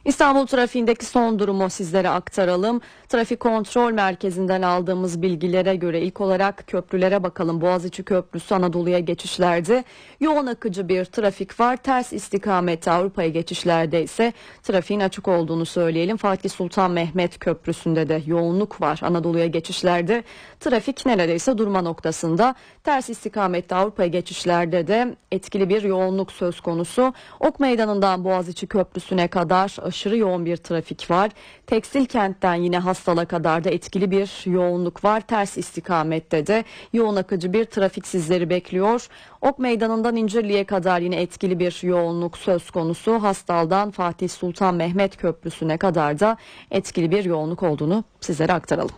İstanbul 0.08 0.48
trafiğindeki 0.48 1.06
son 1.06 1.40
durumu 1.40 1.70
sizlere 1.70 2.10
aktaralım. 2.10 2.82
Trafik 3.10 3.40
kontrol 3.40 3.92
merkezinden 3.92 4.62
aldığımız 4.62 5.22
bilgilere 5.22 5.76
göre 5.76 6.02
ilk 6.02 6.22
olarak 6.22 6.68
köprülere 6.68 7.24
bakalım. 7.24 7.62
Boğaziçi 7.62 8.04
Köprüsü 8.04 8.56
Anadolu'ya 8.56 9.00
geçişlerde 9.00 9.84
yoğun 10.20 10.46
akıcı 10.46 10.90
bir 10.90 11.06
trafik 11.06 11.60
var. 11.60 11.78
Ters 11.78 12.14
istikamette 12.14 12.92
Avrupa'ya 12.92 13.30
geçişlerde 13.30 14.04
ise 14.04 14.34
trafiğin 14.64 15.00
açık 15.00 15.28
olduğunu 15.28 15.66
söyleyelim. 15.66 16.18
Fatih 16.18 16.50
Sultan 16.50 16.92
Mehmet 16.92 17.40
Köprüsü'nde 17.40 18.10
de 18.10 18.22
yoğunluk 18.26 18.82
var. 18.82 19.00
Anadolu'ya 19.04 19.48
geçişlerde 19.48 20.24
trafik 20.60 21.06
neredeyse 21.06 21.58
durma 21.58 21.82
noktasında. 21.82 22.56
Ters 22.84 23.10
istikamette 23.10 23.76
Avrupa'ya 23.76 24.10
geçişlerde 24.10 24.88
de 24.88 25.16
etkili 25.32 25.70
bir 25.70 25.84
yoğunluk 25.84 26.32
söz 26.32 26.62
konusu. 26.62 27.14
Ok 27.40 27.60
Meydanı'ndan 27.60 28.24
Boğaziçi 28.24 28.68
Köprüsü'ne 28.68 29.28
kadar 29.28 29.78
aşırı 29.98 30.18
yoğun 30.18 30.46
bir 30.46 30.58
trafik 30.58 31.12
var. 31.12 31.32
Tekstil 31.68 32.06
kentten 32.06 32.56
yine 32.56 32.78
Hastal'a 32.78 33.26
kadar 33.26 33.64
da 33.64 33.70
etkili 33.70 34.12
bir 34.12 34.52
yoğunluk 34.52 35.04
var. 35.04 35.22
Ters 35.22 35.58
istikamette 35.58 36.48
de 36.48 36.64
yoğun 36.94 37.16
akıcı 37.16 37.54
bir 37.54 37.66
trafik 37.66 38.08
sizleri 38.08 38.50
bekliyor. 38.50 39.08
Ok 39.42 39.60
Meydanı'ndan 39.60 40.16
İncirli'ye 40.16 40.64
kadar 40.64 41.00
yine 41.02 41.22
etkili 41.22 41.60
bir 41.60 41.80
yoğunluk 41.84 42.38
söz 42.38 42.72
konusu. 42.72 43.12
Hastal'dan 43.24 43.92
Fatih 43.92 44.30
Sultan 44.30 44.76
Mehmet 44.76 45.18
Köprüsü'ne 45.18 45.78
kadar 45.78 46.20
da 46.20 46.38
etkili 46.72 47.12
bir 47.12 47.26
yoğunluk 47.26 47.64
olduğunu 47.64 48.04
sizlere 48.22 48.54
aktaralım. 48.54 48.96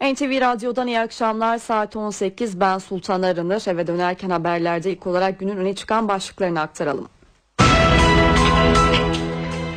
NTV 0.00 0.40
Radyo'dan 0.40 0.86
iyi 0.86 1.00
akşamlar. 1.00 1.58
Saat 1.58 1.96
18. 1.96 2.60
Ben 2.60 2.78
Sultan 2.78 3.22
Arınır. 3.22 3.62
Eve 3.68 3.86
dönerken 3.86 4.30
haberlerde 4.30 4.92
ilk 4.92 5.06
olarak 5.06 5.38
günün 5.38 5.56
öne 5.56 5.74
çıkan 5.74 6.08
başlıklarını 6.08 6.60
aktaralım. 6.60 7.08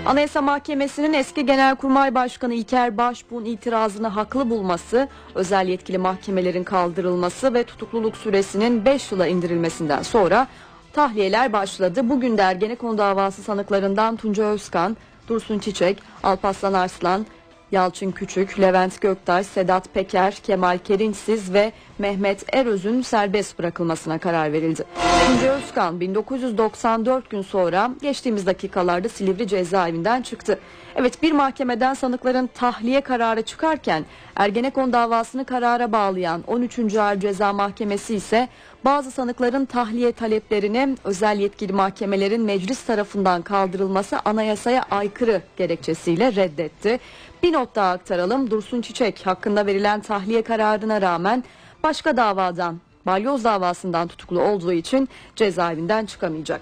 Anayasa 0.05 0.41
Mahkemesi'nin 0.41 1.13
eski 1.13 1.45
Genelkurmay 1.45 2.15
Başkanı 2.15 2.53
İlker 2.53 2.97
Başbuğ'un 2.97 3.45
itirazını 3.45 4.07
haklı 4.07 4.49
bulması, 4.49 5.07
özel 5.35 5.67
yetkili 5.67 5.97
mahkemelerin 5.97 6.63
kaldırılması 6.63 7.53
ve 7.53 7.63
tutukluluk 7.63 8.17
süresinin 8.17 8.85
5 8.85 9.11
yıla 9.11 9.27
indirilmesinden 9.27 10.01
sonra 10.01 10.47
tahliyeler 10.93 11.53
başladı. 11.53 12.09
Bugün 12.09 12.37
de 12.37 12.41
Ergenekon 12.41 12.97
davası 12.97 13.43
sanıklarından 13.43 14.15
Tunca 14.15 14.43
Özkan, 14.43 14.97
Dursun 15.27 15.59
Çiçek, 15.59 15.97
Alparslan 16.23 16.73
Arslan, 16.73 17.25
Yalçın 17.71 18.11
Küçük, 18.11 18.59
Levent 18.59 19.01
Göktaş, 19.01 19.45
Sedat 19.45 19.93
Peker, 19.93 20.33
Kemal 20.33 20.77
Kerinçsiz 20.77 21.53
ve 21.53 21.71
Mehmet 21.99 22.55
Eröz'ün 22.55 23.01
serbest 23.01 23.59
bırakılmasına 23.59 24.17
karar 24.17 24.53
verildi. 24.53 24.83
Tunca 25.27 25.53
Özkan 25.53 25.99
1994 25.99 27.29
gün 27.29 27.41
sonra 27.41 27.91
geçtiğimiz 28.01 28.45
dakikalarda 28.45 29.09
Silivri 29.09 29.47
cezaevinden 29.47 30.21
çıktı. 30.21 30.59
Evet 30.95 31.23
bir 31.23 31.31
mahkemeden 31.31 31.93
sanıkların 31.93 32.47
tahliye 32.47 33.01
kararı 33.01 33.41
çıkarken 33.41 34.05
Ergenekon 34.35 34.93
davasını 34.93 35.45
karara 35.45 35.91
bağlayan 35.91 36.43
13. 36.47 36.95
Ağır 36.95 37.19
Ceza 37.19 37.53
Mahkemesi 37.53 38.15
ise 38.15 38.47
bazı 38.85 39.11
sanıkların 39.11 39.65
tahliye 39.65 40.11
taleplerini 40.11 40.95
özel 41.03 41.39
yetkili 41.39 41.73
mahkemelerin 41.73 42.41
meclis 42.41 42.83
tarafından 42.83 43.41
kaldırılması 43.41 44.19
anayasaya 44.25 44.83
aykırı 44.91 45.41
gerekçesiyle 45.57 46.35
reddetti. 46.35 46.99
Bir 47.43 47.53
not 47.53 47.75
daha 47.75 47.91
aktaralım. 47.91 48.51
Dursun 48.51 48.81
Çiçek 48.81 49.27
hakkında 49.27 49.65
verilen 49.65 50.01
tahliye 50.01 50.41
kararına 50.41 51.01
rağmen 51.01 51.43
başka 51.83 52.17
davadan, 52.17 52.79
balyoz 53.05 53.43
davasından 53.43 54.07
tutuklu 54.07 54.41
olduğu 54.41 54.73
için 54.73 55.09
cezaevinden 55.35 56.05
çıkamayacak. 56.05 56.61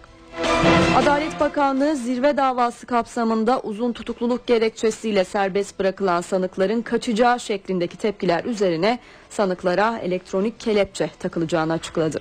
Adalet 0.97 1.39
Bakanlığı 1.39 1.95
zirve 1.95 2.37
davası 2.37 2.85
kapsamında 2.85 3.59
uzun 3.59 3.93
tutukluluk 3.93 4.47
gerekçesiyle 4.47 5.23
serbest 5.23 5.79
bırakılan 5.79 6.21
sanıkların 6.21 6.81
kaçacağı 6.81 7.39
şeklindeki 7.39 7.97
tepkiler 7.97 8.43
üzerine 8.43 8.99
sanıklara 9.29 9.97
elektronik 9.97 10.59
kelepçe 10.59 11.09
takılacağını 11.19 11.73
açıkladı. 11.73 12.19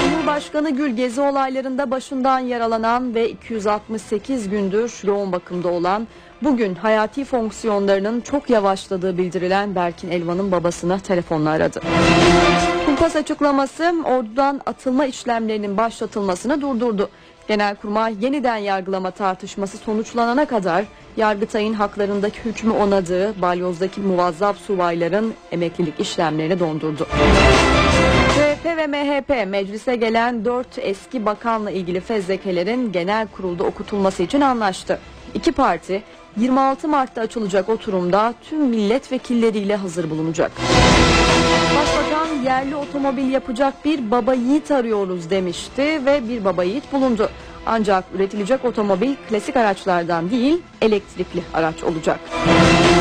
Cumhurbaşkanı 0.00 0.70
Gül 0.70 0.90
gezi 0.90 1.20
olaylarında 1.20 1.90
başından 1.90 2.38
yaralanan 2.38 3.14
ve 3.14 3.30
268 3.30 4.48
gündür 4.48 5.00
yoğun 5.04 5.32
bakımda 5.32 5.68
olan 5.68 6.06
bugün 6.44 6.74
hayati 6.74 7.24
fonksiyonlarının 7.24 8.20
çok 8.20 8.50
yavaşladığı 8.50 9.18
bildirilen 9.18 9.74
Berkin 9.74 10.10
Elvan'ın 10.10 10.52
babasını 10.52 11.00
telefonla 11.00 11.50
aradı. 11.50 11.80
Kumpas 12.86 13.16
açıklaması 13.16 13.94
ordudan 14.04 14.60
atılma 14.66 15.06
işlemlerinin 15.06 15.76
başlatılmasını 15.76 16.60
durdurdu. 16.60 17.08
Genelkurmay 17.48 18.14
yeniden 18.20 18.56
yargılama 18.56 19.10
tartışması 19.10 19.78
sonuçlanana 19.78 20.44
kadar 20.44 20.84
Yargıtay'ın 21.16 21.74
haklarındaki 21.74 22.44
hükmü 22.44 22.70
onadığı 22.70 23.42
balyozdaki 23.42 24.00
muvazzaf 24.00 24.56
subayların 24.58 25.34
emeklilik 25.52 26.00
işlemlerini 26.00 26.60
dondurdu. 26.60 27.06
CHP 28.34 28.64
ve 28.64 28.86
MHP 28.86 29.48
meclise 29.48 29.96
gelen 29.96 30.44
4 30.44 30.66
eski 30.78 31.26
bakanla 31.26 31.70
ilgili 31.70 32.00
fezlekelerin 32.00 32.92
genel 32.92 33.26
kurulda 33.26 33.64
okutulması 33.64 34.22
için 34.22 34.40
anlaştı. 34.40 34.98
İki 35.34 35.52
parti 35.52 36.02
26 36.36 36.88
Mart'ta 36.88 37.20
açılacak 37.20 37.68
oturumda 37.68 38.34
tüm 38.42 38.60
milletvekilleriyle 38.60 39.76
hazır 39.76 40.10
bulunacak. 40.10 40.52
Başbakan 41.78 42.42
yerli 42.44 42.76
otomobil 42.76 43.30
yapacak 43.30 43.84
bir 43.84 44.10
baba 44.10 44.34
yiğit 44.34 44.70
arıyoruz 44.70 45.30
demişti 45.30 45.82
ve 45.82 46.28
bir 46.28 46.44
baba 46.44 46.64
yiğit 46.64 46.92
bulundu. 46.92 47.30
Ancak 47.66 48.04
üretilecek 48.14 48.64
otomobil 48.64 49.14
klasik 49.28 49.56
araçlardan 49.56 50.30
değil 50.30 50.62
elektrikli 50.82 51.42
araç 51.54 51.82
olacak. 51.84 52.20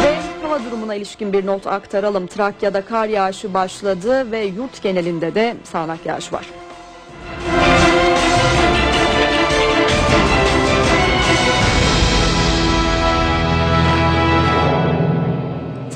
Ve 0.03 0.15
hava 0.41 0.63
durumuna 0.63 0.95
ilişkin 0.95 1.33
bir 1.33 1.45
not 1.45 1.67
aktaralım. 1.67 2.27
Trakya'da 2.27 2.81
kar 2.85 3.07
yağışı 3.07 3.53
başladı 3.53 4.31
ve 4.31 4.43
yurt 4.43 4.83
genelinde 4.83 5.35
de 5.35 5.55
sağanak 5.63 6.05
yağış 6.05 6.33
var. 6.33 6.45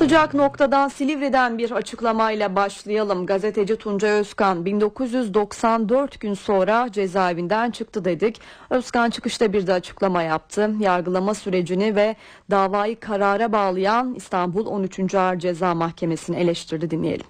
Sıcak 0.08 0.34
noktadan 0.34 0.88
Silivri'den 0.88 1.58
bir 1.58 1.70
açıklamayla 1.70 2.56
başlayalım. 2.56 3.26
Gazeteci 3.26 3.76
Tunca 3.76 4.08
Özkan 4.08 4.64
1994 4.64 6.20
gün 6.20 6.34
sonra 6.34 6.92
cezaevinden 6.92 7.70
çıktı 7.70 8.04
dedik. 8.04 8.40
Özkan 8.70 9.10
çıkışta 9.10 9.52
bir 9.52 9.66
de 9.66 9.72
açıklama 9.72 10.22
yaptı. 10.22 10.70
Yargılama 10.80 11.34
sürecini 11.34 11.96
ve 11.96 12.16
davayı 12.50 13.00
karara 13.00 13.52
bağlayan 13.52 14.14
İstanbul 14.14 14.66
13. 14.66 15.14
Ağır 15.14 15.38
Ceza 15.38 15.74
Mahkemesi'ni 15.74 16.36
eleştirdi 16.36 16.90
dinleyelim. 16.90 17.26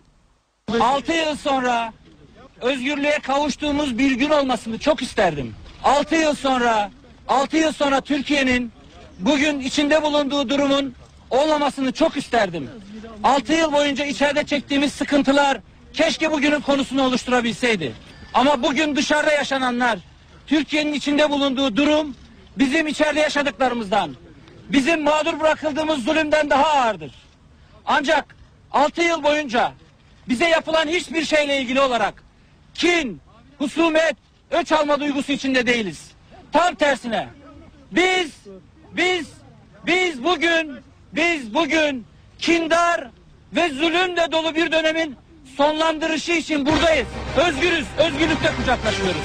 6 0.80 1.12
yıl 1.12 1.36
sonra 1.36 1.92
özgürlüğe 2.60 3.18
kavuştuğumuz 3.18 3.98
bir 3.98 4.12
gün 4.12 4.30
olmasını 4.30 4.78
çok 4.78 5.02
isterdim. 5.02 5.54
6 5.84 6.14
yıl 6.14 6.34
sonra 6.34 6.90
6 7.28 7.56
yıl 7.56 7.72
sonra 7.72 8.00
Türkiye'nin 8.00 8.72
bugün 9.18 9.60
içinde 9.60 10.02
bulunduğu 10.02 10.48
durumun 10.48 10.94
olmamasını 11.30 11.92
çok 11.92 12.16
isterdim. 12.16 12.70
6 13.24 13.52
yıl 13.52 13.72
boyunca 13.72 14.04
içeride 14.04 14.44
çektiğimiz 14.44 14.92
sıkıntılar 14.92 15.58
keşke 15.92 16.32
bugünün 16.32 16.60
konusunu 16.60 17.02
oluşturabilseydi. 17.02 17.92
Ama 18.34 18.62
bugün 18.62 18.96
dışarıda 18.96 19.32
yaşananlar, 19.32 19.98
Türkiye'nin 20.46 20.92
içinde 20.92 21.30
bulunduğu 21.30 21.76
durum 21.76 22.16
bizim 22.58 22.86
içeride 22.86 23.20
yaşadıklarımızdan, 23.20 24.16
bizim 24.68 25.02
mağdur 25.02 25.40
bırakıldığımız 25.40 26.04
zulümden 26.04 26.50
daha 26.50 26.66
ağırdır. 26.66 27.12
Ancak 27.86 28.36
6 28.72 29.02
yıl 29.02 29.22
boyunca 29.22 29.72
bize 30.28 30.48
yapılan 30.48 30.88
hiçbir 30.88 31.24
şeyle 31.24 31.60
ilgili 31.60 31.80
olarak 31.80 32.22
kin, 32.74 33.20
husumet, 33.58 34.16
öç 34.50 34.72
alma 34.72 35.00
duygusu 35.00 35.32
içinde 35.32 35.66
değiliz. 35.66 36.10
Tam 36.52 36.74
tersine 36.74 37.28
biz 37.92 38.30
biz 38.92 39.28
biz 39.86 40.24
bugün 40.24 40.87
Biz 41.12 41.54
bugün 41.54 42.06
kindar 42.38 43.08
ve 43.52 43.68
zulümle 43.68 44.32
dolu 44.32 44.54
bir 44.54 44.72
dönemin 44.72 45.16
sonlandırışı 45.56 46.32
için 46.32 46.66
buradayız. 46.66 47.06
Özgürüz, 47.36 47.86
özgürlükle 47.98 48.50
kucaklaşıyoruz. 48.56 49.22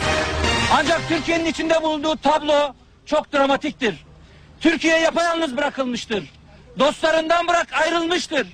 Ancak 0.74 1.02
Türkiye'nin 1.08 1.46
içinde 1.46 1.84
bulunduğu 1.84 2.16
tablo 2.16 2.74
çok 3.06 3.34
dramatiktir. 3.34 4.06
Türkiye 4.62 5.00
yapayalnız 5.00 5.58
bırakılmıştır. 5.58 6.24
Dostlarından 6.80 7.48
bırak 7.48 7.68
ayrılmıştır. 7.74 8.48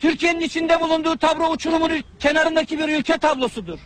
Türkiye'nin 0.00 0.40
içinde 0.40 0.80
bulunduğu 0.80 1.16
tablo 1.16 1.50
uçurumun 1.50 1.90
kenarındaki 2.20 2.78
bir 2.78 2.88
ülke 2.88 3.18
tablosudur. 3.18 3.78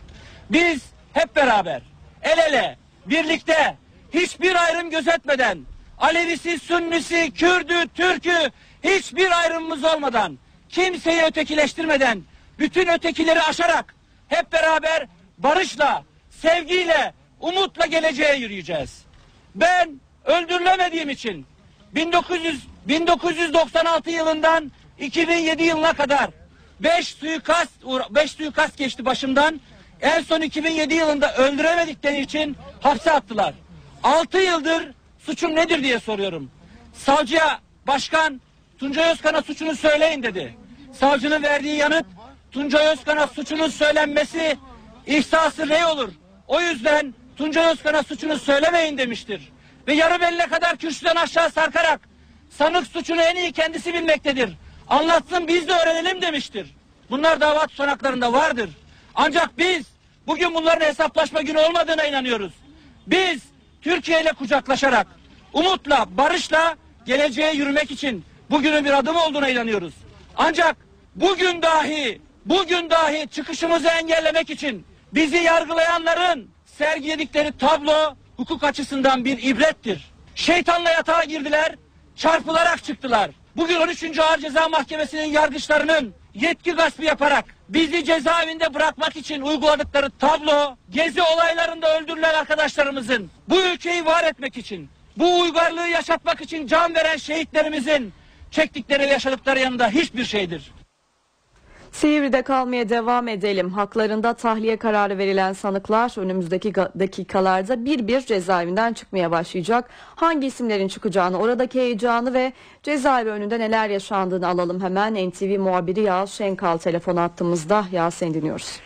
Biz 0.49 0.81
hep 1.13 1.35
beraber, 1.35 1.81
el 2.21 2.37
ele, 2.37 2.77
birlikte, 3.05 3.77
hiçbir 4.13 4.55
ayrım 4.55 4.89
gözetmeden, 4.89 5.59
Alevisi, 5.99 6.59
Sünnisi, 6.59 7.31
Kürdü, 7.31 7.87
Türkü, 7.95 8.51
hiçbir 8.83 9.39
ayrımımız 9.39 9.83
olmadan, 9.83 10.37
kimseyi 10.69 11.21
ötekileştirmeden, 11.21 12.23
bütün 12.59 12.87
ötekileri 12.87 13.41
aşarak, 13.41 13.95
hep 14.27 14.51
beraber 14.51 15.07
barışla, 15.37 16.03
sevgiyle, 16.29 17.13
umutla 17.39 17.85
geleceğe 17.85 18.35
yürüyeceğiz. 18.35 19.03
Ben 19.55 20.01
öldürülemediğim 20.25 21.09
için 21.09 21.45
1900 21.95 22.67
1996 22.87 24.09
yılından 24.09 24.71
2007 24.99 25.63
yılına 25.63 25.93
kadar 25.93 26.29
5 26.79 27.07
suikast 27.07 27.71
5 28.09 28.31
suikast 28.31 28.77
geçti 28.77 29.05
başımdan. 29.05 29.61
En 30.01 30.21
son 30.21 30.41
2007 30.41 30.93
yılında 30.93 31.35
öldüremedikleri 31.35 32.21
için 32.21 32.57
hapse 32.81 33.11
attılar. 33.11 33.53
6 34.03 34.37
yıldır 34.37 34.91
suçum 35.19 35.55
nedir 35.55 35.83
diye 35.83 35.99
soruyorum. 35.99 36.51
Savcıya 36.93 37.59
başkan 37.87 38.41
Tuncay 38.79 39.11
Özkan'a 39.11 39.41
suçunu 39.41 39.75
söyleyin 39.75 40.23
dedi. 40.23 40.57
Savcının 40.93 41.43
verdiği 41.43 41.75
yanıt 41.75 42.05
Tuncay 42.51 42.87
Özkan'a 42.87 43.27
suçunun 43.27 43.67
söylenmesi 43.67 44.57
ihsası 45.07 45.69
rey 45.69 45.85
olur. 45.85 46.09
O 46.47 46.61
yüzden 46.61 47.13
Tuncay 47.37 47.71
Özkan'a 47.71 48.03
suçunu 48.03 48.39
söylemeyin 48.39 48.97
demiştir. 48.97 49.49
Ve 49.87 49.93
yarı 49.93 50.21
beline 50.21 50.47
kadar 50.47 50.77
kürsüden 50.77 51.15
aşağı 51.15 51.51
sarkarak 51.51 52.01
sanık 52.49 52.87
suçunu 52.87 53.21
en 53.21 53.35
iyi 53.35 53.51
kendisi 53.51 53.93
bilmektedir. 53.93 54.49
Anlatsın 54.87 55.47
biz 55.47 55.67
de 55.67 55.73
öğrenelim 55.73 56.21
demiştir. 56.21 56.75
Bunlar 57.09 57.41
dava 57.41 57.67
tutanaklarında 57.67 58.33
vardır. 58.33 58.69
Ancak 59.15 59.57
biz 59.57 59.85
bugün 60.27 60.55
bunların 60.55 60.85
hesaplaşma 60.85 61.41
günü 61.41 61.57
olmadığına 61.57 62.03
inanıyoruz. 62.03 62.53
Biz 63.07 63.41
Türkiye 63.81 64.21
ile 64.21 64.31
kucaklaşarak, 64.31 65.07
umutla, 65.53 66.05
barışla 66.17 66.75
geleceğe 67.05 67.53
yürümek 67.53 67.91
için 67.91 68.23
bugünün 68.49 68.85
bir 68.85 68.97
adım 68.97 69.15
olduğuna 69.15 69.49
inanıyoruz. 69.49 69.93
Ancak 70.37 70.77
bugün 71.15 71.61
dahi, 71.61 72.21
bugün 72.45 72.89
dahi 72.89 73.27
çıkışımızı 73.31 73.87
engellemek 73.87 74.49
için 74.49 74.85
bizi 75.13 75.37
yargılayanların 75.37 76.49
sergiledikleri 76.65 77.57
tablo 77.57 78.15
hukuk 78.37 78.63
açısından 78.63 79.25
bir 79.25 79.43
ibrettir. 79.43 80.11
Şeytanla 80.35 80.89
yatağa 80.89 81.23
girdiler, 81.23 81.75
çarpılarak 82.15 82.83
çıktılar. 82.83 83.31
Bugün 83.57 83.75
13. 83.75 84.19
Ağır 84.19 84.37
Ceza 84.37 84.69
Mahkemesi'nin 84.69 85.31
yargıçlarının 85.31 86.13
yetki 86.33 86.71
gaspı 86.71 87.03
yaparak 87.03 87.45
bizi 87.69 88.05
cezaevinde 88.05 88.73
bırakmak 88.73 89.15
için 89.15 89.41
uyguladıkları 89.41 90.09
tablo, 90.09 90.75
gezi 90.89 91.21
olaylarında 91.21 91.99
öldürülen 91.99 92.33
arkadaşlarımızın, 92.33 93.31
bu 93.49 93.61
ülkeyi 93.61 94.05
var 94.05 94.23
etmek 94.23 94.57
için, 94.57 94.89
bu 95.17 95.39
uygarlığı 95.39 95.87
yaşatmak 95.87 96.41
için 96.41 96.67
can 96.67 96.95
veren 96.95 97.17
şehitlerimizin 97.17 98.13
çektikleri 98.51 99.03
ve 99.03 99.07
yaşadıkları 99.07 99.59
yanında 99.59 99.89
hiçbir 99.89 100.23
şeydir. 100.23 100.71
Silivri'de 101.91 102.41
kalmaya 102.41 102.89
devam 102.89 103.27
edelim. 103.27 103.69
Haklarında 103.69 104.33
tahliye 104.33 104.77
kararı 104.77 105.17
verilen 105.17 105.53
sanıklar 105.53 106.19
önümüzdeki 106.19 106.75
dakikalarda 106.75 107.85
bir 107.85 108.07
bir 108.07 108.21
cezaevinden 108.21 108.93
çıkmaya 108.93 109.31
başlayacak. 109.31 109.89
Hangi 110.15 110.47
isimlerin 110.47 110.87
çıkacağını, 110.87 111.39
oradaki 111.39 111.79
heyecanı 111.79 112.33
ve 112.33 112.53
cezaevi 112.83 113.29
önünde 113.29 113.59
neler 113.59 113.89
yaşandığını 113.89 114.47
alalım 114.47 114.81
hemen. 114.81 115.29
NTV 115.29 115.59
muhabiri 115.59 116.01
Yağız 116.01 116.31
Şenkal 116.31 116.77
telefon 116.77 117.15
attığımızda. 117.15 117.85
Yağız 117.91 118.13
seni 118.13 118.33
dinliyoruz. 118.33 118.79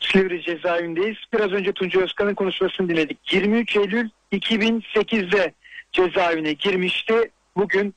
Silivri 0.00 0.42
cezaevindeyiz. 0.42 1.16
Biraz 1.32 1.52
önce 1.52 1.72
Tuncay 1.72 2.02
Özkan'ın 2.02 2.34
konuşmasını 2.34 2.88
dinledik. 2.88 3.32
23 3.32 3.76
Eylül 3.76 4.08
2008'de 4.32 5.52
cezaevine 5.92 6.52
girmişti. 6.52 7.30
Bugün 7.56 7.94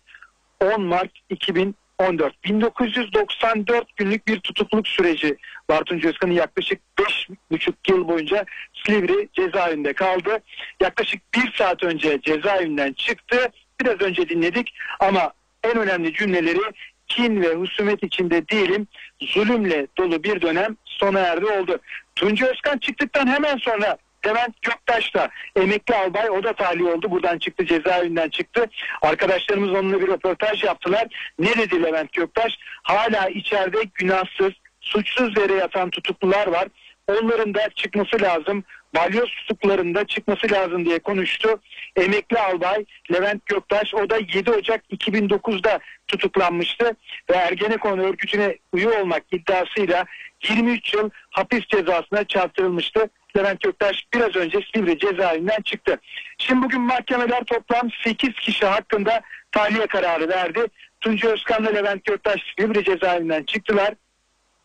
10 0.61 0.81
Mart 0.81 1.11
2014. 1.29 2.43
1994 2.43 3.97
günlük 3.97 4.27
bir 4.27 4.39
tutukluk 4.39 4.87
süreci 4.87 5.37
Tuncay 5.85 6.09
Özkan'ın 6.09 6.31
yaklaşık 6.31 6.79
5,5 6.97 7.73
yıl 7.89 8.07
boyunca 8.07 8.45
Silivri 8.73 9.29
cezaevinde 9.33 9.93
kaldı. 9.93 10.39
Yaklaşık 10.79 11.21
bir 11.33 11.53
saat 11.53 11.83
önce 11.83 12.21
cezaevinden 12.21 12.93
çıktı. 12.93 13.51
Biraz 13.81 14.01
önce 14.01 14.29
dinledik 14.29 14.73
ama 14.99 15.31
en 15.63 15.77
önemli 15.77 16.13
cümleleri 16.13 16.59
kin 17.07 17.41
ve 17.41 17.53
husumet 17.53 18.03
içinde 18.03 18.47
değilim. 18.47 18.87
Zulümle 19.21 19.87
dolu 19.97 20.23
bir 20.23 20.41
dönem 20.41 20.77
sona 20.85 21.19
erdi 21.19 21.45
oldu. 21.45 21.79
Tuncay 22.15 22.49
Özkan 22.49 22.77
çıktıktan 22.77 23.27
hemen 23.27 23.57
sonra 23.57 23.97
Levent 24.25 24.61
Göktaş 24.61 25.15
da 25.15 25.29
emekli 25.55 25.95
albay 25.95 26.29
o 26.29 26.43
da 26.43 26.53
tahliye 26.53 26.93
oldu. 26.93 27.11
Buradan 27.11 27.37
çıktı 27.37 27.65
cezaevinden 27.65 28.29
çıktı. 28.29 28.65
Arkadaşlarımız 29.01 29.71
onunla 29.71 30.01
bir 30.01 30.07
röportaj 30.07 30.63
yaptılar. 30.63 31.33
Ne 31.39 31.55
dedi 31.55 31.83
Levent 31.83 32.13
Göktaş? 32.13 32.57
Hala 32.83 33.29
içeride 33.29 33.77
günahsız, 33.93 34.51
suçsuz 34.81 35.37
yere 35.37 35.53
yatan 35.53 35.89
tutuklular 35.89 36.47
var. 36.47 36.67
Onların 37.07 37.53
da 37.53 37.69
çıkması 37.75 38.21
lazım. 38.21 38.63
Balyoz 38.95 39.29
tutuklarında 39.29 40.05
çıkması 40.05 40.51
lazım 40.51 40.85
diye 40.85 40.99
konuştu. 40.99 41.59
Emekli 41.95 42.39
albay 42.39 42.85
Levent 43.13 43.45
Göktaş 43.45 43.93
o 43.93 44.09
da 44.09 44.17
7 44.17 44.51
Ocak 44.51 44.83
2009'da 44.91 45.79
tutuklanmıştı 46.07 46.95
ve 47.29 47.35
Ergenekon 47.35 47.99
örgütüne 47.99 48.57
üye 48.73 48.89
olmak 48.89 49.23
iddiasıyla 49.31 50.05
23 50.49 50.93
yıl 50.93 51.09
hapis 51.29 51.67
cezasına 51.67 52.23
çarptırılmıştı. 52.23 53.09
Levent 53.37 53.61
Göktaş 53.61 54.05
biraz 54.13 54.35
önce 54.35 54.59
Silivri 54.61 54.99
cezaevinden 54.99 55.61
çıktı. 55.61 55.99
Şimdi 56.37 56.65
bugün 56.65 56.81
mahkemeler 56.81 57.43
toplam 57.43 57.89
8 58.03 58.33
kişi 58.33 58.65
hakkında 58.65 59.21
tahliye 59.51 59.87
kararı 59.87 60.29
verdi. 60.29 60.59
Tuncay 61.01 61.31
Özkan'la 61.31 61.69
Levent 61.69 62.05
Göktaş 62.05 62.41
Silivri 62.41 62.83
cezaevinden 62.83 63.43
çıktılar. 63.43 63.93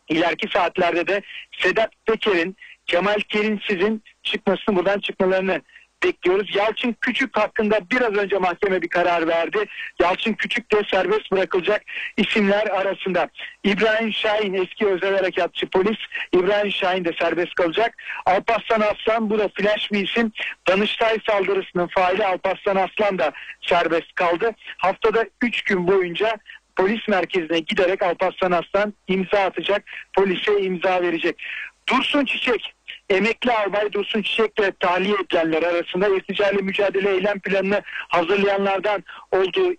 İleriki 0.08 0.48
saatlerde 0.52 1.06
de 1.06 1.22
Sedat 1.52 1.90
Peker'in, 2.06 2.56
Kemal 2.86 3.20
Kerinsiz'in 3.28 4.02
çıkmasını 4.22 4.76
buradan 4.76 5.00
çıkmalarını 5.00 5.60
bekliyoruz. 6.06 6.56
Yalçın 6.56 6.96
Küçük 7.00 7.36
hakkında 7.36 7.80
biraz 7.90 8.14
önce 8.14 8.38
mahkeme 8.38 8.82
bir 8.82 8.88
karar 8.88 9.28
verdi. 9.28 9.64
Yalçın 10.00 10.32
Küçük 10.32 10.72
de 10.72 10.82
serbest 10.90 11.32
bırakılacak 11.32 11.82
isimler 12.16 12.66
arasında. 12.66 13.28
İbrahim 13.64 14.12
Şahin 14.12 14.54
eski 14.54 14.86
özel 14.86 15.16
harekatçı 15.16 15.66
polis. 15.66 15.98
İbrahim 16.32 16.72
Şahin 16.72 17.04
de 17.04 17.12
serbest 17.18 17.54
kalacak. 17.54 17.94
Alparslan 18.26 18.80
Aslan 18.80 19.30
bu 19.30 19.38
da 19.38 19.48
flash 19.54 19.92
bir 19.92 20.08
isim. 20.08 20.32
Danıştay 20.68 21.18
saldırısının 21.26 21.86
faili 21.86 22.26
Alparslan 22.26 22.76
Aslan 22.76 23.18
da 23.18 23.32
serbest 23.60 24.14
kaldı. 24.14 24.50
Haftada 24.78 25.24
3 25.42 25.62
gün 25.62 25.86
boyunca 25.86 26.36
polis 26.76 27.08
merkezine 27.08 27.58
giderek 27.58 28.02
Alparslan 28.02 28.52
Aslan 28.52 28.94
imza 29.08 29.38
atacak. 29.38 29.84
Polise 30.16 30.60
imza 30.60 31.02
verecek. 31.02 31.42
Dursun 31.88 32.24
Çiçek 32.24 32.75
emekli 33.10 33.52
albay 33.52 33.92
Dursun 33.92 34.22
Çiçek'le 34.22 34.80
tahliye 34.80 35.16
edilenler 35.24 35.62
arasında 35.62 36.08
irticayla 36.08 36.62
mücadele 36.62 37.10
eylem 37.10 37.40
planını 37.40 37.82
hazırlayanlardan 38.08 39.04
olduğu 39.32 39.74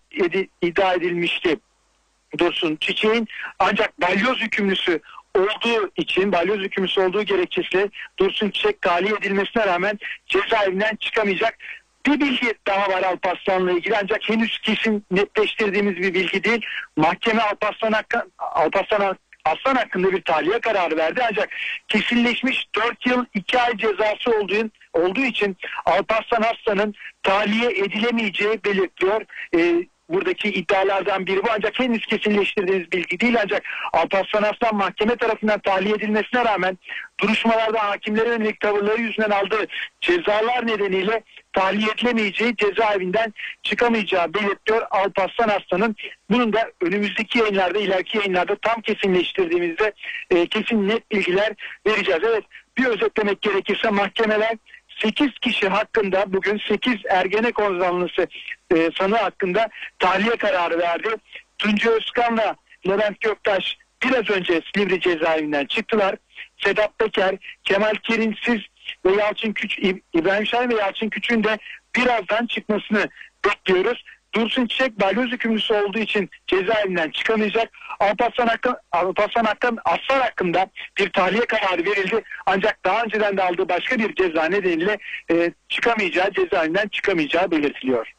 iddia 0.61 0.93
edilmişti. 0.93 1.59
Dursun 2.37 2.75
Çiçek'in 2.75 3.27
ancak 3.59 4.01
balyoz 4.01 4.41
hükümlüsü 4.41 4.99
olduğu 5.35 5.91
için 5.97 6.31
balyoz 6.31 6.59
hükümlüsü 6.59 7.01
olduğu 7.01 7.23
gerekçesiyle 7.23 7.89
Dursun 8.19 8.49
Çiçek 8.49 8.81
tahliye 8.81 9.13
edilmesine 9.15 9.65
rağmen 9.67 9.99
cezaevinden 10.25 10.95
çıkamayacak. 10.95 11.57
Bir 12.05 12.19
bilgi 12.19 12.53
daha 12.67 12.89
var 12.89 13.03
Alparslan'la 13.03 13.71
ilgili 13.71 13.97
ancak 14.03 14.29
henüz 14.29 14.59
kesin 14.59 15.05
netleştirdiğimiz 15.11 15.95
bir 15.95 16.13
bilgi 16.13 16.43
değil. 16.43 16.65
Mahkeme 16.95 17.41
Alparslan, 17.41 17.93
Alparslan 18.39 19.17
Aslan 19.47 19.75
hakkında 19.75 20.11
bir 20.11 20.21
tahliye 20.21 20.59
kararı 20.59 20.97
verdi 20.97 21.21
ancak 21.29 21.49
kesinleşmiş 21.87 22.67
4 22.75 23.05
yıl 23.05 23.25
2 23.33 23.59
ay 23.59 23.77
cezası 23.77 24.31
olduğu, 24.39 24.69
olduğu 24.93 25.23
için 25.23 25.57
Alparslan 25.85 26.41
Aslan'ın 26.41 26.93
tahliye 27.23 27.71
edilemeyeceği 27.71 28.63
belirtiliyor. 28.63 29.21
Ee, 29.55 29.87
buradaki 30.09 30.49
iddialardan 30.49 31.27
biri 31.27 31.43
bu 31.43 31.47
ancak 31.55 31.79
henüz 31.79 32.05
kesinleştirdiğiniz 32.05 32.91
bilgi 32.91 33.19
değil 33.19 33.37
ancak 33.43 33.63
Alparslan 33.93 34.43
Aslan 34.43 34.75
mahkeme 34.75 35.15
tarafından 35.15 35.59
tahliye 35.59 35.95
edilmesine 35.95 36.45
rağmen 36.45 36.77
duruşmalarda 37.19 37.83
hakimlere 37.83 38.29
yönelik 38.29 38.59
tavırları 38.59 39.01
yüzünden 39.01 39.29
aldığı 39.29 39.67
cezalar 40.01 40.67
nedeniyle 40.67 41.23
tahliye 41.53 41.89
edilemeyeceği 41.91 42.55
cezaevinden 42.55 43.33
çıkamayacağı 43.63 44.33
belirtiyor 44.33 44.81
Alparslan 44.91 45.49
Aslan'ın. 45.49 45.95
Bunun 46.29 46.53
da 46.53 46.71
önümüzdeki 46.81 47.39
yayınlarda 47.39 47.79
ileriki 47.79 48.17
yayınlarda 48.17 48.55
tam 48.55 48.81
kesinleştirdiğimizde 48.81 49.93
e, 50.29 50.47
kesin 50.47 50.87
net 50.87 51.11
bilgiler 51.11 51.53
vereceğiz. 51.87 52.21
Evet 52.23 52.43
bir 52.77 52.85
özetlemek 52.85 53.41
gerekirse 53.41 53.89
mahkemeler 53.89 54.57
8 55.03 55.39
kişi 55.41 55.67
hakkında 55.67 56.33
bugün 56.33 56.61
8 56.67 56.95
Ergenekon 57.09 57.79
zanlısı 57.79 58.27
e, 58.75 58.89
sanığı 58.97 59.17
hakkında 59.17 59.69
tahliye 59.99 60.35
kararı 60.35 60.79
verdi. 60.79 61.09
Tunca 61.57 61.91
Özkan'la 61.91 62.55
Levent 62.87 63.21
Göktaş 63.21 63.77
biraz 64.03 64.29
önce 64.29 64.61
Silivri 64.73 64.99
cezaevinden 64.99 65.65
çıktılar. 65.65 66.15
Sedat 66.57 66.99
Peker, 66.99 67.35
Kemal 67.63 67.93
Kerimsiz 67.93 68.61
ve 69.05 69.13
Yalçın 69.13 69.53
Küç, 69.53 69.79
İb- 69.79 70.01
İbrahim 70.13 70.45
Şahin 70.45 70.69
ve 70.69 70.75
Yalçın 70.75 71.09
Küçük'ün 71.09 71.43
de 71.43 71.57
birazdan 71.95 72.45
çıkmasını 72.45 73.09
bekliyoruz. 73.45 74.03
Dursun 74.37 74.65
Çiçek 74.65 74.99
balyoz 74.99 75.31
hükümlüsü 75.31 75.73
olduğu 75.73 75.99
için 75.99 76.29
cezaevinden 76.47 77.09
çıkamayacak. 77.09 77.69
Alparslan, 77.99 78.47
hakkı, 78.47 78.75
Alparslan 78.91 79.43
hakkı, 79.43 79.67
Aslan 79.85 80.19
hakkında 80.19 80.67
bir 80.97 81.09
tahliye 81.09 81.45
kararı 81.45 81.85
verildi. 81.85 82.23
Ancak 82.45 82.85
daha 82.85 83.03
önceden 83.03 83.37
de 83.37 83.43
aldığı 83.43 83.69
başka 83.69 83.99
bir 83.99 84.15
ceza 84.15 84.45
nedeniyle 84.45 84.97
e, 85.31 85.51
çıkamayacağı, 85.69 86.31
cezaevinden 86.31 86.87
çıkamayacağı 86.87 87.51
belirtiliyor. 87.51 88.13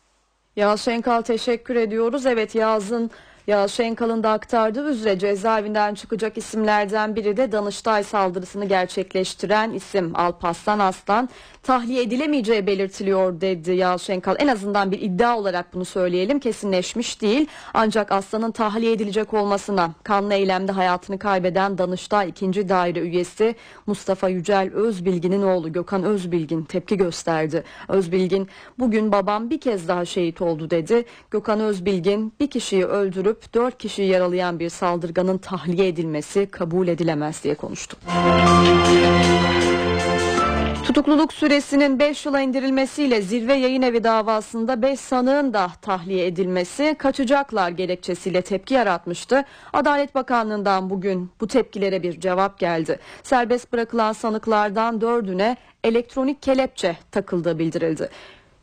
Yağız 0.56 0.84
Şenkal 0.84 1.22
teşekkür 1.22 1.76
ediyoruz. 1.76 2.26
Evet 2.26 2.54
Yağız'ın 2.54 3.10
Yağız 3.48 3.72
Şenkal'ın 3.72 4.22
da 4.22 4.30
aktardığı 4.30 4.90
üzere 4.90 5.18
cezaevinden 5.18 5.94
çıkacak 5.94 6.38
isimlerden 6.38 7.16
biri 7.16 7.36
de 7.36 7.52
Danıştay 7.52 8.04
saldırısını 8.04 8.64
gerçekleştiren 8.64 9.72
isim 9.72 10.16
Alparslan 10.16 10.78
Aslan. 10.78 11.28
Tahliye 11.62 12.02
edilemeyeceği 12.02 12.66
belirtiliyor 12.66 13.40
dedi 13.40 13.72
Yağız 13.72 14.02
Şenkal. 14.02 14.36
En 14.38 14.48
azından 14.48 14.90
bir 14.90 15.00
iddia 15.00 15.38
olarak 15.38 15.74
bunu 15.74 15.84
söyleyelim 15.84 16.40
kesinleşmiş 16.40 17.22
değil. 17.22 17.46
Ancak 17.74 18.12
Aslan'ın 18.12 18.50
tahliye 18.50 18.92
edilecek 18.92 19.34
olmasına 19.34 19.90
kanlı 20.02 20.34
eylemde 20.34 20.72
hayatını 20.72 21.18
kaybeden 21.18 21.78
Danıştay 21.78 22.28
2. 22.28 22.68
Daire 22.68 23.00
üyesi 23.00 23.54
Mustafa 23.86 24.28
Yücel 24.28 24.72
Özbilgin'in 24.74 25.42
oğlu 25.42 25.72
Gökhan 25.72 26.04
Özbilgin 26.04 26.62
tepki 26.64 26.96
gösterdi. 26.96 27.64
Özbilgin 27.88 28.48
bugün 28.78 29.12
babam 29.12 29.50
bir 29.50 29.60
kez 29.60 29.88
daha 29.88 30.04
şehit 30.04 30.42
oldu 30.42 30.70
dedi. 30.70 31.04
Gökhan 31.30 31.60
Özbilgin 31.60 32.32
bir 32.40 32.50
kişiyi 32.50 32.86
öldürüp 32.86 33.37
dört 33.54 33.78
kişiyi 33.78 34.08
yaralayan 34.08 34.58
bir 34.58 34.68
saldırganın 34.68 35.38
tahliye 35.38 35.88
edilmesi 35.88 36.46
kabul 36.50 36.88
edilemez 36.88 37.44
diye 37.44 37.54
konuştu. 37.54 37.96
Tutukluluk 40.88 41.32
süresinin 41.32 41.98
5 41.98 42.26
yıla 42.26 42.40
indirilmesiyle 42.40 43.22
zirve 43.22 43.54
yayın 43.54 43.82
evi 43.82 44.04
davasında 44.04 44.82
5 44.82 45.00
sanığın 45.00 45.54
da 45.54 45.70
tahliye 45.82 46.26
edilmesi 46.26 46.96
kaçacaklar 46.98 47.70
gerekçesiyle 47.70 48.42
tepki 48.42 48.74
yaratmıştı. 48.74 49.44
Adalet 49.72 50.14
Bakanlığı'ndan 50.14 50.90
bugün 50.90 51.30
bu 51.40 51.46
tepkilere 51.46 52.02
bir 52.02 52.20
cevap 52.20 52.58
geldi. 52.58 52.98
Serbest 53.22 53.72
bırakılan 53.72 54.12
sanıklardan 54.12 55.00
dördüne 55.00 55.56
elektronik 55.84 56.42
kelepçe 56.42 56.96
takıldığı 57.10 57.58
bildirildi. 57.58 58.08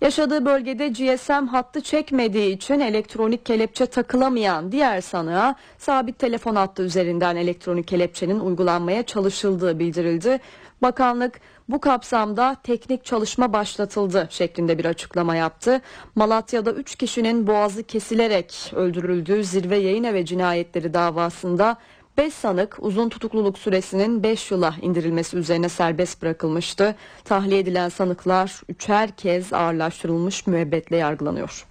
Yaşadığı 0.02 0.46
bölgede 0.46 0.88
GSM 0.88 1.48
hattı 1.48 1.82
çekmediği 1.82 2.56
için 2.56 2.80
elektronik 2.80 3.46
kelepçe 3.46 3.86
takılamayan 3.86 4.72
diğer 4.72 5.02
sanığa 5.02 5.56
sabit 5.78 6.20
telefon 6.20 6.56
hattı 6.56 6.84
üzerinden 6.84 7.36
elektronik 7.36 7.88
kelepçenin 7.88 8.40
uygulanmaya 8.40 9.04
çalışıldığı 9.04 9.80
bildirildi. 9.80 10.40
Bakanlık 10.82 11.40
bu 11.70 11.80
kapsamda 11.80 12.56
teknik 12.64 13.06
çalışma 13.06 13.54
başlatıldı 13.54 14.28
şeklinde 14.30 14.78
bir 14.78 14.86
açıklama 14.86 15.36
yaptı. 15.36 15.82
Malatya'da 16.16 16.72
3 16.72 16.96
kişinin 16.96 17.48
boğazı 17.48 17.84
kesilerek 17.84 18.74
öldürüldüğü 18.76 19.44
zirve 19.44 19.78
yayın 19.78 20.04
evi 20.04 20.26
cinayetleri 20.26 20.94
davasında 20.94 21.78
5 22.18 22.34
sanık 22.34 22.78
uzun 22.80 23.10
tutukluluk 23.10 23.58
süresinin 23.58 24.24
5 24.24 24.52
yıla 24.52 24.76
indirilmesi 24.82 25.38
üzerine 25.38 25.70
serbest 25.70 26.22
bırakılmıştı. 26.22 26.96
Tahliye 27.24 27.60
edilen 27.60 27.90
sanıklar 27.90 28.62
üçer 28.70 29.12
kez 29.12 29.54
ağırlaştırılmış 29.54 30.48
müebbetle 30.48 30.98
yargılanıyor. 30.98 31.68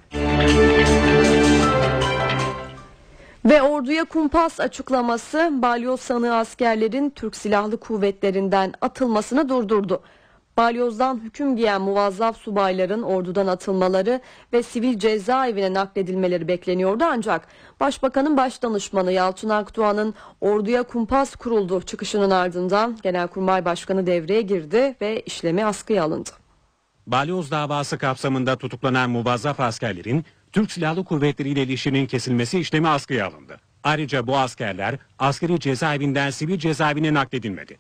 Ve 3.45 3.63
orduya 3.63 4.05
kumpas 4.05 4.61
açıklaması 4.61 5.51
balyoz 5.53 6.01
sanığı 6.01 6.37
askerlerin 6.37 7.11
Türk 7.11 7.37
Silahlı 7.37 7.77
Kuvvetlerinden 7.77 8.73
atılmasını 8.81 9.49
durdurdu. 9.49 10.03
Balyoz'dan 10.57 11.21
hüküm 11.25 11.57
giyen 11.57 11.81
muvazzaf 11.81 12.37
subayların 12.37 13.03
ordudan 13.03 13.47
atılmaları 13.47 14.21
ve 14.53 14.63
sivil 14.63 14.99
cezaevine 14.99 15.75
nakledilmeleri 15.75 16.49
bekleniyordu 16.49 17.05
ancak 17.05 17.49
Başbakanın 17.81 18.37
Başdanışmanı 18.37 19.13
Yalçın 19.13 19.49
Akdoğan'ın 19.49 20.15
orduya 20.41 20.83
kumpas 20.83 21.37
kuruldu 21.37 21.83
çıkışının 21.83 22.31
ardından 22.31 22.99
Genelkurmay 23.03 23.65
Başkanı 23.65 24.07
devreye 24.07 24.43
girdi 24.43 24.97
ve 25.01 25.21
işlemi 25.21 25.65
askıya 25.65 26.05
alındı. 26.05 26.31
Balyoz 27.07 27.51
davası 27.51 27.99
kapsamında 27.99 28.57
tutuklanan 28.57 29.11
muvazzaf 29.11 29.61
askerlerin 29.61 30.25
Türk 30.53 30.73
Silahlı 30.73 31.05
Kuvvetleri 31.05 31.49
ile 31.49 31.63
ilişkinin 31.63 32.07
kesilmesi 32.07 32.59
işlemi 32.59 32.89
askıya 32.89 33.27
alındı. 33.27 33.61
Ayrıca 33.85 34.27
bu 34.27 34.37
askerler 34.39 34.99
askeri 35.19 35.61
cezaevinden 35.61 36.31
sivil 36.31 36.59
cezaevine 36.59 37.15
nakledilmedi. 37.15 37.79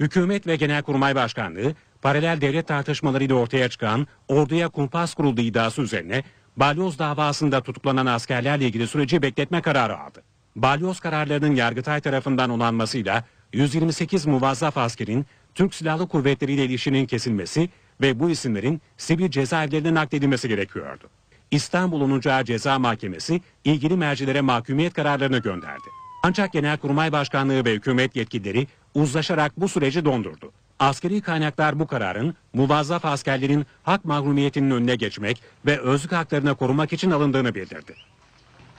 Hükümet 0.00 0.46
ve 0.46 0.56
Genelkurmay 0.56 1.14
Başkanlığı 1.14 1.74
paralel 2.06 2.40
devlet 2.40 2.68
tartışmalarıyla 2.68 3.34
ortaya 3.34 3.68
çıkan 3.68 4.06
orduya 4.28 4.68
kumpas 4.68 5.14
kurulduğu 5.14 5.40
iddiası 5.40 5.82
üzerine 5.82 6.22
Balyoz 6.56 6.98
davasında 6.98 7.60
tutuklanan 7.60 8.06
askerlerle 8.06 8.66
ilgili 8.66 8.86
süreci 8.86 9.22
bekletme 9.22 9.62
kararı 9.62 9.98
aldı. 9.98 10.22
Balyoz 10.56 11.00
kararlarının 11.00 11.54
Yargıtay 11.54 12.00
tarafından 12.00 12.50
onanmasıyla 12.50 13.24
128 13.52 14.26
muvazzaf 14.26 14.78
askerin 14.78 15.26
Türk 15.54 15.74
Silahlı 15.74 16.08
Kuvvetleri 16.08 16.52
ile 16.52 16.64
ilişkinin 16.64 17.06
kesilmesi 17.06 17.68
ve 18.00 18.20
bu 18.20 18.30
isimlerin 18.30 18.80
sivil 18.96 19.30
cezaevlerine 19.30 19.94
nakledilmesi 19.94 20.48
gerekiyordu. 20.48 21.04
İstanbul 21.50 22.00
10. 22.00 22.28
Ağır 22.28 22.44
Ceza 22.44 22.78
Mahkemesi 22.78 23.40
ilgili 23.64 23.96
mercilere 23.96 24.40
mahkumiyet 24.40 24.94
kararlarını 24.94 25.38
gönderdi. 25.38 25.88
Ancak 26.22 26.52
Genelkurmay 26.52 27.12
Başkanlığı 27.12 27.64
ve 27.64 27.72
hükümet 27.72 28.16
yetkilileri 28.16 28.66
uzlaşarak 28.94 29.60
bu 29.60 29.68
süreci 29.68 30.04
dondurdu. 30.04 30.52
Askeri 30.78 31.20
kaynaklar 31.20 31.78
bu 31.78 31.86
kararın 31.86 32.34
muvazzaf 32.52 33.04
askerlerin 33.04 33.66
hak 33.82 34.04
mahrumiyetinin 34.04 34.70
önüne 34.70 34.96
geçmek 34.96 35.42
ve 35.66 35.80
özlük 35.80 36.12
haklarını 36.12 36.54
korumak 36.54 36.92
için 36.92 37.10
alındığını 37.10 37.54
bildirdi. 37.54 37.94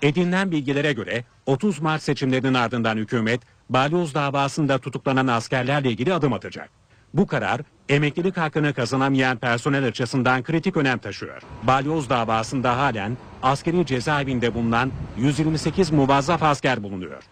Edinilen 0.02 0.52
bilgilere 0.52 0.93
göre 0.93 1.24
30 1.45 1.80
Mart 1.80 2.02
seçimlerinin 2.02 2.54
ardından 2.54 2.98
hükümet 2.98 3.41
balyoz 3.70 4.14
davasında 4.14 4.78
tutuklanan 4.78 5.28
askerlerle 5.28 5.89
ilgili 5.89 6.14
adım 6.14 6.34
atacak. 6.34 6.70
Bu 7.14 7.28
karar 7.28 7.62
emeklilik 7.89 8.38
hakkını 8.38 8.74
kazanamayan 8.74 9.38
personel 9.38 9.86
açısından 9.86 10.43
kritik 10.43 10.78
önem 10.78 10.98
taşıyor. 10.98 11.41
Balyoz 11.64 12.10
davasında 12.10 12.78
halen 12.78 13.18
askeri 13.43 13.86
cezaevinde 13.86 14.54
bulunan 14.54 14.91
128 15.18 15.91
muvazzaf 15.91 16.43
asker 16.43 16.84
bulunuyor. 16.84 17.24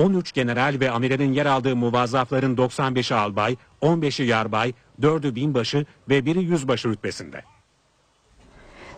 13 0.00 0.32
general 0.32 0.76
ve 0.80 0.90
amiralin 0.90 1.32
yer 1.32 1.46
aldığı 1.46 1.76
muvazzafların 1.76 2.56
95'i 2.56 3.14
albay, 3.14 3.56
15'i 3.82 4.26
yarbay, 4.26 4.72
4'ü 5.02 5.34
binbaşı 5.34 5.86
ve 6.08 6.18
1'i 6.18 6.44
yüzbaşı 6.44 6.88
rütbesinde. 6.88 7.42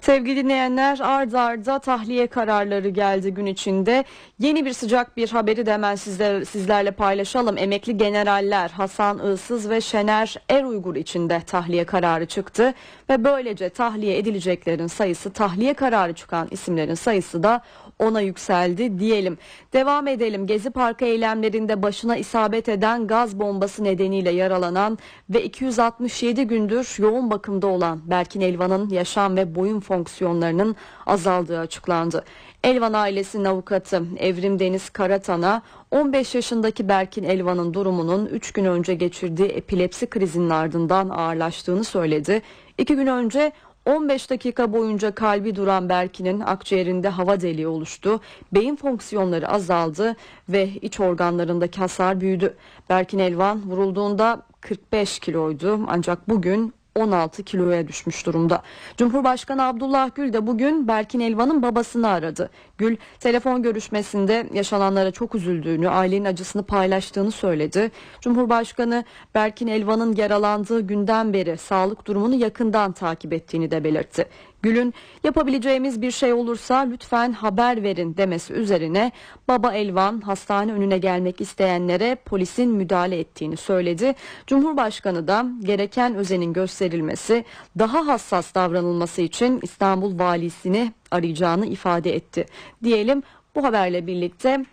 Sevgili 0.03 0.45
dinleyenler 0.45 0.99
ard 1.03 1.33
arda 1.33 1.79
tahliye 1.79 2.27
kararları 2.27 2.89
geldi 2.89 3.35
gün 3.35 3.47
içinde. 3.47 4.05
Yeni 4.39 4.65
bir 4.65 4.73
sıcak 4.73 5.17
bir 5.17 5.29
haberi 5.29 5.67
de 5.67 5.73
hemen 5.73 5.95
sizler, 5.95 6.45
sizlerle 6.45 6.91
paylaşalım. 6.91 7.59
Emekli 7.59 7.97
generaller 7.97 8.69
Hasan 8.69 9.33
Iğsız 9.33 9.71
ve 9.71 9.81
Şener 9.81 10.37
Er 10.49 10.65
Uygur 10.65 10.97
için 10.97 11.29
de 11.31 11.43
tahliye 11.47 11.85
kararı 11.85 12.27
çıktı. 12.27 12.75
Ve 13.11 13.25
böylece 13.25 13.69
tahliye 13.69 14.19
edileceklerin 14.19 14.87
sayısı 14.87 15.33
tahliye 15.33 15.75
kararı 15.75 16.13
çıkan 16.13 16.49
isimlerin 16.51 16.95
sayısı 16.95 17.43
da 17.43 17.61
ona 18.03 18.21
yükseldi 18.21 18.99
diyelim. 18.99 19.39
Devam 19.73 20.07
edelim. 20.07 20.47
Gezi 20.47 20.71
Parkı 20.71 21.05
eylemlerinde 21.05 21.83
başına 21.83 22.17
isabet 22.17 22.69
eden 22.69 23.07
gaz 23.07 23.41
bombası 23.41 23.85
nedeniyle 23.85 24.31
yaralanan 24.31 24.99
ve 25.31 25.45
267 25.45 26.45
gündür 26.45 26.97
yoğun 26.99 27.31
bakımda 27.31 27.67
olan 27.67 28.01
Berkin 28.11 28.41
Elvan'ın 28.41 28.89
yaşam 28.89 29.37
ve 29.37 29.55
boyun 29.55 29.81
fonksiyonlarının 29.81 30.77
azaldığı 31.07 31.59
açıklandı. 31.59 32.25
Elvan 32.65 32.93
ailesinin 32.93 33.45
avukatı 33.45 34.03
Evrim 34.19 34.59
Deniz 34.59 34.91
Karatan'a 34.91 35.63
15 35.91 36.35
yaşındaki 36.35 36.89
Berkin 36.89 37.25
Elvan'ın 37.25 37.75
durumunun 37.75 38.27
3 38.27 38.53
gün 38.53 38.65
önce 38.65 38.95
geçirdiği 38.95 39.49
epilepsi 39.49 40.07
krizinin 40.07 40.51
ardından 40.51 41.09
ağırlaştığını 41.09 41.85
söyledi. 41.85 42.43
2 42.79 42.97
gün 42.97 43.07
önce 43.07 43.53
15 43.87 44.31
dakika 44.31 44.73
boyunca 44.73 45.15
kalbi 45.15 45.57
duran 45.57 45.89
Berkin'in 45.89 46.41
akciğerinde 46.41 47.09
hava 47.09 47.41
deliği 47.41 47.67
oluştu, 47.67 48.21
beyin 48.53 48.77
fonksiyonları 48.77 49.49
azaldı 49.49 50.17
ve 50.49 50.69
iç 50.69 51.01
organlarındaki 51.01 51.79
hasar 51.79 52.21
büyüdü. 52.21 52.57
Berkin 52.91 53.19
Elvan 53.19 53.71
vurulduğunda 53.71 54.43
45 54.61 55.19
kiloydu 55.19 55.81
ancak 55.89 56.29
bugün 56.29 56.75
16 56.95 57.43
kiloya 57.43 57.89
düşmüş 57.89 58.27
durumda. 58.27 58.63
Cumhurbaşkanı 58.97 59.65
Abdullah 59.65 60.15
Gül 60.15 60.33
de 60.33 60.47
bugün 60.47 60.89
Berkin 60.89 61.21
Elvan'ın 61.21 61.63
babasını 61.63 62.09
aradı. 62.09 62.51
Gül 62.79 62.97
telefon 63.21 63.63
görüşmesinde 63.63 64.49
yaşananlara 64.53 65.11
çok 65.11 65.35
üzüldüğünü, 65.35 65.89
ailenin 65.89 66.25
acısını 66.25 66.63
paylaştığını 66.63 67.31
söyledi. 67.31 67.91
Cumhurbaşkanı 68.21 69.05
Berkin 69.35 69.67
Elvan'ın 69.67 70.17
yaralandığı 70.17 70.81
günden 70.81 71.33
beri 71.33 71.57
sağlık 71.57 72.07
durumunu 72.07 72.35
yakından 72.35 72.93
takip 72.93 73.33
ettiğini 73.33 73.71
de 73.71 73.85
belirtti. 73.85 74.27
Gül'ün 74.63 74.95
yapabileceğimiz 75.25 76.03
bir 76.03 76.11
şey 76.11 76.33
olursa 76.33 76.79
lütfen 76.79 77.33
haber 77.33 77.83
verin 77.83 78.17
demesi 78.17 78.53
üzerine 78.53 79.13
baba 79.49 79.73
Elvan 79.73 80.21
hastane 80.21 80.73
önüne 80.73 80.99
gelmek 80.99 81.41
isteyenlere 81.41 82.15
polisin 82.25 82.71
müdahale 82.71 83.19
ettiğini 83.19 83.57
söyledi. 83.57 84.15
Cumhurbaşkanı 84.47 85.29
da 85.29 85.47
gereken 85.61 86.15
özenin 86.15 86.53
gösterilmesi, 86.53 87.45
daha 87.79 88.07
hassas 88.07 88.55
davranılması 88.55 89.23
için 89.23 89.61
İstanbul 89.63 90.19
valisini 90.19 90.93
arayacağını 91.11 91.67
ifade 91.67 92.15
etti. 92.15 92.47
Diyelim 92.85 93.23
bu 93.55 93.65
haberle 93.65 94.07
birlikte 94.07 94.65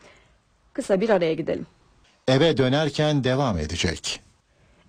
kısa 0.73 1.01
bir 1.01 1.09
araya 1.09 1.33
gidelim. 1.33 1.65
Eve 2.27 2.57
dönerken 2.57 3.23
devam 3.23 3.57
edecek. 3.57 4.28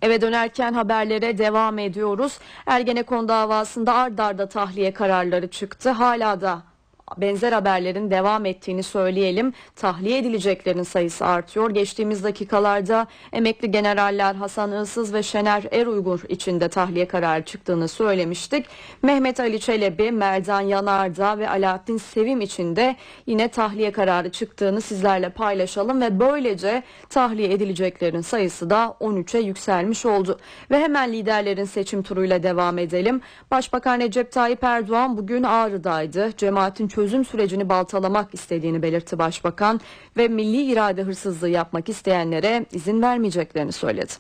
Eve 0.03 0.21
dönerken 0.21 0.73
haberlere 0.73 1.39
devam 1.39 1.79
ediyoruz. 1.79 2.39
Ergenekon 2.67 3.29
davasında 3.29 3.95
ard 3.95 4.19
arda 4.19 4.49
tahliye 4.49 4.93
kararları 4.93 5.49
çıktı. 5.51 5.91
Hala 5.91 6.41
da 6.41 6.70
benzer 7.17 7.53
haberlerin 7.53 8.11
devam 8.11 8.47
ettiğini 8.47 8.83
söyleyelim. 8.83 9.53
Tahliye 9.77 10.19
edileceklerin 10.19 10.83
sayısı 10.83 11.27
artıyor. 11.27 11.71
Geçtiğimiz 11.71 12.25
dakikalarda 12.25 13.07
emekli 13.33 13.71
generaller 13.71 14.35
Hasan 14.35 14.83
Iğsız 14.83 15.15
ve 15.15 15.23
Şener 15.23 15.65
Eruygur 15.73 16.21
için 16.29 16.61
de 16.61 16.69
tahliye 16.69 17.09
kararı 17.09 17.45
çıktığını 17.45 17.89
söylemiştik. 17.89 18.67
Mehmet 19.03 19.41
Ali 19.41 19.61
Çelebi, 19.61 20.13
Merdan 20.13 20.61
Yanardağ 20.61 21.39
ve 21.39 21.51
Alaaddin 21.51 21.97
Sevim 21.97 22.41
için 22.41 22.77
de 22.77 22.97
yine 23.27 23.49
tahliye 23.49 23.93
kararı 23.93 24.33
çıktığını 24.33 24.81
sizlerle 24.81 25.31
paylaşalım 25.31 26.01
ve 26.01 26.21
böylece 26.21 26.83
tahliye 27.11 27.53
edileceklerin 27.53 28.21
sayısı 28.21 28.71
da 28.71 28.97
13'e 29.01 29.41
yükselmiş 29.41 30.07
oldu. 30.07 30.39
Ve 30.71 30.79
hemen 30.79 31.13
liderlerin 31.13 31.65
seçim 31.65 32.03
turuyla 32.03 32.43
devam 32.43 32.79
edelim. 32.79 33.21
Başbakan 33.51 34.01
Recep 34.01 34.33
Tayyip 34.33 34.65
Erdoğan 34.65 35.17
bugün 35.17 35.43
Ağrı'daydı. 35.43 36.33
Cemaatin 36.37 36.89
çözüm 37.01 37.25
sürecini 37.25 37.69
baltalamak 37.69 38.35
istediğini 38.35 38.83
belirtti 38.83 39.19
başbakan 39.19 39.81
ve 40.17 40.29
milli 40.29 40.73
irade 40.73 41.03
hırsızlığı 41.03 41.49
yapmak 41.49 41.89
isteyenlere 41.89 42.67
izin 42.73 43.03
vermeyeceklerini 43.03 43.73
söyledi. 43.73 44.13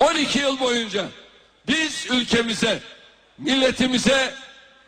12 0.00 0.38
yıl 0.38 0.60
boyunca 0.60 1.06
biz 1.68 2.06
ülkemize, 2.10 2.80
milletimize 3.38 4.34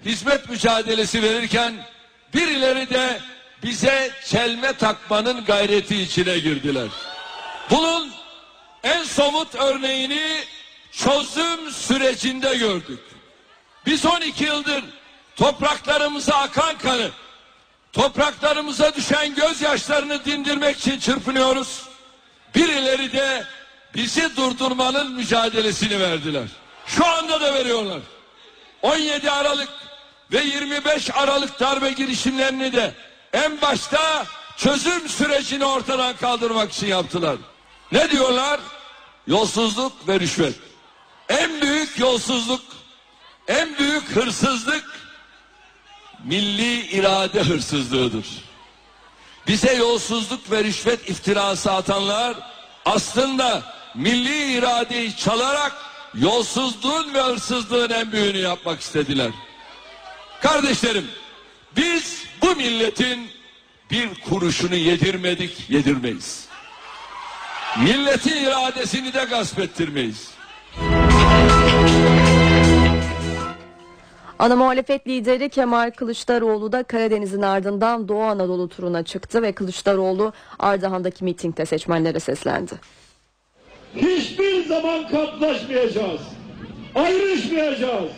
hizmet 0.04 0.50
mücadelesi 0.50 1.22
verirken 1.22 1.74
birileri 2.34 2.90
de 2.90 3.20
bize 3.62 4.10
çelme 4.24 4.72
takmanın 4.72 5.44
gayreti 5.44 5.96
içine 5.96 6.38
girdiler. 6.38 6.88
Bunun 7.70 8.10
en 8.82 9.02
somut 9.02 9.54
örneğini 9.54 10.44
çözüm 10.92 11.70
sürecinde 11.70 12.56
gördük. 12.56 13.00
Biz 13.86 14.06
12 14.06 14.44
yıldır 14.44 14.84
topraklarımıza 15.36 16.34
akan 16.34 16.78
kanı, 16.78 17.10
topraklarımıza 17.92 18.94
düşen 18.94 19.34
gözyaşlarını 19.34 20.24
dindirmek 20.24 20.78
için 20.78 20.98
çırpınıyoruz. 20.98 21.82
Birileri 22.54 23.12
de 23.12 23.44
bizi 23.94 24.36
durdurmanın 24.36 25.12
mücadelesini 25.12 26.00
verdiler. 26.00 26.48
Şu 26.86 27.06
anda 27.06 27.40
da 27.40 27.54
veriyorlar. 27.54 28.00
17 28.82 29.30
Aralık 29.30 29.68
ve 30.32 30.40
25 30.40 31.10
Aralık 31.10 31.60
darbe 31.60 31.90
girişimlerini 31.90 32.72
de 32.72 32.94
en 33.32 33.60
başta 33.60 34.26
çözüm 34.56 35.08
sürecini 35.08 35.64
ortadan 35.64 36.16
kaldırmak 36.16 36.72
için 36.72 36.86
yaptılar. 36.86 37.36
Ne 37.92 38.10
diyorlar? 38.10 38.60
Yolsuzluk 39.26 40.08
ve 40.08 40.20
rüşvet. 40.20 40.54
En 41.28 41.60
büyük 41.60 41.98
yolsuzluk, 41.98 42.62
en 43.48 43.78
büyük 43.78 44.16
hırsızlık 44.16 44.95
milli 46.26 46.86
irade 46.86 47.42
hırsızlığıdır. 47.42 48.26
Bize 49.46 49.74
yolsuzluk 49.74 50.50
ve 50.50 50.64
rüşvet 50.64 51.10
iftirası 51.10 51.72
atanlar 51.72 52.34
aslında 52.84 53.62
milli 53.94 54.52
iradeyi 54.52 55.16
çalarak 55.16 55.72
yolsuzluğun 56.14 57.14
ve 57.14 57.22
hırsızlığın 57.22 57.90
en 57.90 58.12
büyüğünü 58.12 58.38
yapmak 58.38 58.80
istediler. 58.80 59.30
Kardeşlerim 60.42 61.06
biz 61.76 62.24
bu 62.42 62.56
milletin 62.56 63.30
bir 63.90 64.08
kuruşunu 64.14 64.74
yedirmedik, 64.74 65.70
yedirmeyiz. 65.70 66.46
Milletin 67.78 68.44
iradesini 68.44 69.12
de 69.12 69.24
gasp 69.24 69.58
ettirmeyiz. 69.58 70.30
Ana 74.38 74.56
muhalefet 74.56 75.06
lideri 75.06 75.48
Kemal 75.48 75.90
Kılıçdaroğlu 75.90 76.72
da 76.72 76.82
Karadeniz'in 76.82 77.42
ardından 77.42 78.08
Doğu 78.08 78.22
Anadolu 78.22 78.68
turuna 78.68 79.02
çıktı 79.02 79.42
ve 79.42 79.52
Kılıçdaroğlu 79.52 80.32
Ardahan'daki 80.58 81.24
mitingde 81.24 81.66
seçmenlere 81.66 82.20
seslendi. 82.20 82.72
Hiçbir 83.96 84.64
zaman 84.64 85.08
kaplaşmayacağız. 85.08 86.20
Ayrışmayacağız. 86.94 88.10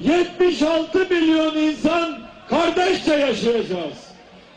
76 0.00 0.98
milyon 0.98 1.56
insan 1.56 2.18
kardeşçe 2.48 3.12
yaşayacağız. 3.14 3.94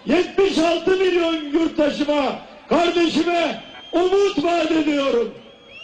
76 0.05 0.91
milyon 0.91 1.33
yurttaşıma, 1.35 2.35
kardeşime 2.69 3.63
umut 3.91 4.43
vaat 4.43 4.71
ediyorum. 4.71 5.33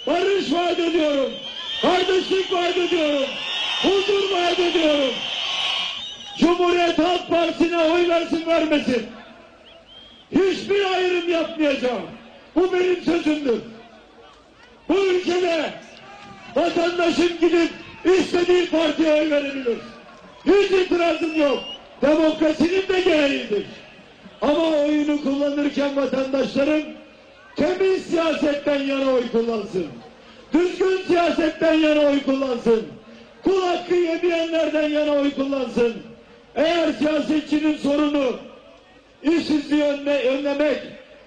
Barış 0.07 0.53
vaat 0.53 0.79
ediyorum. 0.79 1.31
Kardeşlik 1.81 2.53
vaat 2.53 2.77
ediyorum. 2.77 3.29
Huzur 3.81 4.31
vaat 4.31 4.59
ediyorum. 4.59 5.13
Cumhuriyet 6.37 6.99
Halk 6.99 7.29
Partisi'ne 7.29 7.77
oy 7.77 8.09
versin 8.09 8.45
vermesin. 8.47 9.05
Hiçbir 10.31 10.85
ayrım 10.95 11.29
yapmayacağım. 11.29 12.01
Bu 12.55 12.73
benim 12.73 13.01
sözümdür. 13.03 13.59
Bu 14.89 14.97
ülkede 14.97 15.73
vatandaşın 16.55 17.39
gidip 17.41 17.69
istediği 18.05 18.69
partiye 18.69 19.13
oy 19.13 19.31
verebilir. 19.31 19.77
Hiç 20.45 20.71
itirazım 20.71 21.41
yok. 21.41 21.59
Demokrasinin 22.01 22.87
de 22.87 23.01
gereğidir. 23.01 23.65
Ama 24.41 24.67
oyunu 24.67 25.23
kullanırken 25.23 25.95
vatandaşların 25.95 26.83
temiz 27.55 28.05
siyasetten 28.05 28.79
yana 28.79 29.11
oy 29.11 29.31
kullansın. 29.31 29.87
Düzgün 30.53 31.01
siyasetten 31.07 31.73
yana 31.73 31.99
oy 31.99 32.23
kullansın. 32.23 32.87
Kul 33.47 33.61
hakkı 33.61 33.95
yemeyenlerden 33.95 34.89
yana 34.89 35.11
oy 35.11 35.31
kullansın. 35.31 35.93
Eğer 36.55 36.93
siyasetçinin 36.93 37.77
sorunu 37.77 38.39
işsizliği 39.23 39.83
önle, 39.83 40.29
önlemek 40.29 40.83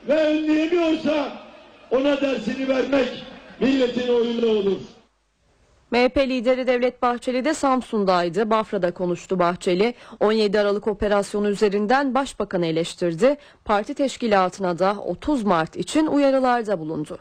ve 0.08 0.26
önleyemiyorsa 0.26 1.32
ona 1.90 2.20
dersini 2.20 2.68
vermek 2.68 3.08
milletin 3.60 4.08
oyunu 4.08 4.46
olur. 4.46 4.78
MHP 5.90 6.18
lideri 6.18 6.66
Devlet 6.66 7.02
Bahçeli 7.02 7.44
de 7.44 7.54
Samsun'daydı. 7.54 8.50
Bafra'da 8.50 8.94
konuştu 8.94 9.38
Bahçeli. 9.38 9.94
17 10.20 10.60
Aralık 10.60 10.86
operasyonu 10.86 11.48
üzerinden 11.48 12.14
başbakanı 12.14 12.66
eleştirdi. 12.66 13.36
Parti 13.64 13.94
teşkilatına 13.94 14.78
da 14.78 14.96
30 15.04 15.42
Mart 15.42 15.76
için 15.76 16.06
uyarılarda 16.06 16.78
bulundu. 16.78 17.18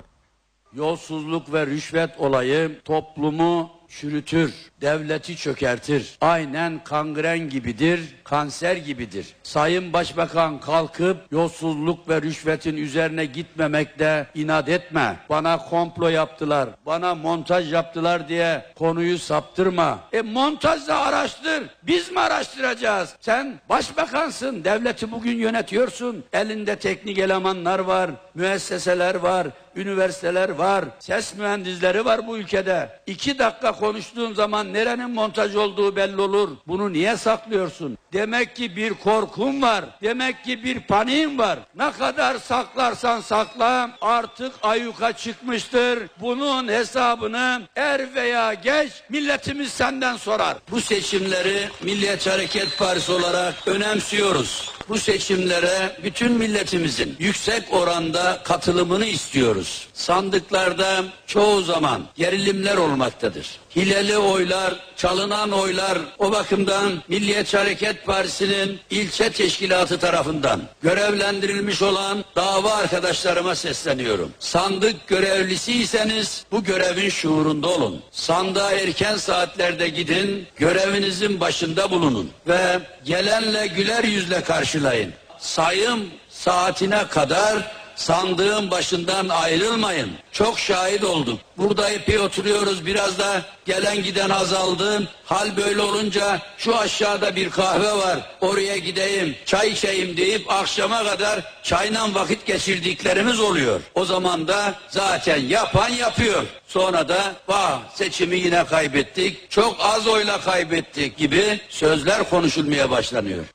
Yolsuzluk 0.73 1.53
ve 1.53 1.65
rüşvet 1.65 2.19
olayı 2.19 2.79
toplumu 2.85 3.69
çürütür, 3.87 4.68
devleti 4.81 5.37
çökertir. 5.37 6.17
Aynen 6.21 6.83
kangren 6.83 7.49
gibidir, 7.49 7.99
kanser 8.23 8.75
gibidir. 8.75 9.27
Sayın 9.43 9.93
Başbakan 9.93 10.59
kalkıp 10.59 11.17
yolsuzluk 11.31 12.09
ve 12.09 12.21
rüşvetin 12.21 12.77
üzerine 12.77 13.25
gitmemekte 13.25 14.27
inat 14.35 14.69
etme. 14.69 15.19
Bana 15.29 15.57
komplo 15.57 16.07
yaptılar, 16.07 16.69
bana 16.85 17.15
montaj 17.15 17.73
yaptılar 17.73 18.29
diye 18.29 18.65
konuyu 18.75 19.19
saptırma. 19.19 19.99
E 20.13 20.21
montajla 20.21 20.99
araştır. 20.99 21.63
Biz 21.83 22.11
mi 22.11 22.19
araştıracağız? 22.19 23.15
Sen 23.21 23.59
başbakansın, 23.69 24.63
devleti 24.63 25.11
bugün 25.11 25.37
yönetiyorsun. 25.37 26.23
Elinde 26.33 26.75
teknik 26.75 27.17
elemanlar 27.17 27.79
var, 27.79 28.11
müesseseler 28.35 29.15
var, 29.15 29.47
üniversiteler 29.75 30.49
var, 30.49 30.85
ses 30.99 31.35
mühendisleri 31.35 32.05
var 32.05 32.27
bu 32.27 32.37
ülkede. 32.37 32.89
İki 33.07 33.39
dakika 33.39 33.71
konuştuğun 33.71 34.33
zaman 34.33 34.68
nerenin 34.73 35.09
montaj 35.09 35.55
olduğu 35.55 35.95
belli 35.95 36.21
olur. 36.21 36.49
Bunu 36.67 36.93
niye 36.93 37.17
saklıyorsun? 37.17 37.97
Demek 38.13 38.55
ki 38.55 38.75
bir 38.75 38.93
korkun 38.93 39.61
var. 39.61 39.85
Demek 40.01 40.43
ki 40.43 40.63
bir 40.63 40.79
paniğin 40.79 41.37
var. 41.37 41.59
Ne 41.75 41.91
kadar 41.91 42.37
saklarsan 42.37 43.21
sakla 43.21 43.91
artık 44.01 44.51
ayyuka 44.61 45.13
çıkmıştır. 45.13 45.99
Bunun 46.21 46.67
hesabını 46.67 47.61
er 47.75 48.15
veya 48.15 48.53
geç 48.53 48.91
milletimiz 49.09 49.71
senden 49.71 50.17
sorar. 50.17 50.57
Bu 50.71 50.81
seçimleri 50.81 51.69
Milliyetçi 51.83 52.29
Hareket 52.29 52.77
Partisi 52.77 53.11
olarak 53.11 53.53
önemsiyoruz. 53.67 54.78
Bu 54.89 54.97
seçimlere 54.97 55.97
bütün 56.03 56.31
milletimizin 56.31 57.15
yüksek 57.19 57.73
oranda 57.73 58.41
katılımını 58.43 59.05
istiyoruz. 59.05 59.87
Sandıklarda 59.93 61.03
çoğu 61.27 61.61
zaman 61.61 62.01
gerilimler 62.17 62.77
olmaktadır. 62.77 63.47
Hileli 63.75 64.17
oylar, 64.17 64.73
çalınan 64.99 65.51
oylar 65.51 65.97
o 66.17 66.31
bakımdan 66.31 66.91
Milliyetçi 67.07 67.57
Hareket 67.57 68.05
Partisi'nin 68.05 68.79
ilçe 68.89 69.29
teşkilatı 69.31 69.99
tarafından 69.99 70.61
görevlendirilmiş 70.83 71.81
olan 71.81 72.25
dava 72.35 72.73
arkadaşlarıma 72.73 73.55
sesleniyorum. 73.55 74.31
Sandık 74.39 75.07
görevlisiyseniz 75.07 76.45
bu 76.51 76.63
görevin 76.63 77.09
şuurunda 77.09 77.67
olun. 77.67 78.01
Sandığa 78.11 78.71
erken 78.71 79.17
saatlerde 79.17 79.89
gidin, 79.89 80.47
görevinizin 80.55 81.39
başında 81.39 81.91
bulunun 81.91 82.31
ve 82.47 82.79
gelenle 83.05 83.67
güler 83.67 84.03
yüzle 84.03 84.43
karşılayın. 84.43 85.13
Sayım 85.39 86.09
saatine 86.29 87.07
kadar 87.07 87.71
sandığın 87.99 88.71
başından 88.71 89.29
ayrılmayın. 89.29 90.09
Çok 90.31 90.59
şahit 90.59 91.03
olduk. 91.03 91.39
Burada 91.57 91.89
epey 91.89 92.19
oturuyoruz. 92.19 92.85
Biraz 92.85 93.19
da 93.19 93.41
gelen 93.65 94.03
giden 94.03 94.29
azaldı. 94.29 95.07
Hal 95.25 95.57
böyle 95.57 95.81
olunca 95.81 96.41
şu 96.57 96.77
aşağıda 96.77 97.35
bir 97.35 97.49
kahve 97.49 97.91
var. 97.91 98.19
Oraya 98.41 98.77
gideyim, 98.77 99.35
çay 99.45 99.69
içeyim 99.69 100.17
deyip 100.17 100.51
akşama 100.51 101.03
kadar 101.03 101.39
çayla 101.63 102.13
vakit 102.13 102.45
geçirdiklerimiz 102.45 103.39
oluyor. 103.39 103.81
O 103.95 104.05
zaman 104.05 104.47
da 104.47 104.73
zaten 104.89 105.37
yapan 105.37 105.89
yapıyor. 105.89 106.43
Sonra 106.67 107.09
da 107.09 107.33
vah 107.47 107.79
seçimi 107.95 108.35
yine 108.35 108.65
kaybettik. 108.65 109.51
Çok 109.51 109.77
az 109.79 110.07
oyla 110.07 110.41
kaybettik 110.41 111.17
gibi 111.17 111.59
sözler 111.69 112.29
konuşulmaya 112.29 112.89
başlanıyor. 112.89 113.45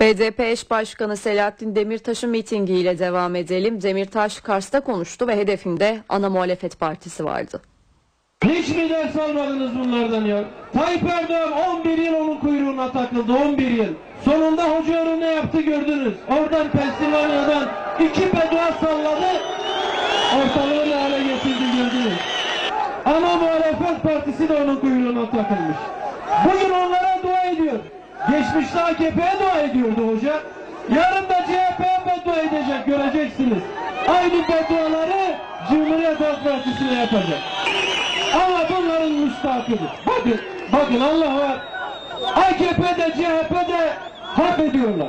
BDP 0.00 0.40
eş 0.40 0.70
başkanı 0.70 1.16
Selahattin 1.16 1.76
Demirtaş'ın 1.76 2.30
mitingiyle 2.30 2.98
devam 2.98 3.36
edelim. 3.36 3.82
Demirtaş 3.82 4.40
Kars'ta 4.40 4.80
konuştu 4.80 5.26
ve 5.28 5.36
hedefinde 5.36 6.02
ana 6.08 6.30
muhalefet 6.30 6.80
partisi 6.80 7.24
vardı. 7.24 7.62
Hiç 8.44 8.68
mi 8.68 8.90
ders 8.90 9.16
almadınız 9.16 9.74
bunlardan 9.78 10.24
ya? 10.24 10.44
Tayyip 10.72 11.02
Erdoğan 11.10 11.52
11 11.52 11.98
yıl 11.98 12.14
onun 12.14 12.36
kuyruğuna 12.36 12.92
takıldı 12.92 13.32
11 13.32 13.70
yıl. 13.70 13.94
Sonunda 14.24 14.64
hoca 14.64 15.02
onu 15.02 15.20
ne 15.20 15.32
yaptı 15.32 15.60
gördünüz. 15.60 16.14
Oradan 16.28 16.70
Pensilvanya'dan 16.70 17.68
iki 18.00 18.22
bedua 18.22 18.72
salladı. 18.80 19.40
Ortalığı 20.36 20.90
ne 20.90 20.94
hale 20.94 21.18
getirdi 21.22 21.76
gördünüz. 21.76 22.18
Ana 23.04 23.36
muhalefet 23.36 24.02
partisi 24.02 24.48
de 24.48 24.54
onun 24.62 24.76
kuyruğuna 24.76 25.30
takılmış. 25.30 25.76
Bugün 26.44 26.70
onlara 26.74 27.18
dua 27.22 27.42
ediyor. 27.42 27.78
Geçmişte 28.30 28.80
AKP'ye 28.80 29.32
dua 29.40 29.60
ediyordu 29.60 30.08
hoca. 30.12 30.32
Yarın 30.96 31.28
da 31.28 31.34
CHP'ye 31.46 32.00
beddua 32.06 32.36
edecek 32.36 32.86
göreceksiniz. 32.86 33.62
Aynı 34.08 34.34
bedduaları 34.34 35.36
Cumhuriyet 35.70 36.20
Halk 36.20 36.44
Partisi'ne 36.44 37.00
yapacak. 37.00 37.38
Ama 38.34 38.58
bunların 38.76 39.12
müstahakidir. 39.12 39.88
Bakın, 40.06 40.40
bakın 40.72 41.00
Allah 41.00 41.36
var. 41.36 41.58
AKP'de 42.36 43.12
CHP'de 43.12 43.92
hak 44.20 44.58
ediyorlar. 44.58 45.08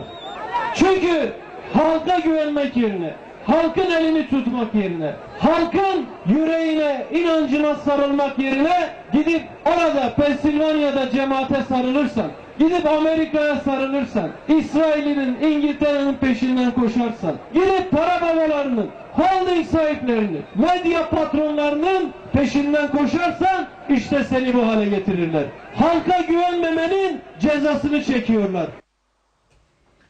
Çünkü 0.76 1.34
halka 1.74 2.20
güvenmek 2.20 2.78
yerine, 2.78 3.14
halkın 3.46 3.92
elini 3.92 4.30
tutmak 4.30 4.76
yerine, 4.76 5.12
halkın 5.40 6.06
yüreğine, 6.26 7.06
inancına 7.12 7.76
sarılmak 7.76 8.40
yerine 8.40 8.90
gidip 9.14 9.44
orada 9.66 10.14
Pensilvanya'da 10.16 11.10
cemaate 11.10 11.64
sarılırsan, 11.70 12.32
gidip 12.60 12.86
Amerika'ya 12.86 13.56
sarılırsan, 13.56 14.30
İsrail'in, 14.48 15.38
İngiltere'nin 15.42 16.14
peşinden 16.14 16.72
koşarsan, 16.72 17.36
gidip 17.54 17.92
para 17.92 18.22
babalarının, 18.22 18.90
holding 19.12 19.68
sahiplerinin, 19.68 20.44
medya 20.56 21.10
patronlarının 21.10 22.12
peşinden 22.34 22.88
koşarsan 22.88 23.68
işte 23.90 24.24
seni 24.24 24.54
bu 24.54 24.68
hale 24.68 24.86
getirirler. 24.86 25.44
Halka 25.76 26.22
güvenmemenin 26.28 27.22
cezasını 27.40 28.04
çekiyorlar. 28.04 28.68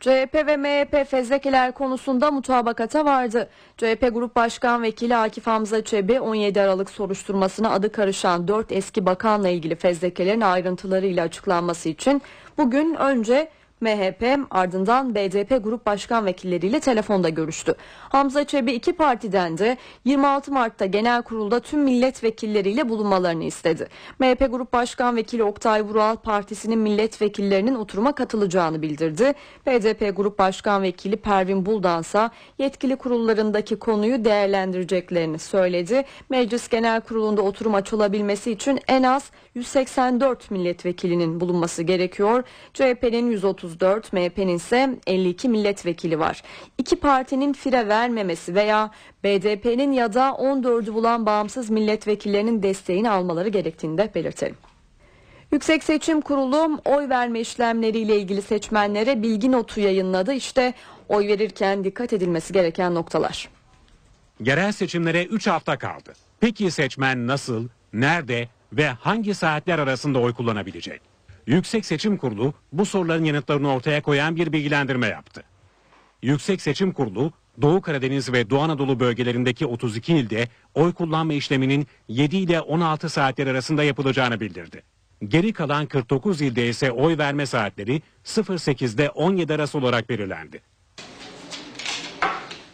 CHP 0.03 0.35
ve 0.47 0.57
MHP 0.57 1.09
fezlekeler 1.09 1.71
konusunda 1.71 2.31
mutabakata 2.31 3.05
vardı. 3.05 3.49
CHP 3.77 4.09
Grup 4.13 4.35
Başkan 4.35 4.83
Vekili 4.83 5.15
Akif 5.15 5.47
Hamza 5.47 5.83
Çebi 5.83 6.19
17 6.19 6.61
Aralık 6.61 6.89
soruşturmasına 6.89 7.71
adı 7.71 7.91
karışan 7.91 8.47
4 8.47 8.71
eski 8.71 9.05
bakanla 9.05 9.49
ilgili 9.49 9.75
fezlekelerin 9.75 10.41
ayrıntılarıyla 10.41 11.23
açıklanması 11.23 11.89
için 11.89 12.21
bugün 12.57 12.95
önce 12.95 13.49
MHP 13.84 14.47
ardından 14.51 15.15
BDP 15.15 15.63
Grup 15.63 15.86
Başkan 15.86 16.25
Vekilleriyle 16.25 16.79
telefonda 16.79 17.29
görüştü. 17.29 17.75
Hamza 18.09 18.43
Çebi 18.43 18.71
iki 18.71 18.93
partiden 18.93 19.57
de 19.57 19.77
26 20.05 20.51
Mart'ta 20.51 20.86
genel 20.86 21.21
kurulda 21.21 21.59
tüm 21.59 21.79
milletvekilleriyle 21.79 22.89
bulunmalarını 22.89 23.43
istedi. 23.43 23.88
MHP 24.19 24.51
Grup 24.51 24.73
Başkan 24.73 25.15
Vekili 25.15 25.43
Oktay 25.43 25.81
Vural 25.81 26.15
partisinin 26.15 26.79
milletvekillerinin 26.79 27.75
oturuma 27.75 28.11
katılacağını 28.11 28.81
bildirdi. 28.81 29.34
BDP 29.67 30.17
Grup 30.17 30.39
Başkan 30.39 30.81
Vekili 30.81 31.17
Pervin 31.17 31.65
Buldansa 31.65 32.31
yetkili 32.57 32.95
kurullarındaki 32.95 33.75
konuyu 33.75 34.25
değerlendireceklerini 34.25 35.39
söyledi. 35.39 36.03
Meclis 36.29 36.69
Genel 36.69 37.01
Kurulu'nda 37.01 37.41
oturum 37.41 37.75
açılabilmesi 37.75 38.51
için 38.51 38.79
en 38.88 39.03
az 39.03 39.31
184 39.55 40.51
milletvekilinin 40.51 41.39
bulunması 41.39 41.84
gerekiyor. 41.84 42.43
CHP'nin 42.73 43.31
134, 43.74 44.13
MHP'nin 44.13 44.55
ise 44.55 44.99
52 45.07 45.49
milletvekili 45.49 46.19
var. 46.19 46.43
İki 46.78 46.95
partinin 46.95 47.53
fire 47.53 47.88
vermemesi 47.88 48.55
veya 48.55 48.91
BDP'nin 49.24 49.91
ya 49.91 50.13
da 50.13 50.30
14'ü 50.30 50.93
bulan 50.93 51.26
bağımsız 51.26 51.69
milletvekillerinin 51.69 52.63
desteğini 52.63 53.09
almaları 53.09 53.49
gerektiğini 53.49 53.97
de 53.97 54.11
belirtelim. 54.15 54.55
Yüksek 55.51 55.84
Seçim 55.84 56.21
Kurulu 56.21 56.80
oy 56.86 57.09
verme 57.09 57.39
işlemleriyle 57.39 58.19
ilgili 58.19 58.41
seçmenlere 58.41 59.24
bilgi 59.24 59.51
notu 59.51 59.80
yayınladı. 59.80 60.34
İşte 60.34 60.74
oy 61.09 61.28
verirken 61.28 61.84
dikkat 61.84 62.13
edilmesi 62.13 62.53
gereken 62.53 62.95
noktalar. 62.95 63.49
Yerel 64.39 64.71
seçimlere 64.71 65.26
3 65.26 65.47
hafta 65.47 65.78
kaldı. 65.78 66.13
Peki 66.39 66.71
seçmen 66.71 67.28
nasıl, 67.28 67.67
nerede 67.93 68.47
ve 68.74 68.88
hangi 68.88 69.34
saatler 69.34 69.80
arasında 69.80 70.19
oy 70.19 70.34
kullanabilecek? 70.34 71.12
Yüksek 71.47 71.85
Seçim 71.85 72.17
Kurulu 72.17 72.53
bu 72.71 72.85
soruların 72.85 73.23
yanıtlarını 73.23 73.73
ortaya 73.73 74.01
koyan 74.01 74.35
bir 74.35 74.51
bilgilendirme 74.53 75.07
yaptı. 75.07 75.43
Yüksek 76.21 76.61
Seçim 76.61 76.91
Kurulu 76.91 77.31
Doğu 77.61 77.81
Karadeniz 77.81 78.33
ve 78.33 78.49
Doğu 78.49 78.61
Anadolu 78.61 78.99
bölgelerindeki 78.99 79.65
32 79.65 80.13
ilde 80.13 80.47
oy 80.73 80.93
kullanma 80.93 81.33
işleminin 81.33 81.87
7 82.07 82.37
ile 82.37 82.61
16 82.61 83.09
saatler 83.09 83.47
arasında 83.47 83.83
yapılacağını 83.83 84.39
bildirdi. 84.39 84.83
Geri 85.27 85.53
kalan 85.53 85.85
49 85.85 86.41
ilde 86.41 86.67
ise 86.67 86.91
oy 86.91 87.17
verme 87.17 87.45
saatleri 87.45 88.01
08'de 88.25 89.09
17 89.09 89.53
arası 89.53 89.77
olarak 89.77 90.09
belirlendi. 90.09 90.61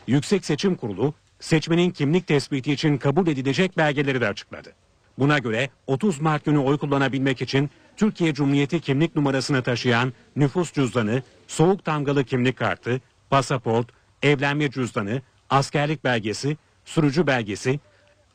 Yüksek 0.08 0.46
Seçim 0.46 0.76
Kurulu 0.76 1.14
seçmenin 1.40 1.90
kimlik 1.92 2.28
tespiti 2.28 2.74
için 2.74 2.98
kabul 2.98 3.28
edilecek 3.28 3.78
belgeleri 3.78 4.22
de 4.22 4.28
açıkladı. 4.28 4.74
Buna 5.20 5.38
göre 5.40 5.70
30 5.88 6.22
Mart 6.22 6.46
günü 6.46 6.58
oy 6.58 6.78
kullanabilmek 6.78 7.42
için 7.42 7.70
Türkiye 7.98 8.34
Cumhuriyeti 8.34 8.80
kimlik 8.80 9.16
numarasını 9.16 9.64
taşıyan 9.64 10.14
nüfus 10.36 10.74
cüzdanı, 10.74 11.24
soğuk 11.48 11.86
damgalı 11.86 12.24
kimlik 12.24 12.58
kartı, 12.58 13.02
pasaport, 13.30 13.88
evlenme 14.24 14.72
cüzdanı, 14.72 15.22
askerlik 15.50 16.04
belgesi, 16.04 16.58
sürücü 16.86 17.28
belgesi, 17.28 17.80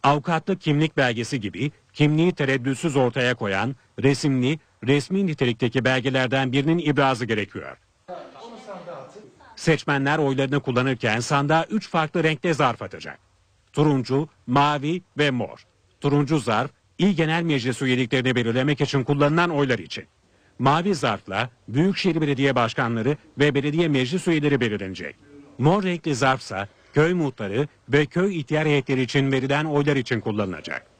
avukatlık 0.02 0.60
kimlik 0.60 0.96
belgesi 0.96 1.40
gibi 1.40 1.72
kimliği 1.92 2.32
tereddütsüz 2.32 2.96
ortaya 2.96 3.34
koyan 3.34 3.76
resimli, 4.02 4.58
resmi 4.86 5.26
nitelikteki 5.26 5.84
belgelerden 5.84 6.52
birinin 6.52 6.78
ibrazı 6.78 7.24
gerekiyor. 7.24 7.76
Seçmenler 9.56 10.18
oylarını 10.18 10.60
kullanırken 10.60 11.20
sandığa 11.20 11.64
3 11.64 11.88
farklı 11.88 12.24
renkte 12.24 12.54
zarf 12.54 12.82
atacak. 12.82 13.18
Turuncu, 13.72 14.28
mavi 14.46 15.02
ve 15.18 15.30
mor. 15.30 15.64
Turuncu 16.04 16.38
zarf, 16.38 16.70
İl 16.98 17.16
Genel 17.16 17.42
Meclis 17.42 17.82
üyeliklerini 17.82 18.34
belirlemek 18.36 18.80
için 18.80 19.04
kullanılan 19.04 19.50
oylar 19.50 19.78
için. 19.78 20.04
Mavi 20.58 20.94
zarfla 20.94 21.50
Büyükşehir 21.68 22.20
Belediye 22.20 22.54
Başkanları 22.54 23.16
ve 23.38 23.54
Belediye 23.54 23.88
Meclis 23.88 24.28
üyeleri 24.28 24.60
belirlenecek. 24.60 25.16
Mor 25.58 25.82
renkli 25.82 26.14
zarfsa 26.14 26.68
köy 26.94 27.14
muhtarı 27.14 27.68
ve 27.88 28.06
köy 28.06 28.38
ihtiyar 28.38 28.66
heyetleri 28.66 29.02
için 29.02 29.32
verilen 29.32 29.64
oylar 29.64 29.96
için 29.96 30.20
kullanılacak. 30.20 30.93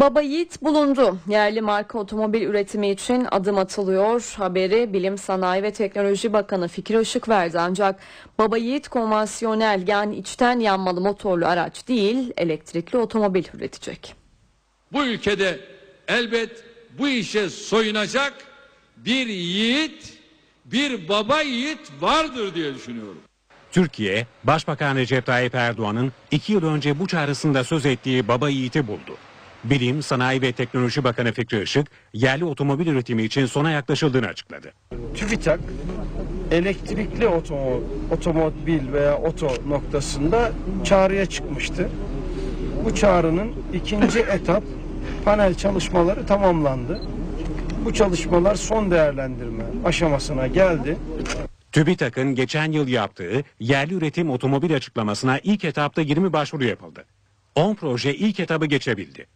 Baba 0.00 0.20
Yiğit 0.20 0.62
bulundu. 0.62 1.18
Yerli 1.28 1.60
marka 1.60 1.98
otomobil 1.98 2.42
üretimi 2.42 2.90
için 2.90 3.26
adım 3.30 3.58
atılıyor. 3.58 4.34
Haberi 4.36 4.92
Bilim 4.92 5.18
Sanayi 5.18 5.62
ve 5.62 5.72
Teknoloji 5.72 6.32
Bakanı 6.32 6.68
Fikri 6.68 7.00
Işık 7.00 7.28
verdi. 7.28 7.58
Ancak 7.60 8.00
Baba 8.38 8.56
Yiğit 8.56 8.88
konvansiyonel 8.88 9.88
yani 9.88 10.16
içten 10.16 10.60
yanmalı 10.60 11.00
motorlu 11.00 11.46
araç 11.46 11.88
değil 11.88 12.32
elektrikli 12.36 12.96
otomobil 12.96 13.44
üretecek. 13.54 14.14
Bu 14.92 15.04
ülkede 15.04 15.60
elbet 16.08 16.64
bu 16.98 17.08
işe 17.08 17.50
soyunacak 17.50 18.34
bir 18.96 19.26
yiğit, 19.26 20.18
bir 20.64 21.08
baba 21.08 21.40
yiğit 21.40 21.92
vardır 22.00 22.54
diye 22.54 22.74
düşünüyorum. 22.74 23.18
Türkiye, 23.72 24.26
Başbakan 24.44 24.96
Recep 24.96 25.26
Tayyip 25.26 25.54
Erdoğan'ın 25.54 26.12
iki 26.30 26.52
yıl 26.52 26.64
önce 26.64 26.98
bu 26.98 27.06
çağrısında 27.06 27.64
söz 27.64 27.86
ettiği 27.86 28.28
baba 28.28 28.48
yiğiti 28.48 28.86
buldu. 28.86 29.16
Bilim, 29.70 30.02
Sanayi 30.02 30.42
ve 30.42 30.52
Teknoloji 30.52 31.04
Bakanı 31.04 31.32
Fikri 31.32 31.62
Işık, 31.62 31.86
yerli 32.14 32.44
otomobil 32.44 32.86
üretimi 32.86 33.22
için 33.22 33.46
sona 33.46 33.70
yaklaşıldığını 33.70 34.26
açıkladı. 34.26 34.72
TÜBİTAK 35.14 35.60
elektrikli 36.50 37.26
otomo, 37.26 37.80
otomobil 38.10 38.92
veya 38.92 39.18
oto 39.18 39.48
noktasında 39.68 40.52
çağrıya 40.84 41.26
çıkmıştı. 41.26 41.88
Bu 42.84 42.94
çağrının 42.94 43.52
ikinci 43.72 44.18
etap 44.32 44.62
panel 45.24 45.54
çalışmaları 45.54 46.26
tamamlandı. 46.26 47.00
Bu 47.84 47.94
çalışmalar 47.94 48.54
son 48.54 48.90
değerlendirme 48.90 49.64
aşamasına 49.84 50.46
geldi. 50.46 50.96
TÜBİTAK'ın 51.72 52.34
geçen 52.34 52.72
yıl 52.72 52.88
yaptığı 52.88 53.42
yerli 53.60 53.94
üretim 53.94 54.30
otomobil 54.30 54.74
açıklamasına 54.74 55.38
ilk 55.38 55.64
etapta 55.64 56.02
20 56.02 56.32
başvuru 56.32 56.64
yapıldı. 56.64 57.04
10 57.54 57.74
proje 57.74 58.14
ilk 58.14 58.40
etabı 58.40 58.66
geçebildi. 58.66 59.26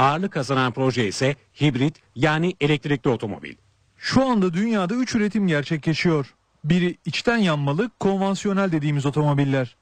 Ağırlık 0.00 0.32
kazanan 0.32 0.72
proje 0.72 1.08
ise 1.08 1.36
hibrit 1.60 1.96
yani 2.16 2.56
elektrikli 2.60 3.08
otomobil. 3.08 3.54
Şu 3.96 4.24
anda 4.24 4.54
dünyada 4.54 4.94
3 4.94 5.14
üretim 5.14 5.46
gerçekleşiyor. 5.46 6.34
Biri 6.64 6.96
içten 7.04 7.36
yanmalı 7.36 7.90
konvansiyonel 8.00 8.72
dediğimiz 8.72 9.06
otomobiller. 9.06 9.76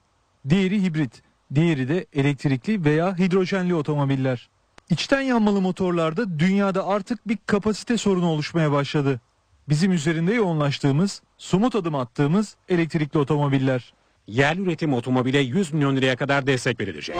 Diğeri 0.48 0.82
hibrit. 0.82 1.22
Diğeri 1.54 1.88
de 1.88 2.06
elektrikli 2.12 2.84
veya 2.84 3.18
hidrojenli 3.18 3.74
otomobiller. 3.74 4.48
İçten 4.90 5.20
yanmalı 5.20 5.60
motorlarda 5.60 6.38
dünyada 6.38 6.86
artık 6.86 7.28
bir 7.28 7.38
kapasite 7.46 7.96
sorunu 7.96 8.26
oluşmaya 8.26 8.72
başladı. 8.72 9.20
Bizim 9.68 9.92
üzerinde 9.92 10.34
yoğunlaştığımız, 10.34 11.22
somut 11.36 11.74
adım 11.74 11.94
attığımız 11.94 12.56
elektrikli 12.68 13.18
otomobiller. 13.18 13.92
Yerli 14.26 14.60
üretim 14.62 14.94
otomobile 14.94 15.38
100 15.38 15.72
milyon 15.72 15.96
liraya 15.96 16.16
kadar 16.16 16.46
destek 16.46 16.80
verilecek. 16.80 17.16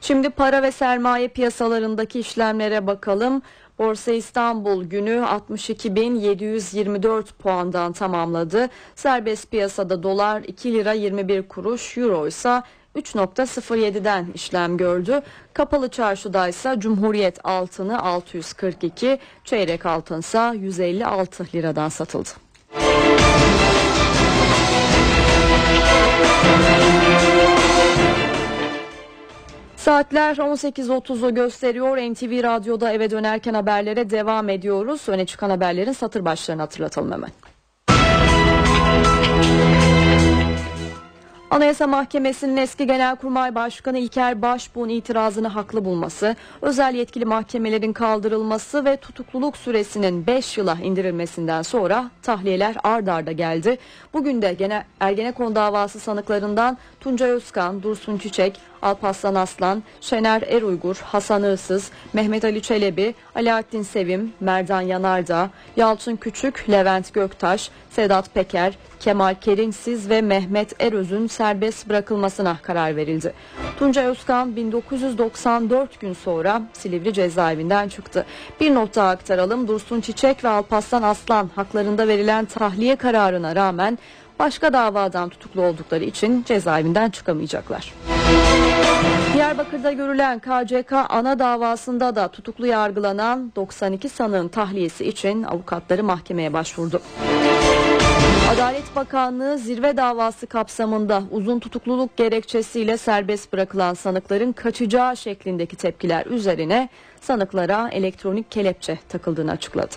Şimdi 0.00 0.30
para 0.30 0.62
ve 0.62 0.70
sermaye 0.70 1.28
piyasalarındaki 1.28 2.20
işlemlere 2.20 2.86
bakalım. 2.86 3.42
Borsa 3.78 4.12
İstanbul 4.12 4.84
günü 4.84 5.10
62.724 5.10 7.24
puandan 7.38 7.92
tamamladı. 7.92 8.68
Serbest 8.94 9.50
piyasada 9.50 10.02
dolar 10.02 10.42
2 10.42 10.74
lira 10.74 10.92
21 10.92 11.48
kuruş, 11.48 11.98
euro 11.98 12.26
ise 12.26 12.62
3.07'den 12.96 14.26
işlem 14.34 14.76
gördü. 14.76 15.22
Kapalı 15.52 15.88
çarşıda 15.88 16.48
ise 16.48 16.74
Cumhuriyet 16.78 17.38
altını 17.44 18.02
642, 18.02 19.18
çeyrek 19.44 19.86
altınsa 19.86 20.54
156 20.54 21.46
liradan 21.54 21.88
satıldı. 21.88 22.28
Saatler 29.78 30.36
18.30'u 30.36 31.34
gösteriyor. 31.34 31.96
NTV 31.96 32.42
Radyo'da 32.42 32.92
eve 32.92 33.10
dönerken 33.10 33.54
haberlere 33.54 34.10
devam 34.10 34.48
ediyoruz. 34.48 35.08
Öne 35.08 35.26
çıkan 35.26 35.50
haberlerin 35.50 35.92
satır 35.92 36.24
başlarını 36.24 36.62
hatırlatalım 36.62 37.12
hemen. 37.12 37.30
Anayasa 41.50 41.86
Mahkemesi'nin 41.86 42.56
eski 42.56 42.86
Genelkurmay 42.86 43.54
Başkanı 43.54 43.98
İlker 43.98 44.42
Başbuğ'un 44.42 44.88
itirazını 44.88 45.48
haklı 45.48 45.84
bulması, 45.84 46.36
özel 46.62 46.94
yetkili 46.94 47.24
mahkemelerin 47.24 47.92
kaldırılması 47.92 48.84
ve 48.84 48.96
tutukluluk 48.96 49.56
süresinin 49.56 50.26
5 50.26 50.58
yıla 50.58 50.78
indirilmesinden 50.82 51.62
sonra 51.62 52.10
tahliyeler 52.22 52.76
ard 52.82 53.06
arda 53.06 53.32
geldi. 53.32 53.78
Bugün 54.12 54.42
de 54.42 54.52
gene 54.52 54.84
Ergenekon 55.00 55.54
davası 55.54 56.00
sanıklarından 56.00 56.78
Tuncay 57.00 57.30
Özkan, 57.30 57.82
Dursun 57.82 58.18
Çiçek, 58.18 58.60
Alparslan 58.82 59.34
Aslan, 59.34 59.82
Şener 60.00 60.42
Eruygur, 60.42 60.96
Hasan 61.04 61.52
Iğsız, 61.52 61.90
Mehmet 62.12 62.44
Ali 62.44 62.62
Çelebi, 62.62 63.14
Alaaddin 63.34 63.82
Sevim, 63.82 64.32
Merdan 64.40 64.80
Yanardağ, 64.80 65.50
Yalçın 65.76 66.16
Küçük, 66.16 66.70
Levent 66.70 67.14
Göktaş, 67.14 67.70
Sedat 67.90 68.34
Peker, 68.34 68.78
Kemal 69.00 69.34
Kerinsiz 69.40 70.10
ve 70.10 70.20
Mehmet 70.20 70.82
Eröz'ün 70.82 71.26
serbest 71.26 71.88
bırakılmasına 71.88 72.56
karar 72.62 72.96
verildi. 72.96 73.32
Tuncay 73.78 74.06
Özkan 74.06 74.56
1994 74.56 76.00
gün 76.00 76.12
sonra 76.12 76.62
Silivri 76.72 77.12
cezaevinden 77.12 77.88
çıktı. 77.88 78.26
Bir 78.60 78.74
not 78.74 78.96
daha 78.96 79.10
aktaralım. 79.10 79.68
Dursun 79.68 80.00
Çiçek 80.00 80.44
ve 80.44 80.48
Alparslan 80.48 81.02
Aslan 81.02 81.50
haklarında 81.54 82.08
verilen 82.08 82.44
tahliye 82.44 82.96
kararına 82.96 83.56
rağmen 83.56 83.98
başka 84.38 84.72
davadan 84.72 85.28
tutuklu 85.28 85.62
oldukları 85.62 86.04
için 86.04 86.44
cezaevinden 86.48 87.10
çıkamayacaklar. 87.10 87.94
Diyarbakır'da 89.34 89.92
görülen 89.92 90.38
KCK 90.38 90.92
ana 91.08 91.38
davasında 91.38 92.16
da 92.16 92.28
tutuklu 92.28 92.66
yargılanan 92.66 93.52
92 93.56 94.08
sanığın 94.08 94.48
tahliyesi 94.48 95.04
için 95.04 95.42
avukatları 95.42 96.04
mahkemeye 96.04 96.52
başvurdu. 96.52 97.02
Adalet 98.54 98.96
Bakanlığı 98.96 99.58
zirve 99.58 99.96
davası 99.96 100.46
kapsamında 100.46 101.22
uzun 101.30 101.58
tutukluluk 101.58 102.16
gerekçesiyle 102.16 102.96
serbest 102.96 103.52
bırakılan 103.52 103.94
sanıkların 103.94 104.52
kaçacağı 104.52 105.16
şeklindeki 105.16 105.76
tepkiler 105.76 106.26
üzerine 106.26 106.88
sanıklara 107.20 107.88
elektronik 107.88 108.50
kelepçe 108.50 108.98
takıldığını 109.08 109.50
açıkladı. 109.50 109.94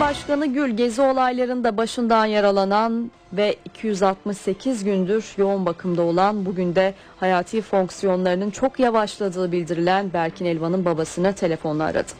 Cumhurbaşkanı 0.00 0.46
Gül 0.46 0.70
gezi 0.70 1.02
olaylarında 1.02 1.76
başından 1.76 2.26
yaralanan 2.26 3.10
ve 3.32 3.56
268 3.64 4.84
gündür 4.84 5.24
yoğun 5.36 5.66
bakımda 5.66 6.02
olan 6.02 6.46
bugün 6.46 6.74
de 6.74 6.94
hayati 7.20 7.62
fonksiyonlarının 7.62 8.50
çok 8.50 8.80
yavaşladığı 8.80 9.52
bildirilen 9.52 10.12
Berkin 10.12 10.44
Elvan'ın 10.44 10.84
babasını 10.84 11.32
telefonla 11.32 11.84
aradı. 11.84 12.12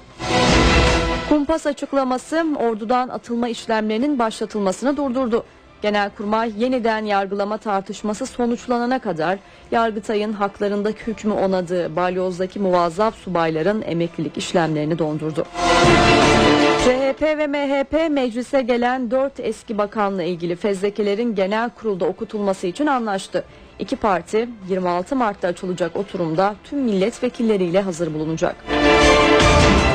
Kumpas 1.28 1.66
açıklaması 1.66 2.46
ordudan 2.58 3.08
atılma 3.08 3.48
işlemlerinin 3.48 4.18
başlatılmasını 4.18 4.96
durdurdu. 4.96 5.44
Genelkurmay 5.82 6.52
yeniden 6.58 7.04
yargılama 7.04 7.56
tartışması 7.56 8.26
sonuçlanana 8.26 8.98
kadar 8.98 9.38
Yargıtay'ın 9.70 10.32
haklarındaki 10.32 11.06
hükmü 11.06 11.32
onadığı 11.32 11.96
balyozdaki 11.96 12.58
muvazzaf 12.58 13.14
subayların 13.14 13.82
emeklilik 13.82 14.36
işlemlerini 14.36 14.98
dondurdu. 14.98 15.46
CHP 16.84 17.22
ve 17.22 17.46
MHP 17.46 18.10
meclise 18.10 18.62
gelen 18.62 19.10
4 19.10 19.40
eski 19.40 19.78
bakanla 19.78 20.22
ilgili 20.22 20.56
fezlekelerin 20.56 21.34
genel 21.34 21.70
kurulda 21.70 22.04
okutulması 22.04 22.66
için 22.66 22.86
anlaştı. 22.86 23.44
İki 23.78 23.96
parti 23.96 24.48
26 24.68 25.16
Mart'ta 25.16 25.48
açılacak 25.48 25.96
oturumda 25.96 26.54
tüm 26.64 26.78
milletvekilleriyle 26.78 27.80
hazır 27.80 28.14
bulunacak. 28.14 28.56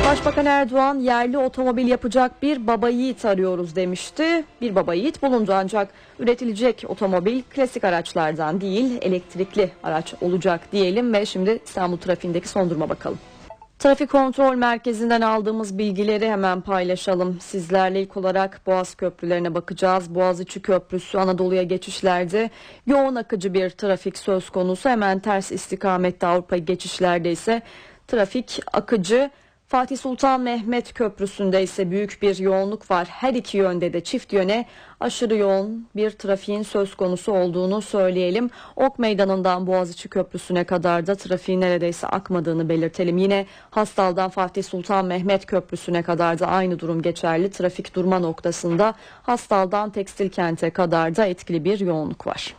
Başbakan 0.06 0.46
Erdoğan 0.46 0.98
yerli 0.98 1.38
otomobil 1.38 1.88
yapacak 1.88 2.42
bir 2.42 2.66
baba 2.66 2.88
yiğit 2.88 3.24
arıyoruz 3.24 3.76
demişti. 3.76 4.44
Bir 4.60 4.74
baba 4.74 4.94
yiğit 4.94 5.22
bulundu 5.22 5.52
ancak 5.54 5.88
üretilecek 6.18 6.84
otomobil 6.88 7.42
klasik 7.54 7.84
araçlardan 7.84 8.60
değil 8.60 8.98
elektrikli 9.02 9.70
araç 9.82 10.14
olacak 10.20 10.60
diyelim 10.72 11.12
ve 11.12 11.26
şimdi 11.26 11.58
İstanbul 11.64 11.96
trafiğindeki 11.96 12.48
son 12.48 12.70
duruma 12.70 12.88
bakalım. 12.88 13.18
Trafik 13.78 14.10
Kontrol 14.10 14.54
Merkezi'nden 14.54 15.20
aldığımız 15.20 15.78
bilgileri 15.78 16.30
hemen 16.30 16.60
paylaşalım. 16.60 17.40
Sizlerle 17.40 18.02
ilk 18.02 18.16
olarak 18.16 18.60
Boğaz 18.66 18.94
köprülerine 18.94 19.54
bakacağız. 19.54 20.14
Boğaziçi 20.14 20.62
Köprüsü 20.62 21.18
Anadolu'ya 21.18 21.62
geçişlerde 21.62 22.50
yoğun 22.86 23.14
akıcı 23.14 23.54
bir 23.54 23.70
trafik 23.70 24.18
söz 24.18 24.50
konusu. 24.50 24.88
Hemen 24.88 25.18
ters 25.18 25.52
istikamette 25.52 26.26
Avrupa 26.26 26.56
geçişlerde 26.56 27.32
ise 27.32 27.62
trafik 28.08 28.60
akıcı 28.72 29.30
Fatih 29.68 29.96
Sultan 29.96 30.40
Mehmet 30.40 30.94
Köprüsü'nde 30.94 31.62
ise 31.62 31.90
büyük 31.90 32.22
bir 32.22 32.38
yoğunluk 32.38 32.90
var. 32.90 33.06
Her 33.10 33.34
iki 33.34 33.56
yönde 33.56 33.92
de 33.92 34.04
çift 34.04 34.32
yöne 34.32 34.66
aşırı 35.00 35.36
yoğun 35.36 35.88
bir 35.96 36.10
trafiğin 36.10 36.62
söz 36.62 36.94
konusu 36.94 37.32
olduğunu 37.32 37.82
söyleyelim. 37.82 38.50
Ok 38.76 38.98
Meydanı'ndan 38.98 39.66
Boğaziçi 39.66 40.08
Köprüsü'ne 40.08 40.64
kadar 40.64 41.06
da 41.06 41.14
trafiğin 41.14 41.60
neredeyse 41.60 42.06
akmadığını 42.06 42.68
belirtelim. 42.68 43.18
Yine 43.18 43.46
Hastal'dan 43.70 44.30
Fatih 44.30 44.64
Sultan 44.64 45.06
Mehmet 45.06 45.46
Köprüsü'ne 45.46 46.02
kadar 46.02 46.38
da 46.38 46.46
aynı 46.46 46.78
durum 46.78 47.02
geçerli. 47.02 47.50
Trafik 47.50 47.94
durma 47.94 48.18
noktasında 48.18 48.94
Hastal'dan 49.22 49.90
Tekstil 49.90 50.28
Kent'e 50.28 50.70
kadar 50.70 51.16
da 51.16 51.26
etkili 51.26 51.64
bir 51.64 51.80
yoğunluk 51.80 52.26
var. 52.26 52.54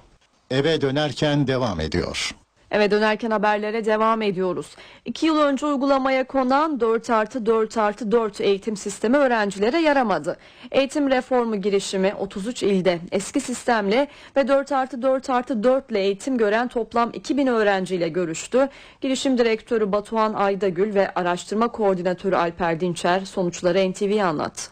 Eve 0.52 0.82
dönerken 0.82 1.48
devam 1.48 1.80
ediyor. 1.80 2.32
Eve 2.72 2.92
dönerken 2.92 3.32
haberlere 3.32 3.86
devam 3.86 4.22
ediyoruz. 4.22 4.76
İki 5.06 5.26
yıl 5.26 5.40
önce 5.40 5.66
uygulamaya 5.66 6.28
konan 6.28 6.80
4 6.80 7.10
artı 7.10 7.46
4 7.46 7.78
artı 7.78 8.12
4 8.12 8.42
eğitim 8.42 8.78
sistemi 8.78 9.18
öğrencilere 9.18 9.78
yaramadı. 9.78 10.38
Eğitim 10.72 11.10
reformu 11.10 11.62
girişimi 11.62 12.14
33 12.20 12.64
ilde 12.64 13.00
eski 13.12 13.42
sistemle 13.42 14.08
ve 14.36 14.48
4 14.48 14.72
artı 14.72 15.02
4 15.02 15.30
artı 15.30 15.64
4 15.64 15.92
ile 15.92 16.00
eğitim 16.00 16.38
gören 16.38 16.68
toplam 16.68 17.10
2000 17.14 17.48
öğrenciyle 17.48 18.10
görüştü. 18.10 18.70
Girişim 19.02 19.38
direktörü 19.38 19.92
Batuhan 19.92 20.34
Aydagül 20.34 20.96
ve 20.96 21.14
araştırma 21.14 21.68
koordinatörü 21.68 22.36
Alper 22.36 22.80
Dinçer 22.80 23.20
sonuçları 23.20 23.92
NTV'ye 23.92 24.24
anlattı. 24.24 24.72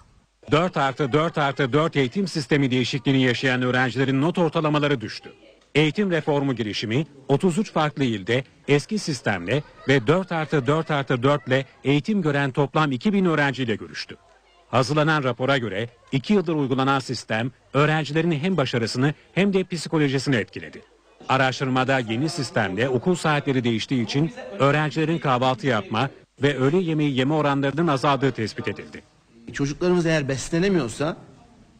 4 0.51 0.77
artı 0.77 1.13
4 1.13 1.37
artı 1.37 1.73
4 1.73 1.95
eğitim 1.95 2.27
sistemi 2.27 2.71
değişikliğini 2.71 3.21
yaşayan 3.21 3.61
öğrencilerin 3.61 4.21
not 4.21 4.37
ortalamaları 4.37 5.01
düştü. 5.01 5.29
Eğitim 5.75 6.11
reformu 6.11 6.55
girişimi 6.55 7.05
33 7.27 7.71
farklı 7.71 8.03
ilde 8.03 8.43
eski 8.67 8.99
sistemle 8.99 9.63
ve 9.87 10.07
4 10.07 10.31
artı 10.31 10.67
4 10.67 10.91
artı 10.91 11.23
4 11.23 11.47
ile 11.47 11.65
eğitim 11.83 12.21
gören 12.21 12.51
toplam 12.51 12.91
2000 12.91 13.25
öğrenciyle 13.25 13.75
görüştü. 13.75 14.15
Hazırlanan 14.69 15.23
rapora 15.23 15.57
göre 15.57 15.89
2 16.11 16.33
yıldır 16.33 16.55
uygulanan 16.55 16.99
sistem 16.99 17.51
öğrencilerin 17.73 18.31
hem 18.31 18.57
başarısını 18.57 19.13
hem 19.33 19.53
de 19.53 19.63
psikolojisini 19.63 20.35
etkiledi. 20.35 20.81
Araştırmada 21.29 21.99
yeni 21.99 22.29
sistemle 22.29 22.89
okul 22.89 23.15
saatleri 23.15 23.63
değiştiği 23.63 24.03
için 24.03 24.31
öğrencilerin 24.59 25.19
kahvaltı 25.19 25.67
yapma 25.67 26.09
ve 26.41 26.57
öğle 26.57 26.77
yemeği 26.77 27.17
yeme 27.17 27.33
oranlarının 27.33 27.87
azaldığı 27.87 28.31
tespit 28.31 28.67
edildi. 28.67 29.03
Çocuklarımız 29.53 30.05
eğer 30.05 30.27
beslenemiyorsa 30.27 31.17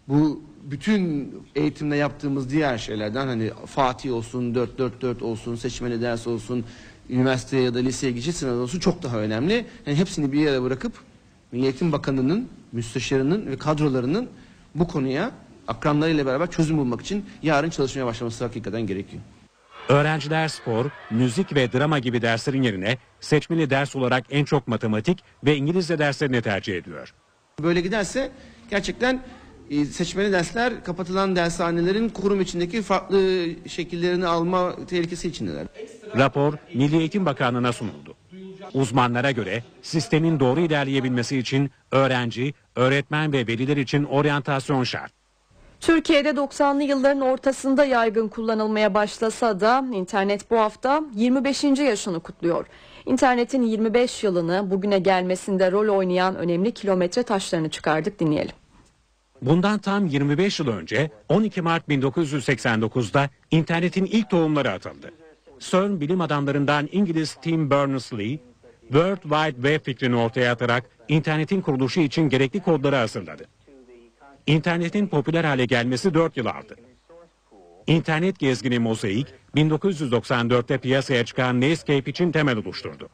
bu 0.08 0.44
bütün 0.72 1.34
eğitimde 1.56 1.96
yaptığımız 1.96 2.50
diğer 2.50 2.78
şeylerden 2.78 3.28
hani 3.28 3.52
Fatih 3.66 4.14
olsun, 4.14 4.56
444 4.56 5.22
olsun, 5.22 5.56
seçmeli 5.56 6.02
ders 6.02 6.28
olsun, 6.28 6.66
üniversiteye 7.10 7.64
ya 7.64 7.74
da 7.74 7.80
liseye 7.80 8.12
geçiş 8.12 8.36
sınavı 8.36 8.62
olsun 8.62 8.80
çok 8.80 9.04
daha 9.04 9.18
önemli. 9.18 9.66
Yani 9.86 9.98
hepsini 9.98 10.32
bir 10.32 10.40
yere 10.40 10.62
bırakıp 10.62 10.94
Milli 11.52 11.64
Eğitim 11.64 11.92
Bakanı'nın, 11.92 12.50
müsteşarının 12.72 13.48
ve 13.48 13.58
kadrolarının 13.58 14.30
bu 14.76 14.88
konuya 14.88 15.32
akranlarıyla 15.68 16.26
beraber 16.26 16.52
çözüm 16.52 16.78
bulmak 16.78 17.02
için 17.02 17.26
yarın 17.44 17.70
çalışmaya 17.70 18.06
başlaması 18.06 18.44
hakikaten 18.44 18.82
gerekiyor. 18.82 19.22
Öğrenciler 19.90 20.48
spor, 20.48 20.86
müzik 21.12 21.56
ve 21.56 21.74
drama 21.74 22.00
gibi 22.00 22.22
derslerin 22.22 22.62
yerine 22.62 22.98
seçmeli 23.20 23.70
ders 23.70 23.96
olarak 23.96 24.26
en 24.30 24.46
çok 24.46 24.68
matematik 24.68 25.24
ve 25.44 25.56
İngilizce 25.56 26.00
derslerini 26.00 26.42
tercih 26.42 26.78
ediyor. 26.78 27.14
Böyle 27.64 27.82
giderse 27.82 28.32
gerçekten 28.70 29.22
seçmeli 29.92 30.32
dersler 30.32 30.84
kapatılan 30.84 31.36
dershanelerin 31.36 32.10
kurum 32.10 32.42
içindeki 32.42 32.82
farklı 32.82 33.48
şekillerini 33.68 34.28
alma 34.28 34.76
tehlikesi 34.86 35.28
içindeler. 35.28 35.68
Rapor 36.18 36.54
Milli 36.74 36.98
Eğitim 36.98 37.26
Bakanlığı'na 37.26 37.74
sunuldu. 37.74 38.16
Uzmanlara 38.74 39.32
göre 39.32 39.64
sistemin 39.82 40.40
doğru 40.40 40.60
ilerleyebilmesi 40.60 41.38
için 41.38 41.72
öğrenci, 41.92 42.54
öğretmen 42.76 43.34
ve 43.34 43.48
veliler 43.48 43.78
için 43.78 44.04
oryantasyon 44.04 44.84
şart. 44.84 45.12
Türkiye'de 45.80 46.30
90'lı 46.30 46.84
yılların 46.84 47.22
ortasında 47.22 47.86
yaygın 47.86 48.28
kullanılmaya 48.28 48.94
başlasa 48.94 49.60
da 49.60 49.86
internet 49.94 50.52
bu 50.52 50.60
hafta 50.60 51.04
25. 51.16 51.64
yaşını 51.64 52.20
kutluyor. 52.20 52.66
İnternetin 53.06 53.62
25 53.62 54.24
yılını 54.24 54.72
bugüne 54.72 55.00
gelmesinde 55.00 55.72
rol 55.72 55.98
oynayan 55.98 56.36
önemli 56.36 56.72
kilometre 56.72 57.24
taşlarını 57.24 57.70
çıkardık 57.70 58.20
dinleyelim. 58.20 58.56
Bundan 59.42 59.80
tam 59.80 60.08
25 60.08 60.60
yıl 60.60 60.68
önce 60.68 61.12
12 61.30 61.62
Mart 61.62 61.90
1989'da 61.90 63.30
internetin 63.52 64.06
ilk 64.06 64.30
tohumları 64.30 64.72
atıldı. 64.72 65.12
CERN 65.60 66.00
bilim 66.02 66.22
adamlarından 66.22 66.90
İngiliz 66.92 67.36
Tim 67.42 67.70
Berners-Lee, 67.70 68.40
World 68.82 69.22
Wide 69.22 69.56
Web 69.56 69.86
fikrini 69.86 70.16
ortaya 70.16 70.52
atarak 70.52 70.90
internetin 71.08 71.62
kuruluşu 71.62 72.00
için 72.00 72.30
gerekli 72.30 72.60
kodları 72.60 72.96
hazırladı. 72.96 73.46
İnternetin 74.48 75.08
popüler 75.08 75.44
hale 75.44 75.66
gelmesi 75.66 76.14
4 76.14 76.38
yıl 76.38 76.46
aldı. 76.46 76.76
İnternet 77.88 78.40
gezgini 78.40 78.80
Mosaic 78.80 79.28
1994'te 79.56 80.78
piyasaya 80.78 81.26
çıkan 81.26 81.62
Netscape 81.62 82.12
için 82.12 82.32
temel 82.32 82.58
oluşturdu. 82.58 83.10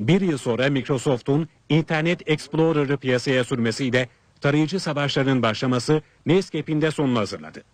Bir 0.00 0.20
yıl 0.20 0.38
sonra 0.38 0.70
Microsoft'un 0.70 1.48
Internet 1.68 2.30
Explorer'ı 2.30 2.96
piyasaya 2.96 3.44
sürmesiyle 3.44 4.08
tarayıcı 4.40 4.80
savaşlarının 4.80 5.42
başlaması 5.42 6.02
Netscape'in 6.26 6.82
de 6.82 6.90
sonunu 6.90 7.18
hazırladı. 7.18 7.64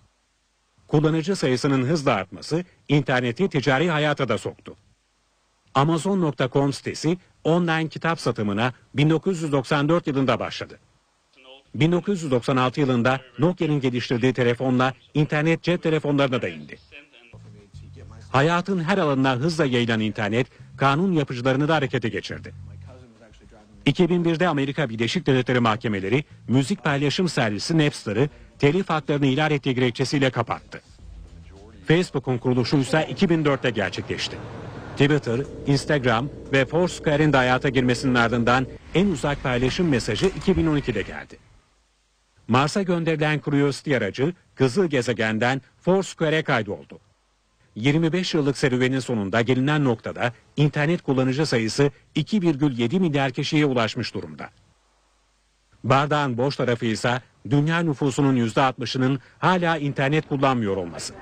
Kullanıcı 0.88 1.36
sayısının 1.36 1.84
hızla 1.84 2.14
artması 2.14 2.64
interneti 2.88 3.48
ticari 3.48 3.90
hayata 3.90 4.28
da 4.28 4.38
soktu. 4.38 4.76
Amazon.com 5.74 6.72
sitesi 6.72 7.18
online 7.44 7.88
kitap 7.88 8.20
satımına 8.20 8.72
1994 8.94 10.06
yılında 10.06 10.40
başladı. 10.40 10.78
1996 11.74 12.80
yılında 12.80 13.20
Nokia'nın 13.38 13.80
geliştirdiği 13.80 14.32
telefonla 14.32 14.94
internet 15.14 15.62
cep 15.62 15.82
telefonlarına 15.82 16.42
da 16.42 16.48
indi. 16.48 16.78
Hayatın 18.32 18.84
her 18.84 18.98
alanına 18.98 19.36
hızla 19.36 19.64
yayılan 19.64 20.00
internet 20.00 20.46
kanun 20.76 21.12
yapıcılarını 21.12 21.68
da 21.68 21.74
harekete 21.74 22.08
geçirdi. 22.08 22.54
2001'de 23.86 24.48
Amerika 24.48 24.88
Birleşik 24.88 25.26
Devletleri 25.26 25.60
Mahkemeleri 25.60 26.24
müzik 26.48 26.84
paylaşım 26.84 27.28
servisi 27.28 27.78
Napster'ı 27.78 28.28
telif 28.58 28.90
haklarını 28.90 29.26
ihlal 29.26 29.50
ettiği 29.50 29.74
gerekçesiyle 29.74 30.30
kapattı. 30.30 30.80
Facebook'un 31.88 32.38
kuruluşu 32.38 32.76
ise 32.76 32.98
2004'te 32.98 33.70
gerçekleşti. 33.70 34.36
Twitter, 34.92 35.40
Instagram 35.66 36.28
ve 36.52 36.64
Foursquare'in 36.64 37.32
de 37.32 37.36
hayata 37.36 37.68
girmesinin 37.68 38.14
ardından 38.14 38.66
en 38.94 39.06
uzak 39.06 39.42
paylaşım 39.42 39.88
mesajı 39.88 40.26
2012'de 40.26 41.02
geldi. 41.02 41.38
Mars'a 42.48 42.82
gönderilen 42.82 43.40
Curiosity 43.44 43.96
aracı 43.96 44.32
kızıl 44.54 44.86
gezegenden 44.86 45.62
Foursquare'e 45.80 46.42
kaydoldu. 46.42 47.00
25 47.76 48.34
yıllık 48.34 48.58
serüvenin 48.58 49.00
sonunda 49.00 49.40
gelinen 49.40 49.84
noktada 49.84 50.32
internet 50.56 51.02
kullanıcı 51.02 51.46
sayısı 51.46 51.90
2,7 52.16 53.00
milyar 53.00 53.32
kişiye 53.32 53.66
ulaşmış 53.66 54.14
durumda. 54.14 54.50
Bardağın 55.84 56.38
boş 56.38 56.56
tarafı 56.56 56.86
ise 56.86 57.20
dünya 57.50 57.80
nüfusunun 57.80 58.36
%60'ının 58.36 59.20
hala 59.38 59.76
internet 59.76 60.28
kullanmıyor 60.28 60.76
olması. 60.76 61.14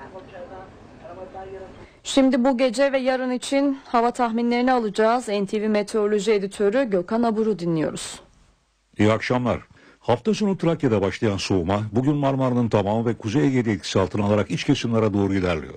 Şimdi 2.04 2.44
bu 2.44 2.58
gece 2.58 2.92
ve 2.92 2.98
yarın 2.98 3.30
için 3.30 3.78
hava 3.84 4.10
tahminlerini 4.10 4.72
alacağız. 4.72 5.28
NTV 5.28 5.68
Meteoroloji 5.68 6.32
Editörü 6.32 6.90
Gökhan 6.90 7.22
Abur'u 7.22 7.58
dinliyoruz. 7.58 8.20
İyi 8.98 9.12
akşamlar. 9.12 9.60
Hafta 10.00 10.34
sonu 10.34 10.58
Trakya'da 10.58 11.02
başlayan 11.02 11.36
soğuma 11.36 11.82
bugün 11.92 12.14
Marmara'nın 12.14 12.68
tamamı 12.68 13.06
ve 13.06 13.14
Kuzey 13.14 13.46
Ege'de 13.46 13.72
etkisi 13.72 14.00
altına 14.00 14.24
alarak 14.24 14.50
iç 14.50 14.64
kesimlere 14.64 15.14
doğru 15.14 15.34
ilerliyor. 15.34 15.74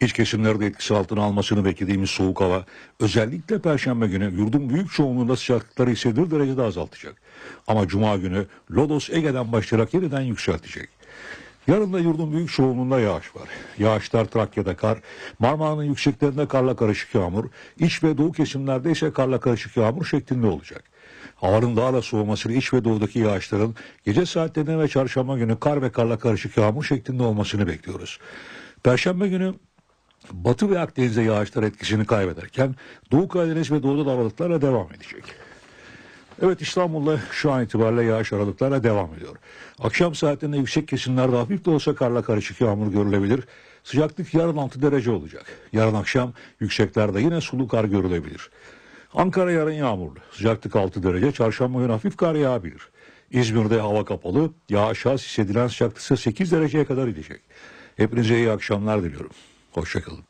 İç 0.00 0.12
kesimlerde 0.12 0.66
etkisi 0.66 0.94
altına 0.94 1.22
almasını 1.22 1.64
beklediğimiz 1.64 2.10
soğuk 2.10 2.40
hava 2.40 2.64
özellikle 3.00 3.58
Perşembe 3.58 4.06
günü 4.06 4.24
yurdun 4.24 4.70
büyük 4.70 4.92
çoğunluğunda 4.92 5.36
sıcaklıkları 5.36 5.90
hissedilir 5.90 6.30
derecede 6.30 6.62
azaltacak. 6.62 7.16
Ama 7.66 7.88
Cuma 7.88 8.16
günü 8.16 8.46
Lodos 8.70 9.10
Ege'den 9.10 9.52
başlayarak 9.52 9.94
yeniden 9.94 10.20
yükseltecek. 10.20 10.88
Yarın 11.66 11.92
da 11.92 11.98
yurdun 11.98 12.32
büyük 12.32 12.50
çoğunluğunda 12.50 13.00
yağış 13.00 13.36
var. 13.36 13.48
Yağışlar 13.78 14.24
Trakya'da 14.24 14.76
kar, 14.76 14.98
Marmara'nın 15.38 15.84
yükseklerinde 15.84 16.48
karla 16.48 16.76
karışık 16.76 17.14
yağmur, 17.14 17.44
iç 17.78 18.04
ve 18.04 18.18
doğu 18.18 18.32
kesimlerde 18.32 18.90
ise 18.90 19.12
karla 19.12 19.40
karışık 19.40 19.76
yağmur 19.76 20.04
şeklinde 20.04 20.46
olacak. 20.46 20.84
Havanın 21.36 21.76
daha 21.76 21.92
da 21.92 22.02
soğumasıyla 22.02 22.58
iç 22.58 22.72
ve 22.74 22.84
doğudaki 22.84 23.18
yağışların 23.18 23.74
gece 24.04 24.26
saatlerinde 24.26 24.78
ve 24.78 24.88
çarşamba 24.88 25.38
günü 25.38 25.60
kar 25.60 25.82
ve 25.82 25.92
karla 25.92 26.18
karışık 26.18 26.56
yağmur 26.56 26.84
şeklinde 26.84 27.22
olmasını 27.22 27.66
bekliyoruz. 27.66 28.18
Perşembe 28.82 29.28
günü 29.28 29.54
Batı 30.32 30.70
ve 30.70 30.78
Akdeniz'de 30.78 31.22
yağışlar 31.22 31.62
etkisini 31.62 32.04
kaybederken 32.04 32.74
Doğu 33.12 33.28
Karadeniz 33.28 33.70
ve 33.70 33.82
Doğu'da 33.82 34.06
da 34.06 34.12
aralıklarla 34.12 34.62
devam 34.62 34.86
edecek. 34.92 35.24
Evet 36.42 36.62
İstanbul'da 36.62 37.20
şu 37.32 37.52
an 37.52 37.64
itibariyle 37.64 38.02
yağış 38.02 38.32
aralıklarla 38.32 38.82
devam 38.82 39.14
ediyor. 39.14 39.36
Akşam 39.78 40.14
saatlerinde 40.14 40.56
yüksek 40.56 40.88
kesimlerde 40.88 41.36
hafif 41.36 41.64
de 41.64 41.70
olsa 41.70 41.94
karla 41.94 42.22
karışık 42.22 42.60
yağmur 42.60 42.92
görülebilir. 42.92 43.44
Sıcaklık 43.84 44.34
yarın 44.34 44.56
6 44.56 44.82
derece 44.82 45.10
olacak. 45.10 45.46
Yarın 45.72 45.94
akşam 45.94 46.32
yükseklerde 46.60 47.20
yine 47.20 47.40
sulu 47.40 47.68
kar 47.68 47.84
görülebilir. 47.84 48.50
Ankara 49.14 49.52
yarın 49.52 49.72
yağmurlu. 49.72 50.18
Sıcaklık 50.30 50.76
6 50.76 51.02
derece. 51.02 51.32
Çarşamba 51.32 51.80
günü 51.80 51.92
hafif 51.92 52.16
kar 52.16 52.34
yağabilir. 52.34 52.88
İzmir'de 53.30 53.80
hava 53.80 54.04
kapalı. 54.04 54.50
Yağış 54.68 55.06
az 55.06 55.22
hissedilen 55.22 55.68
sıcaklık 55.68 55.98
ise 55.98 56.16
8 56.16 56.52
dereceye 56.52 56.84
kadar 56.84 57.08
inecek. 57.08 57.40
Hepinize 57.96 58.36
iyi 58.36 58.50
akşamlar 58.50 59.02
diliyorum. 59.02 59.30
Hoşçakalın. 59.76 60.24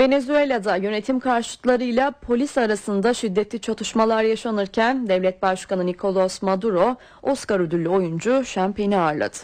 Venezuela'da 0.00 0.76
yönetim 0.76 1.20
karşıtlarıyla 1.20 2.10
polis 2.10 2.58
arasında 2.58 3.14
şiddetli 3.14 3.60
çatışmalar 3.60 4.22
yaşanırken 4.22 5.08
devlet 5.08 5.42
başkanı 5.42 5.86
Nicolas 5.86 6.42
Maduro 6.42 6.96
Oscar 7.22 7.60
ödüllü 7.60 7.88
oyuncu 7.88 8.44
Champagne'i 8.44 8.96
ağırladı. 8.96 9.36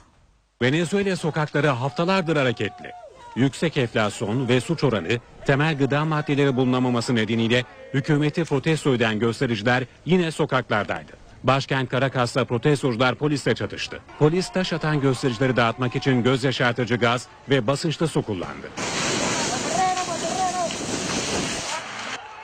Venezuela 0.62 1.16
sokakları 1.16 1.66
haftalardır 1.66 2.36
hareketli. 2.36 2.90
Yüksek 3.36 3.76
enflasyon 3.76 4.48
ve 4.48 4.60
suç 4.60 4.84
oranı, 4.84 5.18
temel 5.46 5.78
gıda 5.78 6.04
maddeleri 6.04 6.56
bulunamaması 6.56 7.14
nedeniyle 7.14 7.64
hükümeti 7.94 8.44
protesto 8.44 8.94
eden 8.94 9.18
göstericiler 9.18 9.84
yine 10.04 10.30
sokaklardaydı. 10.30 11.21
Başkent 11.44 11.90
Caracas'ta 11.90 12.44
protestocular 12.44 13.14
polisle 13.14 13.54
çatıştı. 13.54 14.00
Polis 14.18 14.48
taş 14.48 14.72
atan 14.72 15.00
göstericileri 15.00 15.56
dağıtmak 15.56 15.96
için 15.96 16.22
göz 16.22 16.44
yaşartıcı 16.44 16.96
gaz 16.96 17.26
ve 17.50 17.66
basınçlı 17.66 18.08
su 18.08 18.22
kullandı. 18.22 18.66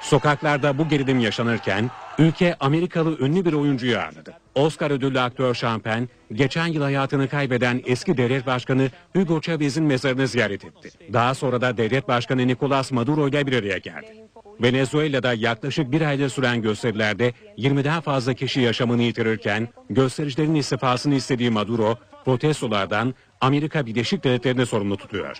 Sokaklarda 0.01 0.79
bu 0.79 0.89
gerilim 0.89 1.21
yaşanırken 1.21 1.91
ülke 2.19 2.57
Amerikalı 2.61 3.19
ünlü 3.19 3.45
bir 3.45 3.53
oyuncuyu 3.53 3.99
ağırladı. 3.99 4.35
Oscar 4.55 4.91
ödüllü 4.91 5.21
aktör 5.21 5.55
Champagne 5.55 6.07
geçen 6.33 6.67
yıl 6.67 6.83
hayatını 6.83 7.29
kaybeden 7.29 7.83
eski 7.87 8.17
devlet 8.17 8.47
başkanı 8.47 8.91
Hugo 9.13 9.41
Chavez'in 9.41 9.85
mezarını 9.85 10.27
ziyaret 10.27 10.65
etti. 10.65 10.91
Daha 11.13 11.35
sonra 11.35 11.61
da 11.61 11.77
devlet 11.77 12.09
başkanı 12.09 12.47
Nicolas 12.47 12.93
Maduro 12.93 13.29
ile 13.29 13.47
bir 13.47 13.59
araya 13.59 13.79
geldi. 13.79 14.28
Venezuela'da 14.63 15.35
yaklaşık 15.35 15.93
bir 15.93 16.01
aydır 16.01 16.29
süren 16.29 16.63
gösterilerde 16.63 17.33
20'den 17.59 18.01
fazla 18.01 18.35
kişi 18.35 18.61
yaşamını 18.61 19.03
yitirirken 19.03 19.69
göstericilerin 19.91 20.55
istifasını 20.55 21.15
istediği 21.15 21.51
Maduro 21.51 21.99
protestolardan 22.25 23.15
Amerika 23.41 23.87
Birleşik 23.87 24.25
Devletleri'ni 24.25 24.67
sorumlu 24.67 24.97
tutuyor. 24.97 25.39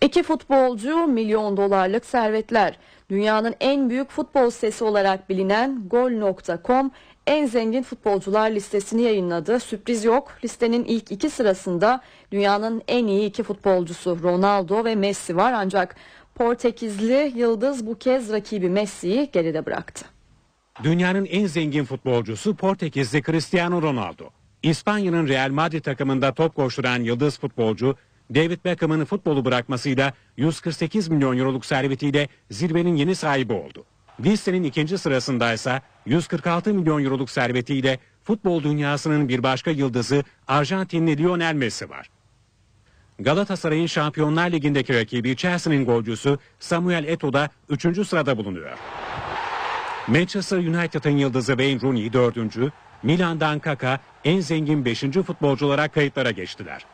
İki 0.00 0.22
futbolcu 0.22 1.06
milyon 1.06 1.56
dolarlık 1.56 2.06
servetler. 2.06 2.78
Dünyanın 3.10 3.54
en 3.60 3.90
büyük 3.90 4.10
futbol 4.10 4.50
sitesi 4.50 4.84
olarak 4.84 5.28
bilinen 5.28 5.88
gol.com 5.88 6.90
en 7.26 7.46
zengin 7.46 7.82
futbolcular 7.82 8.50
listesini 8.50 9.02
yayınladı. 9.02 9.60
Sürpriz 9.60 10.04
yok. 10.04 10.32
Listenin 10.44 10.84
ilk 10.84 11.12
iki 11.12 11.30
sırasında 11.30 12.00
dünyanın 12.32 12.82
en 12.88 13.06
iyi 13.06 13.28
iki 13.28 13.42
futbolcusu 13.42 14.22
Ronaldo 14.22 14.84
ve 14.84 14.94
Messi 14.94 15.36
var 15.36 15.52
ancak 15.52 15.96
Portekizli 16.38 17.32
yıldız 17.36 17.86
bu 17.86 17.98
kez 17.98 18.32
rakibi 18.32 18.68
Messi'yi 18.68 19.30
geride 19.32 19.66
bıraktı. 19.66 20.04
Dünyanın 20.82 21.24
en 21.24 21.46
zengin 21.46 21.84
futbolcusu 21.84 22.56
Portekizli 22.56 23.22
Cristiano 23.22 23.82
Ronaldo. 23.82 24.24
İspanya'nın 24.62 25.28
Real 25.28 25.50
Madrid 25.50 25.84
takımında 25.84 26.34
top 26.34 26.54
koşturan 26.54 27.00
yıldız 27.00 27.38
futbolcu 27.38 27.96
David 28.34 28.64
Beckham'ın 28.64 29.04
futbolu 29.04 29.44
bırakmasıyla 29.44 30.12
148 30.36 31.08
milyon 31.08 31.38
euroluk 31.38 31.66
servetiyle 31.66 32.28
zirvenin 32.50 32.96
yeni 32.96 33.14
sahibi 33.14 33.52
oldu. 33.52 33.84
Listenin 34.24 34.62
ikinci 34.62 34.98
sırasında 34.98 35.52
ise 35.52 35.82
146 36.06 36.74
milyon 36.74 37.04
euroluk 37.04 37.30
servetiyle 37.30 37.98
futbol 38.24 38.62
dünyasının 38.62 39.28
bir 39.28 39.42
başka 39.42 39.70
yıldızı 39.70 40.24
Arjantinli 40.48 41.18
Lionel 41.18 41.54
Messi 41.54 41.90
var. 41.90 42.10
Galatasaray'ın 43.20 43.86
Şampiyonlar 43.86 44.52
Ligi'ndeki 44.52 44.94
rakibi 44.94 45.36
Chelsea'nin 45.36 45.84
golcüsü 45.84 46.38
Samuel 46.58 47.04
Eto'o 47.04 47.32
da 47.32 47.48
3. 47.68 48.08
sırada 48.08 48.36
bulunuyor. 48.36 48.78
Manchester 50.08 50.58
United'ın 50.58 51.10
yıldızı 51.10 51.52
Wayne 51.52 51.80
Rooney 51.80 52.12
4. 52.12 52.36
Milan'dan 53.02 53.58
Kaka 53.58 54.00
en 54.24 54.40
zengin 54.40 54.84
5. 54.84 55.00
futbolcu 55.00 55.66
olarak 55.66 55.94
kayıtlara 55.94 56.30
geçtiler. 56.30 56.84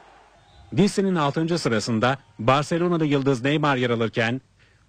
Listenin 0.75 1.15
6. 1.15 1.59
sırasında 1.59 2.19
Barcelona'da 2.39 3.05
yıldız 3.05 3.43
Neymar 3.43 3.77
yer 3.77 3.91
alırken 3.91 4.41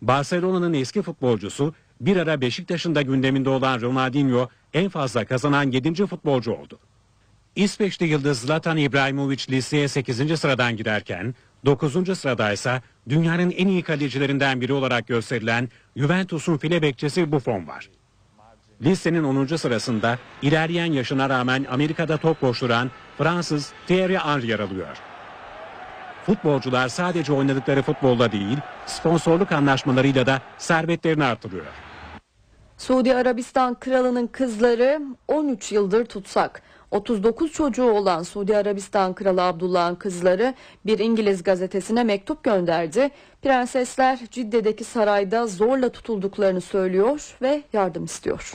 Barcelona'nın 0.01 0.73
eski 0.73 1.01
futbolcusu 1.01 1.73
bir 2.01 2.17
ara 2.17 2.41
Beşiktaş'ın 2.41 2.95
da 2.95 3.01
gündeminde 3.01 3.49
olan 3.49 3.81
Ronaldinho 3.81 4.49
en 4.73 4.89
fazla 4.89 5.25
kazanan 5.25 5.71
7. 5.71 6.05
futbolcu 6.05 6.51
oldu. 6.51 6.79
İsveçli 7.55 8.05
yıldız 8.05 8.39
Zlatan 8.39 8.77
İbrahimovic 8.77 9.45
listeye 9.49 9.87
8. 9.87 10.39
sıradan 10.39 10.77
girerken 10.77 11.35
9. 11.65 12.19
sırada 12.19 12.51
ise 12.51 12.81
dünyanın 13.09 13.51
en 13.51 13.67
iyi 13.67 13.83
kalecilerinden 13.83 14.61
biri 14.61 14.73
olarak 14.73 15.07
gösterilen 15.07 15.69
Juventus'un 15.95 16.57
file 16.57 16.81
bekçisi 16.81 17.31
Buffon 17.31 17.67
var. 17.67 17.89
Listenin 18.81 19.23
10. 19.23 19.55
sırasında 19.55 20.19
ilerleyen 20.41 20.91
yaşına 20.91 21.29
rağmen 21.29 21.65
Amerika'da 21.69 22.17
top 22.17 22.39
koşturan 22.41 22.91
Fransız 23.17 23.73
Thierry 23.87 24.17
Henry 24.17 24.47
yer 24.47 24.59
alıyor. 24.59 24.97
Futbolcular 26.25 26.87
sadece 26.87 27.33
oynadıkları 27.33 27.81
futbolda 27.81 28.31
değil, 28.31 28.57
sponsorluk 28.85 29.51
anlaşmalarıyla 29.51 30.25
da 30.25 30.41
servetlerini 30.57 31.23
artırıyor. 31.23 31.65
Suudi 32.77 33.15
Arabistan 33.15 33.79
kralının 33.79 34.27
kızları 34.27 35.01
13 35.27 35.71
yıldır 35.71 36.05
tutsak. 36.05 36.61
39 36.91 37.51
çocuğu 37.51 37.91
olan 37.91 38.23
Suudi 38.23 38.57
Arabistan 38.57 39.13
Kralı 39.13 39.43
Abdullah'ın 39.43 39.95
kızları 39.95 40.53
bir 40.85 40.99
İngiliz 40.99 41.43
gazetesine 41.43 42.03
mektup 42.03 42.43
gönderdi. 42.43 43.09
Prensesler 43.41 44.19
Cidde'deki 44.31 44.83
sarayda 44.83 45.47
zorla 45.47 45.89
tutulduklarını 45.89 46.61
söylüyor 46.61 47.35
ve 47.41 47.63
yardım 47.73 48.05
istiyor. 48.05 48.53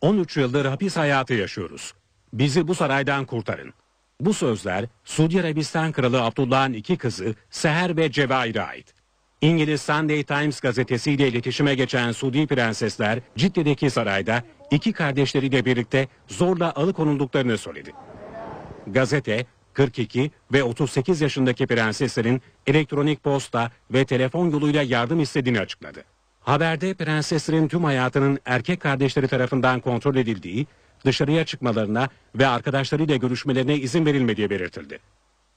13 0.00 0.36
yıldır 0.36 0.64
hapis 0.64 0.96
hayatı 0.96 1.34
yaşıyoruz. 1.34 1.94
Bizi 2.32 2.68
bu 2.68 2.74
saraydan 2.74 3.24
kurtarın. 3.24 3.74
Bu 4.20 4.34
sözler 4.34 4.84
Suudi 5.04 5.40
Arabistan 5.40 5.92
Kralı 5.92 6.22
Abdullah'ın 6.22 6.72
iki 6.72 6.96
kızı 6.96 7.34
Seher 7.50 7.96
ve 7.96 8.12
Cevahir'e 8.12 8.62
ait. 8.62 8.94
İngiliz 9.40 9.82
Sunday 9.82 10.22
Times 10.22 10.60
gazetesiyle 10.60 11.28
iletişime 11.28 11.74
geçen 11.74 12.12
Suudi 12.12 12.46
prensesler 12.46 13.20
Cidde'deki 13.36 13.90
sarayda 13.90 14.42
iki 14.70 14.92
kardeşleriyle 14.92 15.64
birlikte 15.64 16.08
zorla 16.28 16.74
alıkonulduklarını 16.74 17.58
söyledi. 17.58 17.92
Gazete 18.86 19.46
42 19.72 20.30
ve 20.52 20.62
38 20.62 21.20
yaşındaki 21.20 21.66
prenseslerin 21.66 22.42
elektronik 22.66 23.24
posta 23.24 23.70
ve 23.90 24.04
telefon 24.04 24.50
yoluyla 24.50 24.82
yardım 24.82 25.20
istediğini 25.20 25.60
açıkladı. 25.60 26.04
Haberde 26.40 26.94
prenseslerin 26.94 27.68
tüm 27.68 27.84
hayatının 27.84 28.38
erkek 28.44 28.80
kardeşleri 28.80 29.28
tarafından 29.28 29.80
kontrol 29.80 30.16
edildiği, 30.16 30.66
dışarıya 31.04 31.44
çıkmalarına 31.44 32.08
ve 32.34 32.46
arkadaşlarıyla 32.46 33.16
görüşmelerine 33.16 33.76
izin 33.76 34.06
verilmediği 34.06 34.50
belirtildi. 34.50 34.98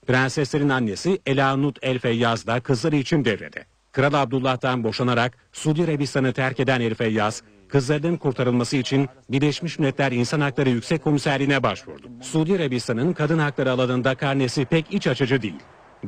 Prenseslerin 0.10 0.70
annesi 0.70 1.20
Ela 1.26 1.56
Nut 1.56 1.80
El 1.82 2.00
Feyyaz 2.00 2.48
da 2.48 2.60
kızları 2.60 2.96
için 2.96 3.26
devrede. 3.26 3.66
Kral 3.92 4.14
Abdullah'tan 4.14 4.84
boşanarak 4.84 5.38
Suudi 5.52 5.84
Arabistan'ı 5.84 6.34
terk 6.34 6.60
eden 6.60 6.82
El 6.82 6.96
Feyyaz, 6.96 7.44
kızlarının 7.68 8.18
kurtarılması 8.18 8.78
için 8.78 9.10
Birleşmiş 9.30 9.80
Milletler 9.80 10.12
İnsan 10.12 10.42
Hakları 10.42 10.70
Yüksek 10.70 11.04
Komiserliğine 11.04 11.64
başvurdu. 11.64 12.08
Suudi 12.22 12.56
Arabistan'ın 12.56 13.14
kadın 13.14 13.40
hakları 13.40 13.72
alanında 13.72 14.16
karnesi 14.16 14.66
pek 14.66 14.94
iç 14.94 15.08
açıcı 15.08 15.42
değil. 15.42 15.60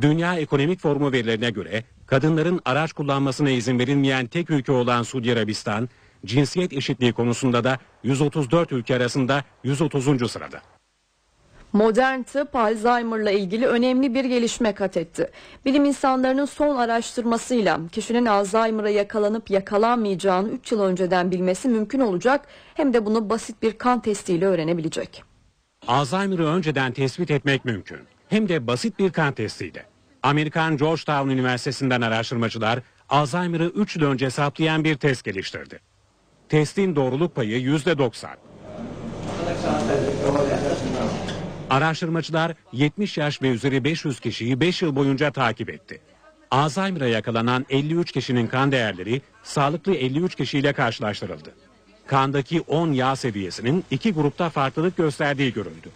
Dünya 0.01 0.35
Ekonomik 0.35 0.79
Forumu 0.79 1.11
verilerine 1.11 1.49
göre 1.49 1.83
kadınların 2.05 2.61
araç 2.65 2.93
kullanmasına 2.93 3.49
izin 3.49 3.79
verilmeyen 3.79 4.27
tek 4.27 4.49
ülke 4.49 4.71
olan 4.71 5.03
Suudi 5.03 5.33
Arabistan, 5.33 5.89
cinsiyet 6.25 6.73
eşitliği 6.73 7.13
konusunda 7.13 7.63
da 7.63 7.79
134 8.03 8.71
ülke 8.71 8.95
arasında 8.95 9.43
130. 9.63 10.31
sırada. 10.31 10.61
Modern 11.73 12.23
tıp 12.23 12.55
Alzheimer'la 12.55 13.31
ilgili 13.31 13.67
önemli 13.67 14.13
bir 14.13 14.25
gelişme 14.25 14.73
kat 14.73 14.97
etti. 14.97 15.31
Bilim 15.65 15.85
insanlarının 15.85 16.45
son 16.45 16.75
araştırmasıyla 16.75 17.79
kişinin 17.91 18.25
Alzheimer'a 18.25 18.89
yakalanıp 18.89 19.49
yakalanmayacağını 19.49 20.49
3 20.49 20.71
yıl 20.71 20.81
önceden 20.81 21.31
bilmesi 21.31 21.67
mümkün 21.67 21.99
olacak 21.99 22.47
hem 22.73 22.93
de 22.93 23.05
bunu 23.05 23.29
basit 23.29 23.61
bir 23.61 23.77
kan 23.77 23.99
testiyle 24.01 24.45
öğrenebilecek. 24.45 25.23
Alzheimer'ı 25.87 26.45
önceden 26.45 26.91
tespit 26.91 27.31
etmek 27.31 27.65
mümkün. 27.65 27.99
Hem 28.29 28.49
de 28.49 28.67
basit 28.67 28.99
bir 28.99 29.11
kan 29.11 29.33
testiyle. 29.33 29.85
Amerikan 30.23 30.77
Georgetown 30.77 31.29
Üniversitesi'nden 31.29 32.01
araştırmacılar 32.01 32.79
Alzheimer'ı 33.09 33.65
3 33.65 33.95
yıl 33.95 34.03
önce 34.03 34.25
hesaplayan 34.25 34.83
bir 34.83 34.95
test 34.95 35.23
geliştirdi. 35.23 35.79
Testin 36.49 36.95
doğruluk 36.95 37.35
payı 37.35 37.61
%90. 37.61 38.27
Araştırmacılar 41.71 42.53
70 42.73 43.17
yaş 43.17 43.41
ve 43.41 43.49
üzeri 43.49 43.83
500 43.83 44.19
kişiyi 44.19 44.59
5 44.59 44.81
yıl 44.81 44.95
boyunca 44.95 45.31
takip 45.31 45.69
etti. 45.69 46.01
Alzheimer'a 46.51 47.07
yakalanan 47.07 47.65
53 47.69 48.11
kişinin 48.11 48.47
kan 48.47 48.71
değerleri 48.71 49.21
sağlıklı 49.43 49.95
53 49.95 50.35
kişiyle 50.35 50.73
karşılaştırıldı. 50.73 51.55
Kandaki 52.07 52.61
10 52.61 52.91
yağ 52.91 53.15
seviyesinin 53.15 53.83
iki 53.91 54.13
grupta 54.13 54.49
farklılık 54.49 54.97
gösterdiği 54.97 55.53
görüldü. 55.53 55.89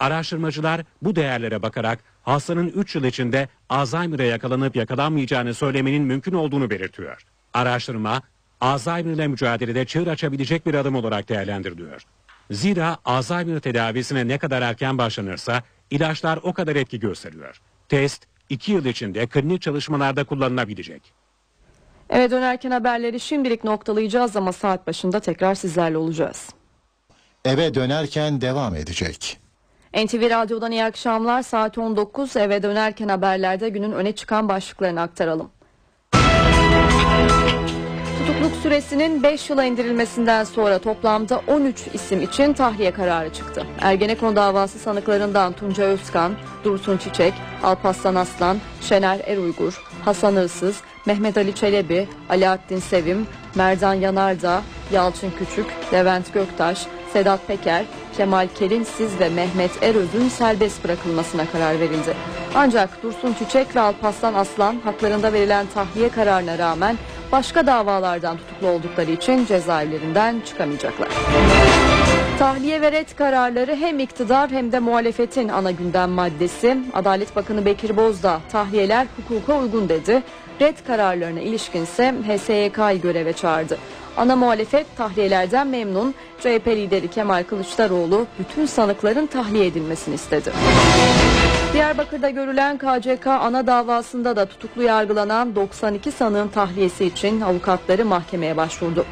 Araştırmacılar 0.00 0.80
bu 1.02 1.16
değerlere 1.16 1.62
bakarak 1.62 1.98
hastanın 2.22 2.68
3 2.68 2.94
yıl 2.94 3.04
içinde 3.04 3.48
Alzheimer'a 3.68 4.24
yakalanıp 4.24 4.76
yakalanmayacağını 4.76 5.54
söylemenin 5.54 6.02
mümkün 6.02 6.32
olduğunu 6.32 6.70
belirtiyor. 6.70 7.26
Araştırma 7.54 8.22
Alzheimer 8.60 9.12
ile 9.12 9.28
mücadelede 9.28 9.84
çığır 9.84 10.06
açabilecek 10.06 10.66
bir 10.66 10.74
adım 10.74 10.94
olarak 10.94 11.28
değerlendiriliyor. 11.28 12.02
Zira 12.50 12.98
Alzheimer 13.04 13.60
tedavisine 13.60 14.28
ne 14.28 14.38
kadar 14.38 14.62
erken 14.62 14.98
başlanırsa 14.98 15.62
ilaçlar 15.90 16.38
o 16.42 16.52
kadar 16.52 16.76
etki 16.76 17.00
gösteriyor. 17.00 17.60
Test 17.88 18.26
2 18.48 18.72
yıl 18.72 18.84
içinde 18.84 19.26
klinik 19.26 19.62
çalışmalarda 19.62 20.24
kullanılabilecek. 20.24 21.02
Eve 22.10 22.30
dönerken 22.30 22.70
haberleri 22.70 23.20
şimdilik 23.20 23.64
noktalayacağız 23.64 24.36
ama 24.36 24.52
saat 24.52 24.86
başında 24.86 25.20
tekrar 25.20 25.54
sizlerle 25.54 25.96
olacağız. 25.96 26.48
Eve 27.44 27.74
dönerken 27.74 28.40
devam 28.40 28.74
edecek. 28.74 29.38
NTV 29.94 30.30
Radyo'dan 30.30 30.72
iyi 30.72 30.84
akşamlar. 30.84 31.42
Saat 31.42 31.78
19 31.78 32.36
eve 32.36 32.62
dönerken 32.62 33.08
haberlerde 33.08 33.68
günün 33.68 33.92
öne 33.92 34.12
çıkan 34.12 34.48
başlıklarını 34.48 35.00
aktaralım. 35.00 35.50
Tutukluk 38.30 38.56
süresinin 38.62 39.22
5 39.22 39.50
yıla 39.50 39.64
indirilmesinden 39.64 40.44
sonra 40.44 40.78
toplamda 40.78 41.42
13 41.46 41.86
isim 41.94 42.22
için 42.22 42.52
tahliye 42.52 42.90
kararı 42.90 43.32
çıktı. 43.32 43.66
Ergenekon 43.80 44.36
davası 44.36 44.78
sanıklarından 44.78 45.52
Tunca 45.52 45.84
Özkan, 45.84 46.32
Dursun 46.64 46.96
Çiçek, 46.96 47.34
Alparslan 47.62 48.14
Aslan, 48.14 48.58
Şener 48.80 49.20
Eruygur, 49.26 49.82
Hasan 50.04 50.36
Irsız, 50.36 50.80
Mehmet 51.06 51.38
Ali 51.38 51.54
Çelebi, 51.54 52.08
Alaaddin 52.28 52.78
Sevim, 52.78 53.26
Merdan 53.54 53.94
Yanardağ, 53.94 54.62
Yalçın 54.92 55.32
Küçük, 55.38 55.66
Levent 55.92 56.34
Göktaş, 56.34 56.86
Sedat 57.12 57.46
Peker, 57.46 57.84
Kemal 58.16 58.48
Kelinsiz 58.58 59.20
ve 59.20 59.28
Mehmet 59.28 59.82
Eröz'ün 59.82 60.28
serbest 60.28 60.84
bırakılmasına 60.84 61.46
karar 61.52 61.80
verildi. 61.80 62.14
Ancak 62.54 63.02
Dursun 63.02 63.32
Çiçek 63.32 63.76
ve 63.76 63.80
Alparslan 63.80 64.34
Aslan 64.34 64.76
haklarında 64.84 65.32
verilen 65.32 65.66
tahliye 65.74 66.08
kararına 66.08 66.58
rağmen 66.58 66.96
başka 67.32 67.66
davalardan 67.66 68.36
tutuklu 68.36 68.68
oldukları 68.68 69.10
için 69.10 69.46
cezaevlerinden 69.46 70.40
çıkamayacaklar. 70.46 71.08
Tahliye 72.38 72.80
ve 72.82 72.92
red 72.92 73.08
kararları 73.18 73.76
hem 73.76 73.98
iktidar 73.98 74.50
hem 74.50 74.72
de 74.72 74.78
muhalefetin 74.78 75.48
ana 75.48 75.70
gündem 75.70 76.10
maddesi. 76.10 76.78
Adalet 76.94 77.36
Bakanı 77.36 77.64
Bekir 77.64 77.96
Bozdağ 77.96 78.40
tahliyeler 78.52 79.06
hukuka 79.16 79.58
uygun 79.58 79.88
dedi. 79.88 80.22
Red 80.60 80.76
kararlarına 80.86 81.40
ilişkinse 81.40 82.14
HSYK'yı 82.26 83.00
göreve 83.00 83.32
çağırdı. 83.32 83.78
Ana 84.16 84.36
muhalefet 84.36 84.96
tahliyelerden 84.96 85.66
memnun. 85.66 86.14
CHP 86.40 86.66
lideri 86.66 87.08
Kemal 87.08 87.44
Kılıçdaroğlu 87.44 88.26
bütün 88.38 88.66
sanıkların 88.66 89.26
tahliye 89.26 89.66
edilmesini 89.66 90.14
istedi. 90.14 90.52
Diyarbakır'da 91.72 92.30
görülen 92.30 92.78
KCK 92.78 93.26
ana 93.26 93.66
davasında 93.66 94.36
da 94.36 94.46
tutuklu 94.46 94.82
yargılanan 94.82 95.56
92 95.56 96.12
sanığın 96.12 96.48
tahliyesi 96.48 97.04
için 97.04 97.40
avukatları 97.40 98.04
mahkemeye 98.04 98.56
başvurdu. 98.56 99.06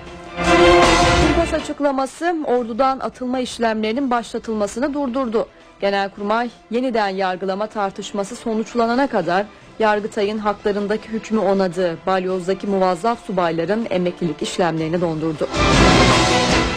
Kumpas 1.26 1.55
açıklaması 1.55 2.36
ordudan 2.44 2.98
atılma 3.01 3.40
işlemlerinin 3.40 4.10
başlatılmasını 4.10 4.94
durdurdu. 4.94 5.48
Genelkurmay 5.80 6.51
yeniden 6.70 7.09
yargılama 7.09 7.66
tartışması 7.66 8.36
sonuçlanana 8.36 9.06
kadar 9.06 9.47
Yargıtay'ın 9.78 10.39
haklarındaki 10.39 11.09
hükmü 11.09 11.39
onadığı 11.39 11.98
balyozdaki 12.06 12.66
muvazzaf 12.66 13.26
subayların 13.26 13.86
emeklilik 13.90 14.43
işlemlerini 14.43 15.01
dondurdu. 15.01 15.48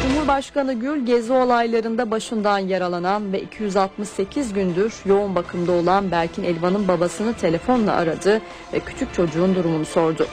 Cumhurbaşkanı 0.01 0.73
Gül 0.73 1.05
gezi 1.05 1.33
olaylarında 1.33 2.11
başından 2.11 2.59
yaralanan 2.59 3.33
ve 3.33 3.41
268 3.41 4.53
gündür 4.53 4.93
yoğun 5.05 5.35
bakımda 5.35 5.71
olan 5.71 6.11
Berkin 6.11 6.43
Elvan'ın 6.43 6.87
babasını 6.87 7.33
telefonla 7.33 7.93
aradı 7.93 8.41
ve 8.73 8.79
küçük 8.79 9.13
çocuğun 9.13 9.55
durumunu 9.55 9.85
sordu. 9.85 10.27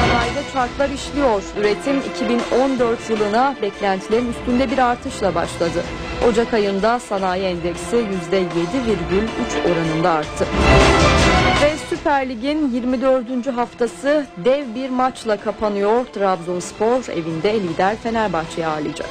Sanayide 0.00 0.42
çarklar 0.52 0.90
işliyor. 0.90 1.42
Üretim 1.60 2.00
2014 2.14 3.10
yılına 3.10 3.56
beklentilerin 3.62 4.30
üstünde 4.30 4.70
bir 4.70 4.78
artışla 4.78 5.34
başladı. 5.34 5.82
Ocak 6.28 6.54
ayında 6.54 7.00
sanayi 7.00 7.44
endeksi 7.44 7.96
%7,3 7.96 8.06
oranında 9.72 10.10
arttı. 10.10 10.46
Ve 11.62 11.76
Süper 11.90 12.28
Lig'in 12.28 12.70
24. 12.70 13.46
haftası 13.46 14.26
dev 14.44 14.74
bir 14.74 14.90
maçla 14.90 15.36
kapanıyor. 15.40 16.04
Trabzonspor 16.06 17.12
evinde 17.12 17.60
lider 17.60 17.96
Fenerbahçe'yi 17.96 18.66
ağırlayacak. 18.66 19.08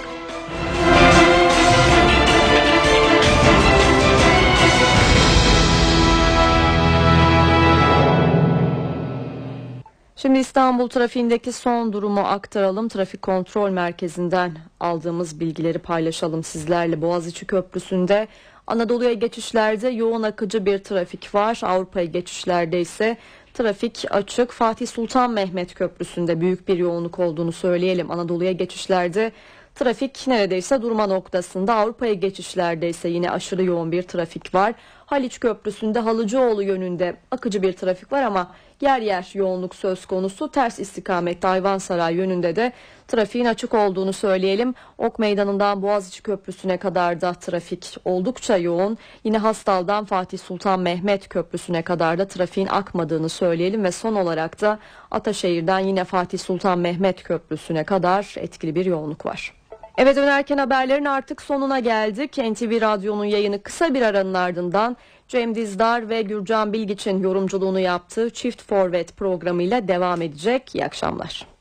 Şimdi 10.15 10.39
İstanbul 10.39 10.87
trafiğindeki 10.87 11.51
son 11.51 11.93
durumu 11.93 12.19
aktaralım. 12.19 12.87
Trafik 12.89 13.21
kontrol 13.21 13.69
merkezinden 13.69 14.57
aldığımız 14.79 15.39
bilgileri 15.39 15.79
paylaşalım 15.79 16.43
sizlerle. 16.43 17.01
Boğaziçi 17.01 17.47
Köprüsü'nde 17.47 18.27
Anadolu'ya 18.67 19.13
geçişlerde 19.13 19.89
yoğun 19.89 20.23
akıcı 20.23 20.65
bir 20.65 20.77
trafik 20.77 21.35
var. 21.35 21.59
Avrupa'ya 21.63 22.05
geçişlerde 22.05 22.81
ise 22.81 23.17
trafik 23.53 24.05
açık. 24.09 24.51
Fatih 24.51 24.87
Sultan 24.87 25.31
Mehmet 25.31 25.73
Köprüsü'nde 25.73 26.41
büyük 26.41 26.67
bir 26.67 26.77
yoğunluk 26.77 27.19
olduğunu 27.19 27.51
söyleyelim. 27.51 28.11
Anadolu'ya 28.11 28.51
geçişlerde 28.51 29.31
trafik 29.75 30.27
neredeyse 30.27 30.81
durma 30.81 31.07
noktasında. 31.07 31.75
Avrupa'ya 31.75 32.13
geçişlerde 32.13 32.89
ise 32.89 33.09
yine 33.09 33.31
aşırı 33.31 33.63
yoğun 33.63 33.91
bir 33.91 34.03
trafik 34.03 34.55
var. 34.55 34.73
Haliç 35.05 35.39
Köprüsü'nde 35.39 35.99
Halıcıoğlu 35.99 36.63
yönünde 36.63 37.15
akıcı 37.31 37.61
bir 37.61 37.73
trafik 37.73 38.11
var 38.11 38.23
ama 38.23 38.51
yer 38.81 39.01
yer 39.01 39.31
yoğunluk 39.33 39.75
söz 39.75 40.05
konusu. 40.05 40.51
Ters 40.51 40.79
istikamette 40.79 41.47
Ayvansaray 41.47 42.15
yönünde 42.15 42.55
de 42.55 42.71
trafiğin 43.07 43.45
açık 43.45 43.73
olduğunu 43.73 44.13
söyleyelim. 44.13 44.75
Ok 44.97 45.19
Meydanı'ndan 45.19 45.81
Boğaziçi 45.81 46.23
Köprüsü'ne 46.23 46.77
kadar 46.77 47.21
da 47.21 47.33
trafik 47.33 47.97
oldukça 48.05 48.57
yoğun. 48.57 48.97
Yine 49.23 49.37
Hastal'dan 49.37 50.05
Fatih 50.05 50.39
Sultan 50.39 50.79
Mehmet 50.79 51.29
Köprüsü'ne 51.29 51.81
kadar 51.81 52.17
da 52.17 52.27
trafiğin 52.27 52.67
akmadığını 52.67 53.29
söyleyelim 53.29 53.83
ve 53.83 53.91
son 53.91 54.15
olarak 54.15 54.61
da 54.61 54.79
Ataşehir'den 55.11 55.79
yine 55.79 56.03
Fatih 56.03 56.39
Sultan 56.39 56.79
Mehmet 56.79 57.23
Köprüsü'ne 57.23 57.83
kadar 57.83 58.35
etkili 58.37 58.75
bir 58.75 58.85
yoğunluk 58.85 59.25
var. 59.25 59.53
Eve 59.97 60.15
dönerken 60.15 60.57
haberlerin 60.57 61.05
artık 61.05 61.41
sonuna 61.41 61.79
geldik. 61.79 62.37
NTV 62.37 62.81
Radyo'nun 62.81 63.25
yayını 63.25 63.63
kısa 63.63 63.93
bir 63.93 64.01
aranın 64.01 64.33
ardından 64.33 64.97
Cem 65.27 65.55
Dizdar 65.55 66.09
ve 66.09 66.21
Gürcan 66.21 66.73
Bilgiç'in 66.73 67.19
yorumculuğunu 67.19 67.79
yaptığı 67.79 68.29
Çift 68.29 68.63
Forvet 68.63 69.17
programıyla 69.17 69.87
devam 69.87 70.21
edecek. 70.21 70.75
İyi 70.75 70.85
akşamlar. 70.85 71.54